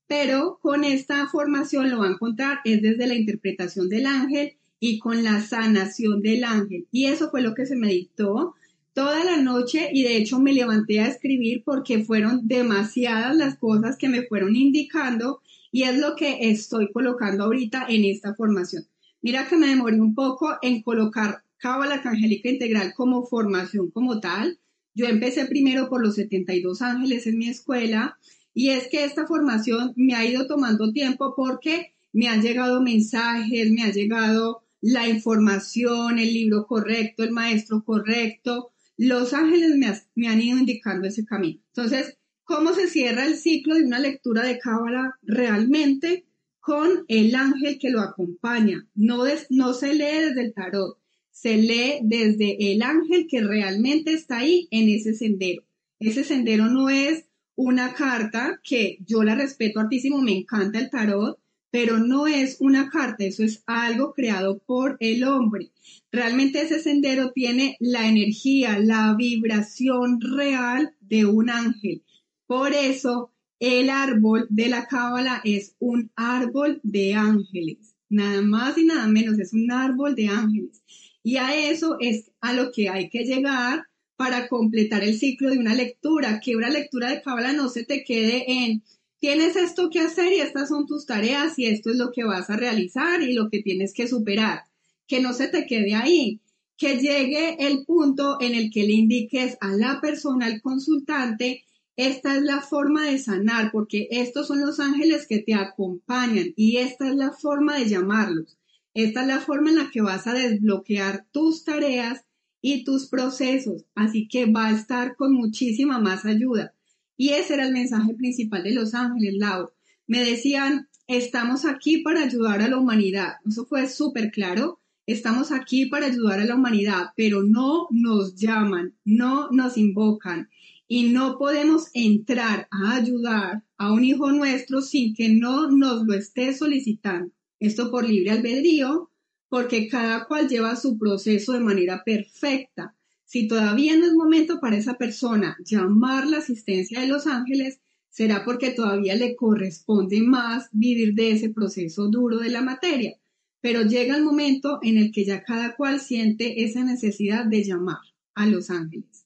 Pero 0.07 0.59
con 0.63 0.85
esta 0.85 1.27
formación 1.27 1.91
lo 1.91 1.99
va 1.99 2.07
a 2.07 2.13
encontrar 2.13 2.61
es 2.65 2.81
desde 2.81 3.07
la 3.07 3.15
interpretación 3.15 3.91
del 3.91 4.07
ángel 4.07 4.57
y 4.85 4.99
con 4.99 5.23
la 5.23 5.41
sanación 5.41 6.23
del 6.23 6.43
ángel. 6.43 6.89
Y 6.91 7.05
eso 7.05 7.31
fue 7.31 7.41
lo 7.41 7.55
que 7.55 7.67
se 7.67 7.77
me 7.77 7.87
dictó 7.87 8.57
toda 8.95 9.23
la 9.23 9.37
noche 9.37 9.91
y 9.93 10.03
de 10.03 10.17
hecho 10.17 10.41
me 10.41 10.53
levanté 10.53 10.99
a 10.99 11.07
escribir 11.07 11.63
porque 11.65 12.03
fueron 12.03 12.49
demasiadas 12.49 13.37
las 13.37 13.57
cosas 13.59 13.97
que 13.97 14.09
me 14.09 14.27
fueron 14.27 14.57
indicando 14.57 15.41
y 15.71 15.85
es 15.85 15.97
lo 15.99 16.17
que 16.17 16.51
estoy 16.51 16.91
colocando 16.91 17.45
ahorita 17.45 17.87
en 17.89 18.05
esta 18.07 18.35
formación. 18.35 18.85
Mira 19.23 19.47
que 19.47 19.57
me 19.57 19.69
demoré 19.69 20.01
un 20.01 20.17
poco 20.17 20.57
en 20.63 20.83
colocar 20.83 21.45
Cábala 21.59 21.95
Arcangélica 21.95 22.49
Integral 22.49 22.93
como 22.97 23.25
formación 23.25 23.89
como 23.93 24.19
tal. 24.19 24.59
Yo 24.97 25.07
empecé 25.07 25.47
primero 25.47 25.89
por 25.89 26.03
los 26.03 26.17
72 26.17 26.83
ángeles 26.83 27.29
en 27.29 27.39
mi 27.39 27.47
escuela 27.49 28.19
y 28.53 28.71
es 28.71 28.89
que 28.89 29.05
esta 29.05 29.29
formación 29.29 29.93
me 29.95 30.17
ha 30.17 30.27
ido 30.27 30.49
tomando 30.49 30.91
tiempo 30.91 31.35
porque 31.37 31.93
me 32.13 32.27
han 32.27 32.43
llegado 32.43 32.83
mensajes, 32.83 33.71
me 33.71 33.85
ha 33.85 33.93
llegado 33.93 34.65
la 34.83 35.09
información, 35.09 36.19
el 36.19 36.35
libro 36.35 36.67
correcto, 36.67 37.23
el 37.23 37.31
maestro 37.31 37.83
correcto. 37.85 38.73
Los 38.99 39.33
ángeles 39.33 39.77
me, 39.77 39.91
me 40.15 40.29
han 40.29 40.43
ido 40.43 40.59
indicando 40.59 41.09
ese 41.09 41.25
camino. 41.25 41.61
Entonces, 41.69 42.19
cómo 42.45 42.75
se 42.75 42.89
cierra 42.89 43.25
el 43.25 43.37
ciclo 43.37 43.77
de 43.77 43.85
una 43.85 43.99
lectura 43.99 44.43
de 44.45 44.59
Cábala 44.59 45.19
realmente 45.23 46.27
con 46.61 47.05
el 47.09 47.35
ángel 47.35 47.79
que 47.79 47.91
lo 47.91 48.01
acompaña. 48.01 48.87
No, 48.95 49.25
no 49.51 49.73
se 49.73 49.95
lee 49.95 50.29
desde 50.29 50.43
el 50.43 50.53
tarot, 50.53 50.99
se 51.31 51.57
lee 51.57 52.01
desde 52.03 52.73
el 52.73 52.83
ángel 52.83 53.27
que 53.29 53.41
realmente 53.41 54.13
está 54.13 54.39
ahí 54.39 54.69
en 54.71 54.89
ese 54.89 55.15
sendero. 55.15 55.65
Ese 55.99 56.25
sendero 56.25 56.67
no 56.67 56.91
es 56.91 57.25
una 57.55 57.95
carta 57.95 58.61
que 58.63 58.99
yo 59.07 59.23
la 59.23 59.35
respeto 59.35 59.81
altísimo, 59.81 60.21
me 60.21 60.37
encanta 60.37 60.79
el 60.79 60.91
tarot, 60.91 61.39
pero 61.73 61.99
no 61.99 62.27
es 62.27 62.59
una 62.61 62.91
carta, 62.91 63.25
eso 63.25 63.43
es 63.43 63.65
algo 63.67 64.13
creado 64.13 64.59
por 64.59 64.99
el 65.01 65.25
hombre. 65.25 65.73
Realmente 66.13 66.61
ese 66.61 66.79
sendero 66.79 67.33
tiene 67.33 67.79
la 67.81 68.07
energía, 68.07 68.79
la 68.79 69.15
vibración 69.17 70.21
real 70.21 70.95
de 71.01 71.25
un 71.25 71.49
ángel. 71.49 72.03
Por 72.47 72.75
eso 72.75 73.33
el 73.59 73.89
árbol 73.89 74.47
de 74.51 74.69
la 74.69 74.87
cábala 74.87 75.41
es 75.45 75.75
un 75.79 76.11
árbol 76.15 76.79
de 76.83 77.15
ángeles. 77.15 77.97
Nada 78.11 78.43
más 78.43 78.77
y 78.77 78.85
nada 78.85 79.07
menos, 79.07 79.39
es 79.39 79.55
un 79.55 79.73
árbol 79.73 80.15
de 80.15 80.29
ángeles. 80.29 80.83
Y 81.23 81.39
a 81.39 81.57
eso 81.71 81.97
es 82.01 82.33
a 82.43 82.53
lo 82.53 82.71
que 82.71 82.91
hay 82.91 83.09
que 83.09 83.25
llegar 83.25 83.87
para 84.17 84.47
completar 84.47 85.03
el 85.03 85.19
ciclo 85.19 85.49
de 85.49 85.59
una 85.59 85.75
lectura, 85.75 86.39
que 86.39 86.55
una 86.55 86.69
lectura 86.69 87.09
de 87.09 87.23
cábala 87.23 87.55
no 87.55 87.71
se 87.71 87.85
te 87.85 88.05
quede 88.05 88.45
en 88.47 88.83
tienes 89.23 89.55
esto 89.55 89.89
que 89.89 90.01
hacer 90.01 90.33
y 90.33 90.41
estas 90.41 90.69
son 90.69 90.85
tus 90.85 91.07
tareas 91.07 91.57
y 91.57 91.67
esto 91.67 91.91
es 91.91 91.97
lo 91.97 92.11
que 92.11 92.25
vas 92.25 92.51
a 92.51 92.57
realizar 92.57 93.23
y 93.23 93.35
lo 93.35 93.51
que 93.51 93.63
tienes 93.63 93.95
que 93.95 94.09
superar. 94.09 94.65
Que 95.07 95.21
no 95.21 95.33
se 95.33 95.47
te 95.47 95.65
quede 95.65 95.95
ahí, 95.95 96.41
que 96.77 96.99
llegue 96.99 97.55
el 97.65 97.85
punto 97.85 98.39
en 98.41 98.57
el 98.57 98.73
que 98.73 98.83
le 98.83 98.95
indiques 98.95 99.57
a 99.61 99.69
la 99.77 100.01
persona, 100.01 100.47
al 100.47 100.61
consultante, 100.61 101.63
esta 101.97 102.35
es 102.35 102.43
la 102.43 102.63
forma 102.63 103.07
de 103.07 103.19
sanar, 103.19 103.71
porque 103.71 104.09
estos 104.11 104.49
son 104.49 104.61
los 104.61 104.81
ángeles 104.81 105.29
que 105.29 105.39
te 105.39 105.55
acompañan 105.55 106.53
y 106.57 106.79
esta 106.79 107.09
es 107.09 107.15
la 107.15 107.31
forma 107.31 107.79
de 107.79 107.89
llamarlos. 107.89 108.59
Esta 108.93 109.21
es 109.21 109.29
la 109.29 109.39
forma 109.39 109.71
en 109.71 109.77
la 109.77 109.91
que 109.93 110.01
vas 110.01 110.27
a 110.27 110.35
desbloquear 110.35 111.27
tus 111.31 111.63
tareas 111.63 112.25
y 112.61 112.83
tus 112.83 113.07
procesos. 113.07 113.85
Así 113.95 114.27
que 114.27 114.47
va 114.47 114.67
a 114.67 114.73
estar 114.73 115.15
con 115.15 115.33
muchísima 115.33 116.01
más 116.01 116.25
ayuda. 116.25 116.75
Y 117.23 117.29
ese 117.35 117.55
era 117.55 117.67
el 117.67 117.73
mensaje 117.73 118.15
principal 118.15 118.65
de 118.65 118.75
los 118.75 118.95
ángeles, 118.95 119.35
Lau. 119.37 119.71
Me 120.09 120.25
decían, 120.25 120.89
estamos 121.07 121.65
aquí 121.65 121.99
para 121.99 122.25
ayudar 122.25 122.61
a 122.63 122.67
la 122.67 122.77
humanidad. 122.77 123.35
Eso 123.49 123.65
fue 123.65 123.89
súper 123.89 124.33
claro. 124.33 124.81
Estamos 125.07 125.53
aquí 125.53 125.87
para 125.87 126.07
ayudar 126.07 126.41
a 126.41 126.45
la 126.45 126.57
humanidad, 126.57 127.11
pero 127.15 127.45
no 127.45 127.87
nos 127.93 128.35
llaman, 128.35 128.97
no 129.05 129.51
nos 129.53 129.77
invocan 129.77 130.49
y 130.89 131.11
no 131.11 131.39
podemos 131.39 131.91
entrar 131.95 132.67
a 132.73 132.97
ayudar 132.97 133.63
a 133.77 133.93
un 133.93 134.03
hijo 134.03 134.33
nuestro 134.33 134.83
sin 134.83 135.15
que 135.15 135.29
no 135.29 135.71
nos 135.71 136.05
lo 136.05 136.15
esté 136.15 136.53
solicitando. 136.53 137.33
Esto 137.61 137.93
por 137.93 138.05
libre 138.05 138.33
albedrío, 138.33 139.13
porque 139.49 139.87
cada 139.87 140.27
cual 140.27 140.49
lleva 140.49 140.75
su 140.75 140.99
proceso 140.99 141.53
de 141.53 141.61
manera 141.61 142.03
perfecta. 142.05 142.97
Si 143.33 143.49
todavía 143.49 143.97
no 143.97 144.05
es 144.05 144.13
momento 144.13 144.61
para 144.61 144.77
esa 144.77 144.99
persona 144.99 145.57
llamar 145.65 146.27
la 146.27 146.37
asistencia 146.37 147.01
de 147.01 147.07
los 147.07 147.27
ángeles, 147.27 147.81
será 148.11 148.45
porque 148.45 148.73
todavía 148.73 149.15
le 149.15 149.37
corresponde 149.37 150.21
más 150.21 150.69
vivir 150.71 151.15
de 151.15 151.31
ese 151.31 151.49
proceso 151.49 152.09
duro 152.09 152.41
de 152.41 152.51
la 152.51 152.61
materia. 152.61 153.19
Pero 153.63 153.85
llega 153.85 154.19
el 154.19 154.23
momento 154.23 154.81
en 154.83 154.99
el 154.99 155.13
que 155.13 155.25
ya 155.25 155.45
cada 155.45 155.77
cual 155.77 155.99
siente 155.99 156.63
esa 156.65 156.85
necesidad 156.85 157.47
de 157.47 157.65
llamar 157.65 158.03
a 158.35 158.47
los 158.47 158.69
ángeles. 158.69 159.22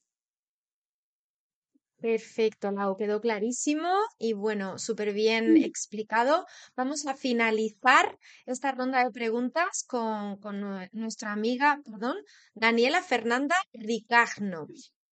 Perfecto, 2.07 2.71
Lau, 2.71 2.95
quedó 2.95 3.19
clarísimo 3.19 3.89
y 4.17 4.31
bueno, 4.31 4.79
súper 4.79 5.11
bien 5.11 5.57
explicado. 5.57 6.45
Vamos 6.77 7.05
a 7.05 7.15
finalizar 7.15 8.17
esta 8.45 8.71
ronda 8.71 9.03
de 9.03 9.11
preguntas 9.11 9.83
con, 9.85 10.37
con 10.37 10.87
nuestra 10.93 11.33
amiga, 11.33 11.81
perdón, 11.83 12.15
Daniela 12.53 13.01
Fernanda 13.03 13.57
Ricagno. 13.73 14.67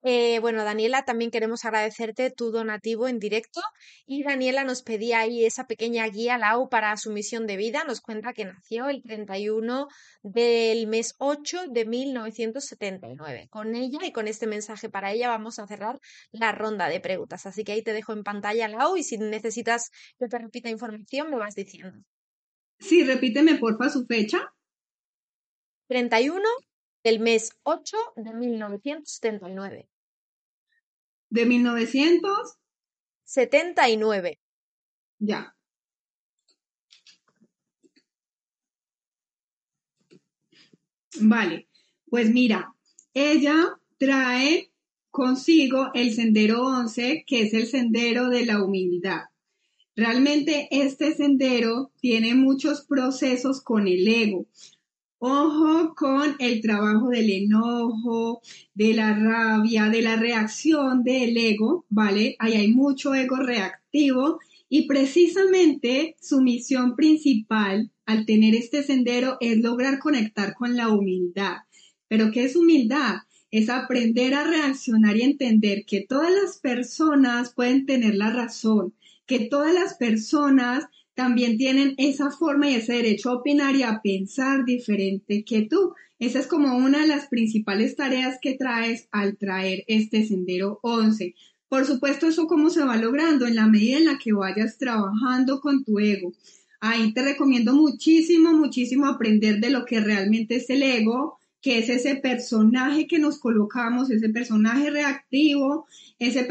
Eh, 0.08 0.38
bueno, 0.38 0.64
Daniela, 0.64 1.04
también 1.04 1.32
queremos 1.32 1.66
agradecerte 1.66 2.30
tu 2.30 2.52
donativo 2.52 3.08
en 3.08 3.18
directo 3.18 3.60
y 4.06 4.22
Daniela 4.22 4.64
nos 4.64 4.84
pedía 4.84 5.22
ahí 5.22 5.44
esa 5.44 5.66
pequeña 5.66 6.06
guía, 6.06 6.38
Lau, 6.38 6.70
para 6.70 6.96
su 6.96 7.10
misión 7.10 7.48
de 7.48 7.58
vida. 7.58 7.84
Nos 7.86 8.02
cuenta 8.02 8.32
que 8.32 8.46
nació 8.46 8.88
el 8.88 9.02
31 9.02 9.88
del 10.22 10.86
mes 10.86 11.16
8 11.18 11.70
de 11.70 11.86
1979. 11.86 13.48
Con 13.50 13.74
ella 13.74 13.98
y 14.06 14.12
con 14.12 14.28
este 14.28 14.46
mensaje 14.46 14.90
para 14.90 15.12
ella 15.12 15.28
vamos 15.28 15.58
a 15.58 15.66
cerrar 15.66 16.00
la 16.32 16.52
ronda 16.52 16.88
de 16.88 17.00
preguntas. 17.00 17.48
Así 17.48 17.64
que 17.64 17.72
ahí 17.72 17.82
te 17.82 17.94
dejo 17.94 18.14
en 18.14 18.24
pantalla, 18.24 18.68
Lau, 18.68 18.98
y 18.98 19.02
si 19.02 19.18
necesitas 19.18 19.90
que 20.20 20.28
te 20.28 20.38
repita 20.38 20.70
información, 20.70 21.32
me 21.32 21.38
vas 21.38 21.56
diciendo. 21.56 21.98
Sí, 22.78 23.04
repíteme 23.04 23.56
porfa 23.56 23.90
su 23.90 24.06
fecha. 24.06 24.54
31 25.88 26.48
del 27.04 27.20
mes 27.20 27.58
8 27.64 27.98
de 28.18 28.34
1979 28.36 29.90
de 31.30 31.46
1979. 31.46 34.40
Ya. 35.20 35.56
Vale, 41.22 41.70
pues 42.10 42.32
mira, 42.32 42.74
ella 43.14 43.80
trae 43.98 44.72
consigo 45.12 45.92
el 45.94 46.14
sendero 46.14 46.64
11, 46.64 47.24
que 47.26 47.44
es 47.44 47.54
el 47.54 47.68
sendero 47.68 48.30
de 48.30 48.46
la 48.46 48.62
humildad. 48.62 49.22
Realmente 49.96 50.68
este 50.72 51.14
sendero 51.14 51.94
tiene 52.02 52.36
muchos 52.36 52.86
procesos 52.86 53.62
con 53.62 53.88
el 53.88 54.06
ego. 54.06 54.46
Ojo 55.20 55.96
con 55.96 56.36
el 56.40 56.62
trabajo 56.62 57.10
del 57.10 57.30
enojo, 57.30 58.42
de 58.74 58.94
la 58.94 59.18
rabia, 59.18 59.90
de 59.90 60.02
la 60.02 60.18
reacción 60.18 61.04
del 61.04 61.38
ego, 61.38 61.86
¿vale? 61.90 62.36
Ahí 62.38 62.54
hay 62.54 62.72
mucho 62.74 63.16
ego 63.16 63.38
reactivo 63.38 64.40
y 64.68 64.88
precisamente 64.88 66.16
su 66.22 66.42
misión 66.42 66.96
principal 66.96 67.92
al 68.06 68.26
tener 68.26 68.56
este 68.56 68.84
sendero 68.84 69.38
es 69.40 69.58
lograr 69.58 70.00
conectar 70.00 70.54
con 70.54 70.76
la 70.76 70.90
humildad. 70.90 71.60
Pero 72.08 72.32
¿qué 72.32 72.44
es 72.44 72.56
humildad? 72.56 73.20
Es 73.52 73.70
aprender 73.70 74.34
a 74.34 74.44
reaccionar 74.44 75.16
y 75.16 75.22
entender 75.22 75.86
que 75.86 76.02
todas 76.02 76.32
las 76.32 76.60
personas 76.60 77.54
pueden 77.54 77.86
tener 77.86 78.16
la 78.16 78.32
razón, 78.32 78.94
que 79.26 79.40
todas 79.48 79.74
las 79.74 79.94
personas 79.96 80.86
también 81.16 81.58
tienen 81.58 81.96
esa 81.98 82.30
forma 82.30 82.70
y 82.70 82.76
ese 82.76 82.94
derecho 82.94 83.30
a 83.30 83.36
opinar 83.36 83.76
y 83.76 83.84
a 83.84 84.02
pensar 84.02 84.66
diferente 84.66 85.44
que 85.44 85.64
tú. 85.64 85.94
Esa 86.20 86.40
es 86.40 86.48
como 86.48 86.78
una 86.78 87.02
de 87.02 87.08
las 87.08 87.28
principales 87.28 87.96
tareas 87.96 88.38
que 88.42 88.56
traes 88.56 89.08
al 89.12 89.38
traer 89.38 89.84
este 89.88 90.26
sendero 90.26 90.80
11. 90.84 91.34
Por 91.70 91.86
supuesto, 91.86 92.28
eso 92.28 92.48
cómo 92.48 92.70
se 92.70 92.84
va 92.84 92.98
logrando 92.98 93.48
en 93.48 93.56
la 93.56 93.68
medida 93.68 93.98
en 93.98 94.06
la 94.06 94.18
que 94.18 94.34
vayas 94.34 94.78
trabajando 94.78 95.60
con 95.62 95.84
tu 95.84 96.00
ego. 96.00 96.34
Ahí 96.80 97.14
te 97.14 97.24
recomiendo 97.24 97.74
muchísimo, 97.74 98.54
muchísimo 98.54 99.08
aprender 99.08 99.60
de 99.60 99.72
lo 99.72 99.86
que 99.86 100.00
realmente 100.02 100.58
es 100.58 100.70
el 100.70 100.84
ego, 100.84 101.40
que 101.62 101.80
es 101.80 101.90
ese 101.90 102.16
personaje 102.16 103.08
que 103.08 103.20
nos 103.20 103.40
colocamos, 103.40 104.12
ese 104.12 104.30
personaje 104.30 104.92
reactivo, 104.92 105.88
ese 106.20 106.48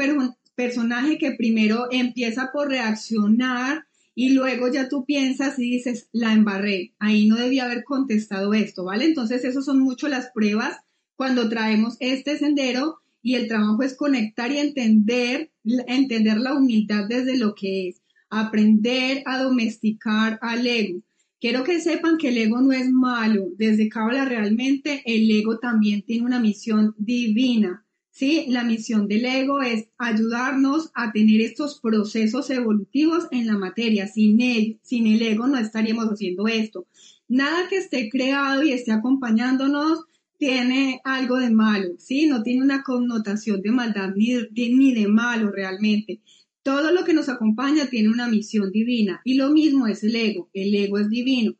personaje 0.55 1.17
que 1.17 1.31
primero 1.31 1.87
empieza 1.91 2.51
por 2.51 2.67
reaccionar 2.69 3.85
y 4.15 4.29
luego 4.29 4.71
ya 4.71 4.87
tú 4.87 5.05
piensas 5.05 5.59
y 5.59 5.69
dices, 5.69 6.07
la 6.13 6.33
embarré, 6.33 6.95
ahí 6.99 7.27
no 7.27 7.35
debía 7.35 7.65
haber 7.65 7.83
contestado 7.83 8.53
esto, 8.53 8.85
¿vale? 8.85 9.05
Entonces, 9.05 9.43
esas 9.43 9.65
son 9.65 9.79
mucho 9.79 10.07
las 10.07 10.31
pruebas 10.33 10.77
cuando 11.15 11.49
traemos 11.49 11.97
este 11.99 12.37
sendero 12.37 13.01
y 13.21 13.35
el 13.35 13.47
trabajo 13.47 13.83
es 13.83 13.95
conectar 13.95 14.51
y 14.51 14.57
entender, 14.57 15.51
entender 15.87 16.37
la 16.37 16.53
humildad 16.53 17.07
desde 17.09 17.37
lo 17.37 17.55
que 17.55 17.89
es, 17.89 18.01
aprender 18.29 19.21
a 19.25 19.43
domesticar 19.43 20.39
al 20.41 20.65
ego. 20.65 21.01
Quiero 21.41 21.63
que 21.63 21.81
sepan 21.81 22.17
que 22.17 22.29
el 22.29 22.37
ego 22.37 22.61
no 22.61 22.71
es 22.71 22.89
malo. 22.89 23.49
Desde 23.57 23.89
Cábala 23.89 24.25
realmente 24.25 25.03
el 25.05 25.29
ego 25.29 25.59
también 25.59 26.03
tiene 26.03 26.25
una 26.25 26.39
misión 26.39 26.95
divina. 26.97 27.84
¿Sí? 28.15 28.45
La 28.47 28.63
misión 28.63 29.07
del 29.09 29.25
ego 29.25 29.61
es 29.61 29.89
ayudarnos 29.97 30.89
a 30.93 31.11
tener 31.11 31.41
estos 31.41 31.81
procesos 31.81 32.49
evolutivos 32.49 33.27
en 33.31 33.45
la 33.45 33.57
materia. 33.57 34.07
Sin 34.07 34.39
el, 34.41 34.79
sin 34.81 35.05
el 35.07 35.21
ego 35.21 35.47
no 35.47 35.57
estaríamos 35.57 36.05
haciendo 36.05 36.47
esto. 36.47 36.87
Nada 37.27 37.67
que 37.67 37.77
esté 37.77 38.09
creado 38.09 38.63
y 38.63 38.71
esté 38.71 38.93
acompañándonos 38.93 40.05
tiene 40.37 41.01
algo 41.03 41.37
de 41.37 41.49
malo, 41.49 41.95
¿sí? 41.97 42.27
No 42.27 42.41
tiene 42.41 42.61
una 42.61 42.83
connotación 42.83 43.61
de 43.61 43.71
maldad 43.71 44.13
ni 44.15 44.33
ni 44.53 44.93
de 44.93 45.07
malo 45.07 45.51
realmente. 45.51 46.21
Todo 46.63 46.91
lo 46.91 47.03
que 47.03 47.13
nos 47.13 47.27
acompaña 47.27 47.87
tiene 47.87 48.09
una 48.09 48.27
misión 48.27 48.71
divina 48.71 49.21
y 49.25 49.33
lo 49.35 49.49
mismo 49.51 49.87
es 49.87 50.03
el 50.03 50.15
ego. 50.15 50.49
El 50.53 50.73
ego 50.73 50.99
es 50.99 51.09
divino. 51.09 51.55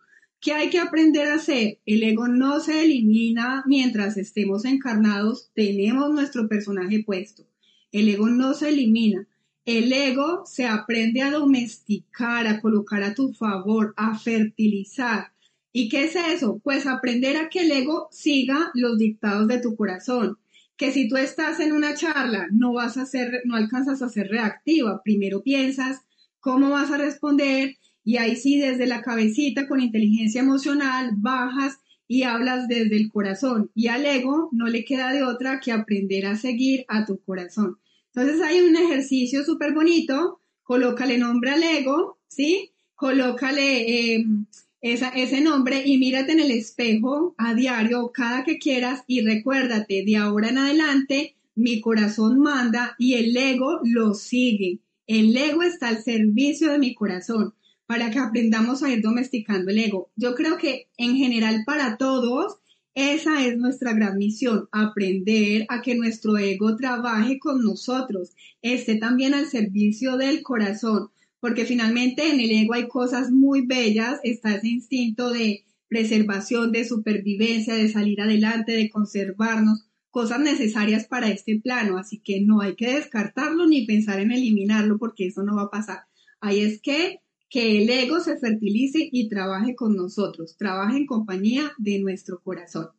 ¿Qué 0.46 0.54
hay 0.54 0.70
que 0.70 0.78
aprender 0.78 1.28
a 1.28 1.38
hacer? 1.38 1.80
El 1.88 2.04
ego 2.04 2.28
no 2.28 2.60
se 2.60 2.84
elimina 2.84 3.64
mientras 3.66 4.16
estemos 4.16 4.64
encarnados, 4.66 5.50
tenemos 5.56 6.14
nuestro 6.14 6.48
personaje 6.48 7.04
puesto. 7.04 7.48
El 7.92 8.10
ego 8.10 8.30
no 8.30 8.54
se 8.54 8.70
elimina. 8.70 9.28
El 9.66 9.92
ego 9.92 10.44
se 10.46 10.68
aprende 10.68 11.24
a 11.24 11.32
domesticar, 11.32 12.46
a 12.46 12.62
colocar 12.62 13.02
a 13.02 13.16
tu 13.16 13.34
favor, 13.34 13.96
a 13.98 14.20
fertilizar. 14.20 15.32
¿Y 15.72 15.90
qué 15.90 16.04
es 16.04 16.16
eso? 16.16 16.62
Pues 16.64 16.86
aprender 16.86 17.38
a 17.38 17.50
que 17.50 17.62
el 17.62 17.72
ego 17.72 18.08
siga 18.12 18.70
los 18.76 19.00
dictados 19.00 19.48
de 19.48 19.58
tu 19.58 19.76
corazón. 19.76 20.38
Que 20.78 20.92
si 20.92 21.10
tú 21.10 21.18
estás 21.18 21.60
en 21.60 21.74
una 21.74 21.96
charla, 21.96 22.50
no 22.52 22.72
vas 22.72 22.98
a 22.98 23.08
ser, 23.08 23.42
no 23.46 23.56
alcanzas 23.56 24.04
a 24.04 24.10
ser 24.10 24.28
reactiva. 24.28 25.02
Primero 25.04 25.42
piensas 25.42 26.02
cómo 26.40 26.70
vas 26.70 26.92
a 26.92 26.98
responder 26.98 27.78
y 28.06 28.18
ahí 28.18 28.36
sí, 28.36 28.60
desde 28.60 28.86
la 28.86 29.02
cabecita, 29.02 29.68
con 29.68 29.82
inteligencia 29.82 30.40
emocional, 30.40 31.14
bajas 31.18 31.80
y 32.08 32.22
hablas 32.22 32.68
desde 32.68 32.96
el 32.98 33.12
corazón. 33.12 33.72
Y 33.74 33.88
al 33.88 34.06
ego 34.06 34.50
no 34.52 34.68
le 34.68 34.86
queda 34.86 35.12
de 35.12 35.24
otra 35.24 35.60
que 35.60 35.72
aprender 35.72 36.28
a 36.28 36.36
seguir 36.36 36.86
a 36.88 37.04
tu 37.04 37.20
corazón. 37.24 37.80
Entonces 38.14 38.42
hay 38.42 38.62
un 38.62 38.76
ejercicio 38.76 39.44
súper 39.44 39.74
bonito. 39.74 40.40
Colócale 40.62 41.18
nombre 41.18 41.50
al 41.50 41.64
ego, 41.64 42.20
¿sí? 42.28 42.72
Colócale 42.94 44.14
em, 44.14 44.46
ese 44.82 45.42
nombre 45.42 45.82
y 45.84 45.98
mírate 45.98 46.34
en 46.34 46.42
el 46.42 46.52
espejo 46.52 47.34
a 47.40 47.56
diario, 47.56 48.12
cada 48.14 48.44
que 48.44 48.60
quieras, 48.60 49.04
y 49.08 49.22
recuérdate, 49.26 50.04
de 50.06 50.16
ahora 50.16 50.50
en 50.50 50.60
adelante, 50.60 51.36
mi 51.56 51.82
corazón 51.82 52.40
manda 52.40 52.96
y 53.00 53.16
el 53.16 53.36
ego 53.36 53.80
lo 53.84 54.14
sigue. 54.14 54.78
El 55.08 55.36
ego 55.36 55.64
está 55.64 55.88
al 55.88 56.04
servicio 56.04 56.72
de 56.72 56.78
mi 56.78 56.94
corazón 56.94 57.55
para 57.88 58.10
que 58.12 58.20
aprendamos 58.20 58.84
a 58.84 58.92
ir 58.92 59.02
domesticando 59.02 59.72
el 59.72 59.80
ego. 59.80 60.10
Yo 60.16 60.36
creo 60.36 60.58
que 60.58 60.88
en 60.98 61.16
general 61.16 61.64
para 61.66 61.98
todos 61.98 62.60
esa 62.96 63.46
es 63.46 63.58
nuestra 63.58 63.94
gran 63.94 64.18
misión, 64.18 64.70
aprender 64.72 65.66
a 65.68 65.82
que 65.82 65.96
nuestro 65.96 66.38
ego 66.38 66.78
trabaje 66.78 67.40
con 67.40 67.62
nosotros, 67.62 68.32
esté 68.62 68.96
también 68.96 69.34
al 69.34 69.48
servicio 69.48 70.16
del 70.16 70.42
corazón, 70.44 71.10
porque 71.42 71.66
finalmente 71.66 72.32
en 72.32 72.40
el 72.40 72.52
ego 72.52 72.74
hay 72.74 72.88
cosas 72.88 73.32
muy 73.32 73.66
bellas, 73.66 74.22
está 74.24 74.56
ese 74.56 74.70
instinto 74.70 75.32
de 75.32 75.66
preservación, 75.90 76.72
de 76.72 76.86
supervivencia, 76.86 77.76
de 77.76 77.90
salir 77.90 78.22
adelante, 78.22 78.72
de 78.72 78.90
conservarnos, 78.90 79.86
cosas 80.10 80.40
necesarias 80.40 81.06
para 81.06 81.28
este 81.28 81.60
plano, 81.60 81.98
así 81.98 82.20
que 82.20 82.40
no 82.40 82.62
hay 82.62 82.76
que 82.76 82.94
descartarlo 82.94 83.68
ni 83.68 83.86
pensar 83.86 84.22
en 84.22 84.32
eliminarlo 84.32 84.98
porque 84.98 85.28
eso 85.28 85.44
no 85.44 85.58
va 85.58 85.64
a 85.64 85.70
pasar. 85.70 86.06
Ahí 86.40 86.62
es 86.62 86.82
que 86.82 87.20
que 87.50 87.82
el 87.82 87.90
ego 87.90 88.20
se 88.20 88.38
fertilice 88.38 89.08
y 89.12 89.30
trabaje 89.30 89.76
con 89.76 89.96
nosotros, 89.96 90.58
trabaje 90.58 90.98
en 90.98 91.06
compañía 91.06 91.72
de 91.78 92.00
nuestro 92.00 92.42
corazón. 92.42 92.90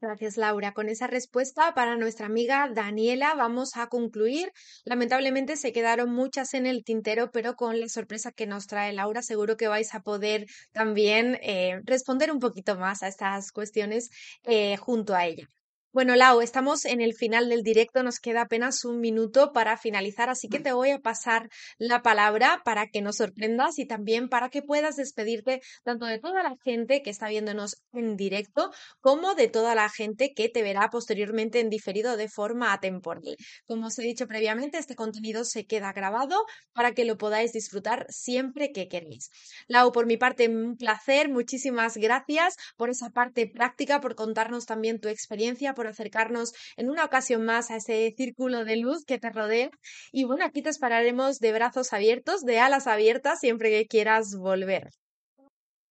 Gracias, 0.00 0.36
Laura. 0.36 0.74
Con 0.74 0.88
esa 0.88 1.08
respuesta 1.08 1.74
para 1.74 1.96
nuestra 1.96 2.26
amiga 2.26 2.70
Daniela 2.72 3.34
vamos 3.34 3.76
a 3.76 3.88
concluir. 3.88 4.52
Lamentablemente 4.84 5.56
se 5.56 5.72
quedaron 5.72 6.12
muchas 6.14 6.54
en 6.54 6.66
el 6.66 6.84
tintero, 6.84 7.32
pero 7.32 7.56
con 7.56 7.80
la 7.80 7.88
sorpresa 7.88 8.30
que 8.30 8.46
nos 8.46 8.68
trae 8.68 8.92
Laura, 8.92 9.22
seguro 9.22 9.56
que 9.56 9.66
vais 9.66 9.92
a 9.96 10.02
poder 10.02 10.46
también 10.70 11.36
eh, 11.42 11.80
responder 11.84 12.30
un 12.30 12.38
poquito 12.38 12.76
más 12.76 13.02
a 13.02 13.08
estas 13.08 13.50
cuestiones 13.50 14.10
eh, 14.44 14.76
junto 14.76 15.16
a 15.16 15.26
ella. 15.26 15.48
Bueno, 15.90 16.16
Lau, 16.16 16.42
estamos 16.42 16.84
en 16.84 17.00
el 17.00 17.14
final 17.14 17.48
del 17.48 17.62
directo, 17.62 18.02
nos 18.02 18.20
queda 18.20 18.42
apenas 18.42 18.84
un 18.84 19.00
minuto 19.00 19.52
para 19.54 19.78
finalizar, 19.78 20.28
así 20.28 20.46
que 20.46 20.60
te 20.60 20.72
voy 20.72 20.90
a 20.90 20.98
pasar 20.98 21.48
la 21.78 22.02
palabra 22.02 22.60
para 22.62 22.88
que 22.88 23.00
nos 23.00 23.16
sorprendas 23.16 23.78
y 23.78 23.86
también 23.86 24.28
para 24.28 24.50
que 24.50 24.60
puedas 24.60 24.96
despedirte 24.96 25.62
tanto 25.84 26.04
de 26.04 26.18
toda 26.18 26.42
la 26.42 26.54
gente 26.62 27.00
que 27.00 27.08
está 27.08 27.28
viéndonos 27.28 27.76
en 27.94 28.16
directo 28.16 28.70
como 29.00 29.34
de 29.34 29.48
toda 29.48 29.74
la 29.74 29.88
gente 29.88 30.34
que 30.36 30.50
te 30.50 30.62
verá 30.62 30.90
posteriormente 30.90 31.58
en 31.58 31.70
diferido 31.70 32.18
de 32.18 32.28
forma 32.28 32.74
atemporal. 32.74 33.36
Como 33.66 33.86
os 33.86 33.98
he 33.98 34.02
dicho 34.02 34.26
previamente, 34.26 34.76
este 34.76 34.94
contenido 34.94 35.44
se 35.44 35.64
queda 35.64 35.94
grabado 35.94 36.44
para 36.74 36.92
que 36.92 37.06
lo 37.06 37.16
podáis 37.16 37.52
disfrutar 37.54 38.04
siempre 38.10 38.72
que 38.72 38.88
queréis. 38.88 39.30
Lau, 39.68 39.90
por 39.90 40.04
mi 40.04 40.18
parte, 40.18 40.48
un 40.48 40.76
placer, 40.76 41.30
muchísimas 41.30 41.96
gracias 41.96 42.56
por 42.76 42.90
esa 42.90 43.08
parte 43.08 43.46
práctica, 43.46 44.02
por 44.02 44.14
contarnos 44.14 44.66
también 44.66 45.00
tu 45.00 45.08
experiencia 45.08 45.74
por 45.78 45.86
acercarnos 45.86 46.54
en 46.76 46.90
una 46.90 47.04
ocasión 47.04 47.44
más 47.44 47.70
a 47.70 47.76
ese 47.76 48.12
círculo 48.16 48.64
de 48.64 48.78
luz 48.78 49.04
que 49.04 49.20
te 49.20 49.30
rodea. 49.30 49.70
Y 50.10 50.24
bueno, 50.24 50.44
aquí 50.44 50.60
te 50.60 50.70
esperaremos 50.70 51.38
de 51.38 51.52
brazos 51.52 51.92
abiertos, 51.92 52.44
de 52.44 52.58
alas 52.58 52.88
abiertas, 52.88 53.38
siempre 53.38 53.70
que 53.70 53.86
quieras 53.86 54.34
volver. 54.36 54.90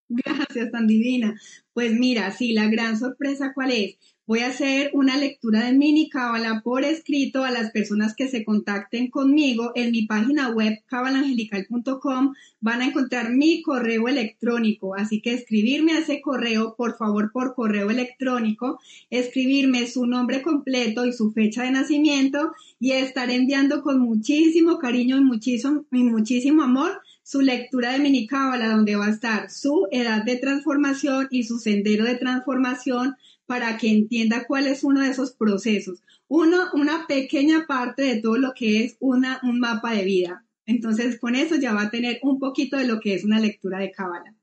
Gracias, 0.10 0.72
tan 0.72 0.88
divina. 0.88 1.40
Pues 1.72 1.94
mira, 1.94 2.30
sí, 2.32 2.52
la 2.52 2.68
gran 2.68 3.00
sorpresa 3.00 3.54
cuál 3.56 3.72
es. 3.72 3.98
Voy 4.28 4.42
a 4.42 4.48
hacer 4.48 4.92
una 4.92 5.16
lectura 5.16 5.64
de 5.64 5.72
mini 5.72 6.10
cábala 6.10 6.60
por 6.62 6.84
escrito 6.84 7.46
a 7.46 7.52
las 7.52 7.72
personas 7.72 8.14
que 8.14 8.28
se 8.28 8.44
contacten 8.44 9.10
conmigo 9.10 9.72
en 9.74 9.92
mi 9.92 10.06
página 10.06 10.50
web 10.50 10.84
cabalangelical.com. 10.88 12.34
Van 12.60 12.82
a 12.82 12.88
encontrar 12.88 13.32
mi 13.32 13.62
correo 13.62 14.10
electrónico, 14.10 14.96
así 14.96 15.22
que 15.22 15.32
escribirme 15.34 15.94
a 15.94 16.00
ese 16.00 16.20
correo, 16.20 16.76
por 16.76 16.98
favor, 16.98 17.32
por 17.32 17.56
correo 17.56 17.90
electrónico, 17.90 18.82
escribirme 19.10 19.88
su 19.88 20.06
nombre 20.06 20.42
completo 20.42 21.06
y 21.06 21.14
su 21.14 21.32
fecha 21.32 21.64
de 21.64 21.72
nacimiento. 21.72 22.52
Y 22.82 22.92
estaré 22.92 23.36
enviando 23.36 23.82
con 23.82 23.98
muchísimo 24.02 24.78
cariño 24.78 25.16
y 25.16 25.22
muchísimo, 25.22 25.86
y 25.90 26.04
muchísimo 26.04 26.64
amor 26.64 27.00
su 27.28 27.42
lectura 27.42 27.92
de 27.92 28.00
mini 28.00 28.26
cábala, 28.26 28.70
donde 28.70 28.96
va 28.96 29.08
a 29.08 29.10
estar 29.10 29.52
su 29.52 29.86
edad 29.92 30.24
de 30.24 30.38
transformación 30.38 31.28
y 31.30 31.44
su 31.44 31.60
sendero 31.60 32.06
de 32.06 32.16
transformación 32.16 33.18
para 33.46 33.78
que 33.78 33.92
entienda 33.92 34.46
cuál 34.48 34.66
es 34.66 34.86
uno 34.86 35.02
de 35.02 35.10
esos 35.10 35.32
procesos. 35.34 36.02
Uno, 36.30 36.70
una 36.72 37.06
pequeña 37.06 37.66
parte 37.68 38.04
de 38.04 38.22
todo 38.22 38.38
lo 38.38 38.54
que 38.54 38.86
es 38.86 38.96
una, 39.02 39.42
un 39.44 39.60
mapa 39.60 39.92
de 39.92 40.06
vida. 40.06 40.46
Entonces, 40.66 41.20
con 41.20 41.36
eso 41.36 41.58
ya 41.58 41.74
va 41.74 41.82
a 41.82 41.90
tener 41.90 42.20
un 42.24 42.40
poquito 42.40 42.78
de 42.78 42.88
lo 42.88 43.02
que 43.02 43.14
es 43.14 43.26
una 43.26 43.42
lectura 43.42 43.80
de 43.80 43.92
Cábala. 43.92 44.34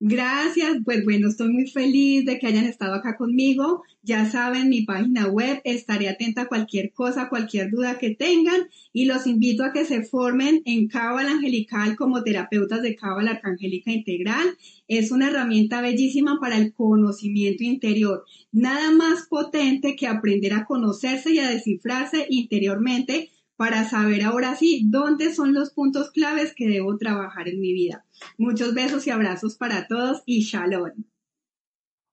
Gracias, 0.00 0.76
pues 0.84 1.04
bueno, 1.04 1.26
estoy 1.28 1.52
muy 1.52 1.66
feliz 1.66 2.24
de 2.24 2.38
que 2.38 2.46
hayan 2.46 2.66
estado 2.66 2.94
acá 2.94 3.16
conmigo. 3.16 3.82
Ya 4.02 4.30
saben, 4.30 4.68
mi 4.68 4.82
página 4.82 5.26
web, 5.26 5.60
estaré 5.64 6.08
atenta 6.08 6.42
a 6.42 6.46
cualquier 6.46 6.92
cosa, 6.92 7.28
cualquier 7.28 7.70
duda 7.70 7.98
que 7.98 8.14
tengan 8.14 8.68
y 8.92 9.06
los 9.06 9.26
invito 9.26 9.64
a 9.64 9.72
que 9.72 9.84
se 9.84 10.04
formen 10.04 10.62
en 10.66 10.86
Cábala 10.86 11.32
Angelical 11.32 11.96
como 11.96 12.22
terapeutas 12.22 12.80
de 12.82 12.94
Cábala 12.94 13.32
Arcangélica 13.32 13.90
Integral. 13.90 14.56
Es 14.86 15.10
una 15.10 15.30
herramienta 15.30 15.80
bellísima 15.80 16.38
para 16.40 16.58
el 16.58 16.72
conocimiento 16.72 17.64
interior. 17.64 18.24
Nada 18.52 18.92
más 18.92 19.26
potente 19.28 19.96
que 19.96 20.06
aprender 20.06 20.52
a 20.52 20.64
conocerse 20.64 21.32
y 21.32 21.40
a 21.40 21.50
descifrarse 21.50 22.24
interiormente 22.30 23.30
para 23.56 23.88
saber 23.88 24.22
ahora 24.22 24.54
sí 24.54 24.84
dónde 24.86 25.34
son 25.34 25.54
los 25.54 25.70
puntos 25.70 26.12
claves 26.12 26.54
que 26.54 26.68
debo 26.68 26.96
trabajar 26.98 27.48
en 27.48 27.60
mi 27.60 27.72
vida. 27.72 28.04
Muchos 28.36 28.74
besos 28.74 29.06
y 29.06 29.10
abrazos 29.10 29.56
para 29.56 29.86
todos 29.86 30.22
y 30.26 30.42
shalom. 30.42 30.92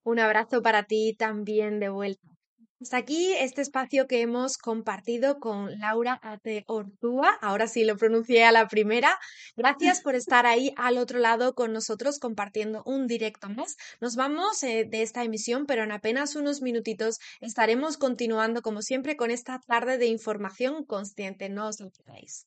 Un 0.03 0.19
abrazo 0.19 0.61
para 0.61 0.83
ti 0.83 1.15
también 1.17 1.79
de 1.79 1.89
vuelta. 1.89 2.35
Hasta 2.81 2.97
aquí 2.97 3.33
este 3.39 3.61
espacio 3.61 4.05
que 4.05 4.21
hemos 4.21 4.57
compartido 4.57 5.39
con 5.39 5.79
Laura 5.79 6.19
Ate 6.21 6.65
Ortúa. 6.67 7.29
Ahora 7.41 7.67
sí 7.67 7.85
lo 7.85 7.95
pronuncié 7.95 8.43
a 8.43 8.51
la 8.51 8.67
primera. 8.67 9.17
Gracias 9.55 10.01
por 10.01 10.13
estar 10.13 10.45
ahí 10.45 10.73
al 10.75 10.97
otro 10.97 11.17
lado 11.17 11.55
con 11.55 11.71
nosotros 11.71 12.19
compartiendo 12.19 12.83
un 12.85 13.07
directo 13.07 13.49
más. 13.49 13.77
Nos 14.01 14.15
vamos 14.17 14.61
eh, 14.61 14.85
de 14.87 15.01
esta 15.03 15.23
emisión, 15.23 15.65
pero 15.65 15.83
en 15.83 15.93
apenas 15.93 16.35
unos 16.35 16.61
minutitos 16.61 17.17
estaremos 17.39 17.97
continuando 17.97 18.61
como 18.61 18.81
siempre 18.81 19.15
con 19.15 19.31
esta 19.31 19.59
tarde 19.65 19.97
de 19.97 20.07
información 20.07 20.83
consciente. 20.83 21.49
No 21.49 21.69
os 21.69 21.79
olvidéis. 21.79 22.45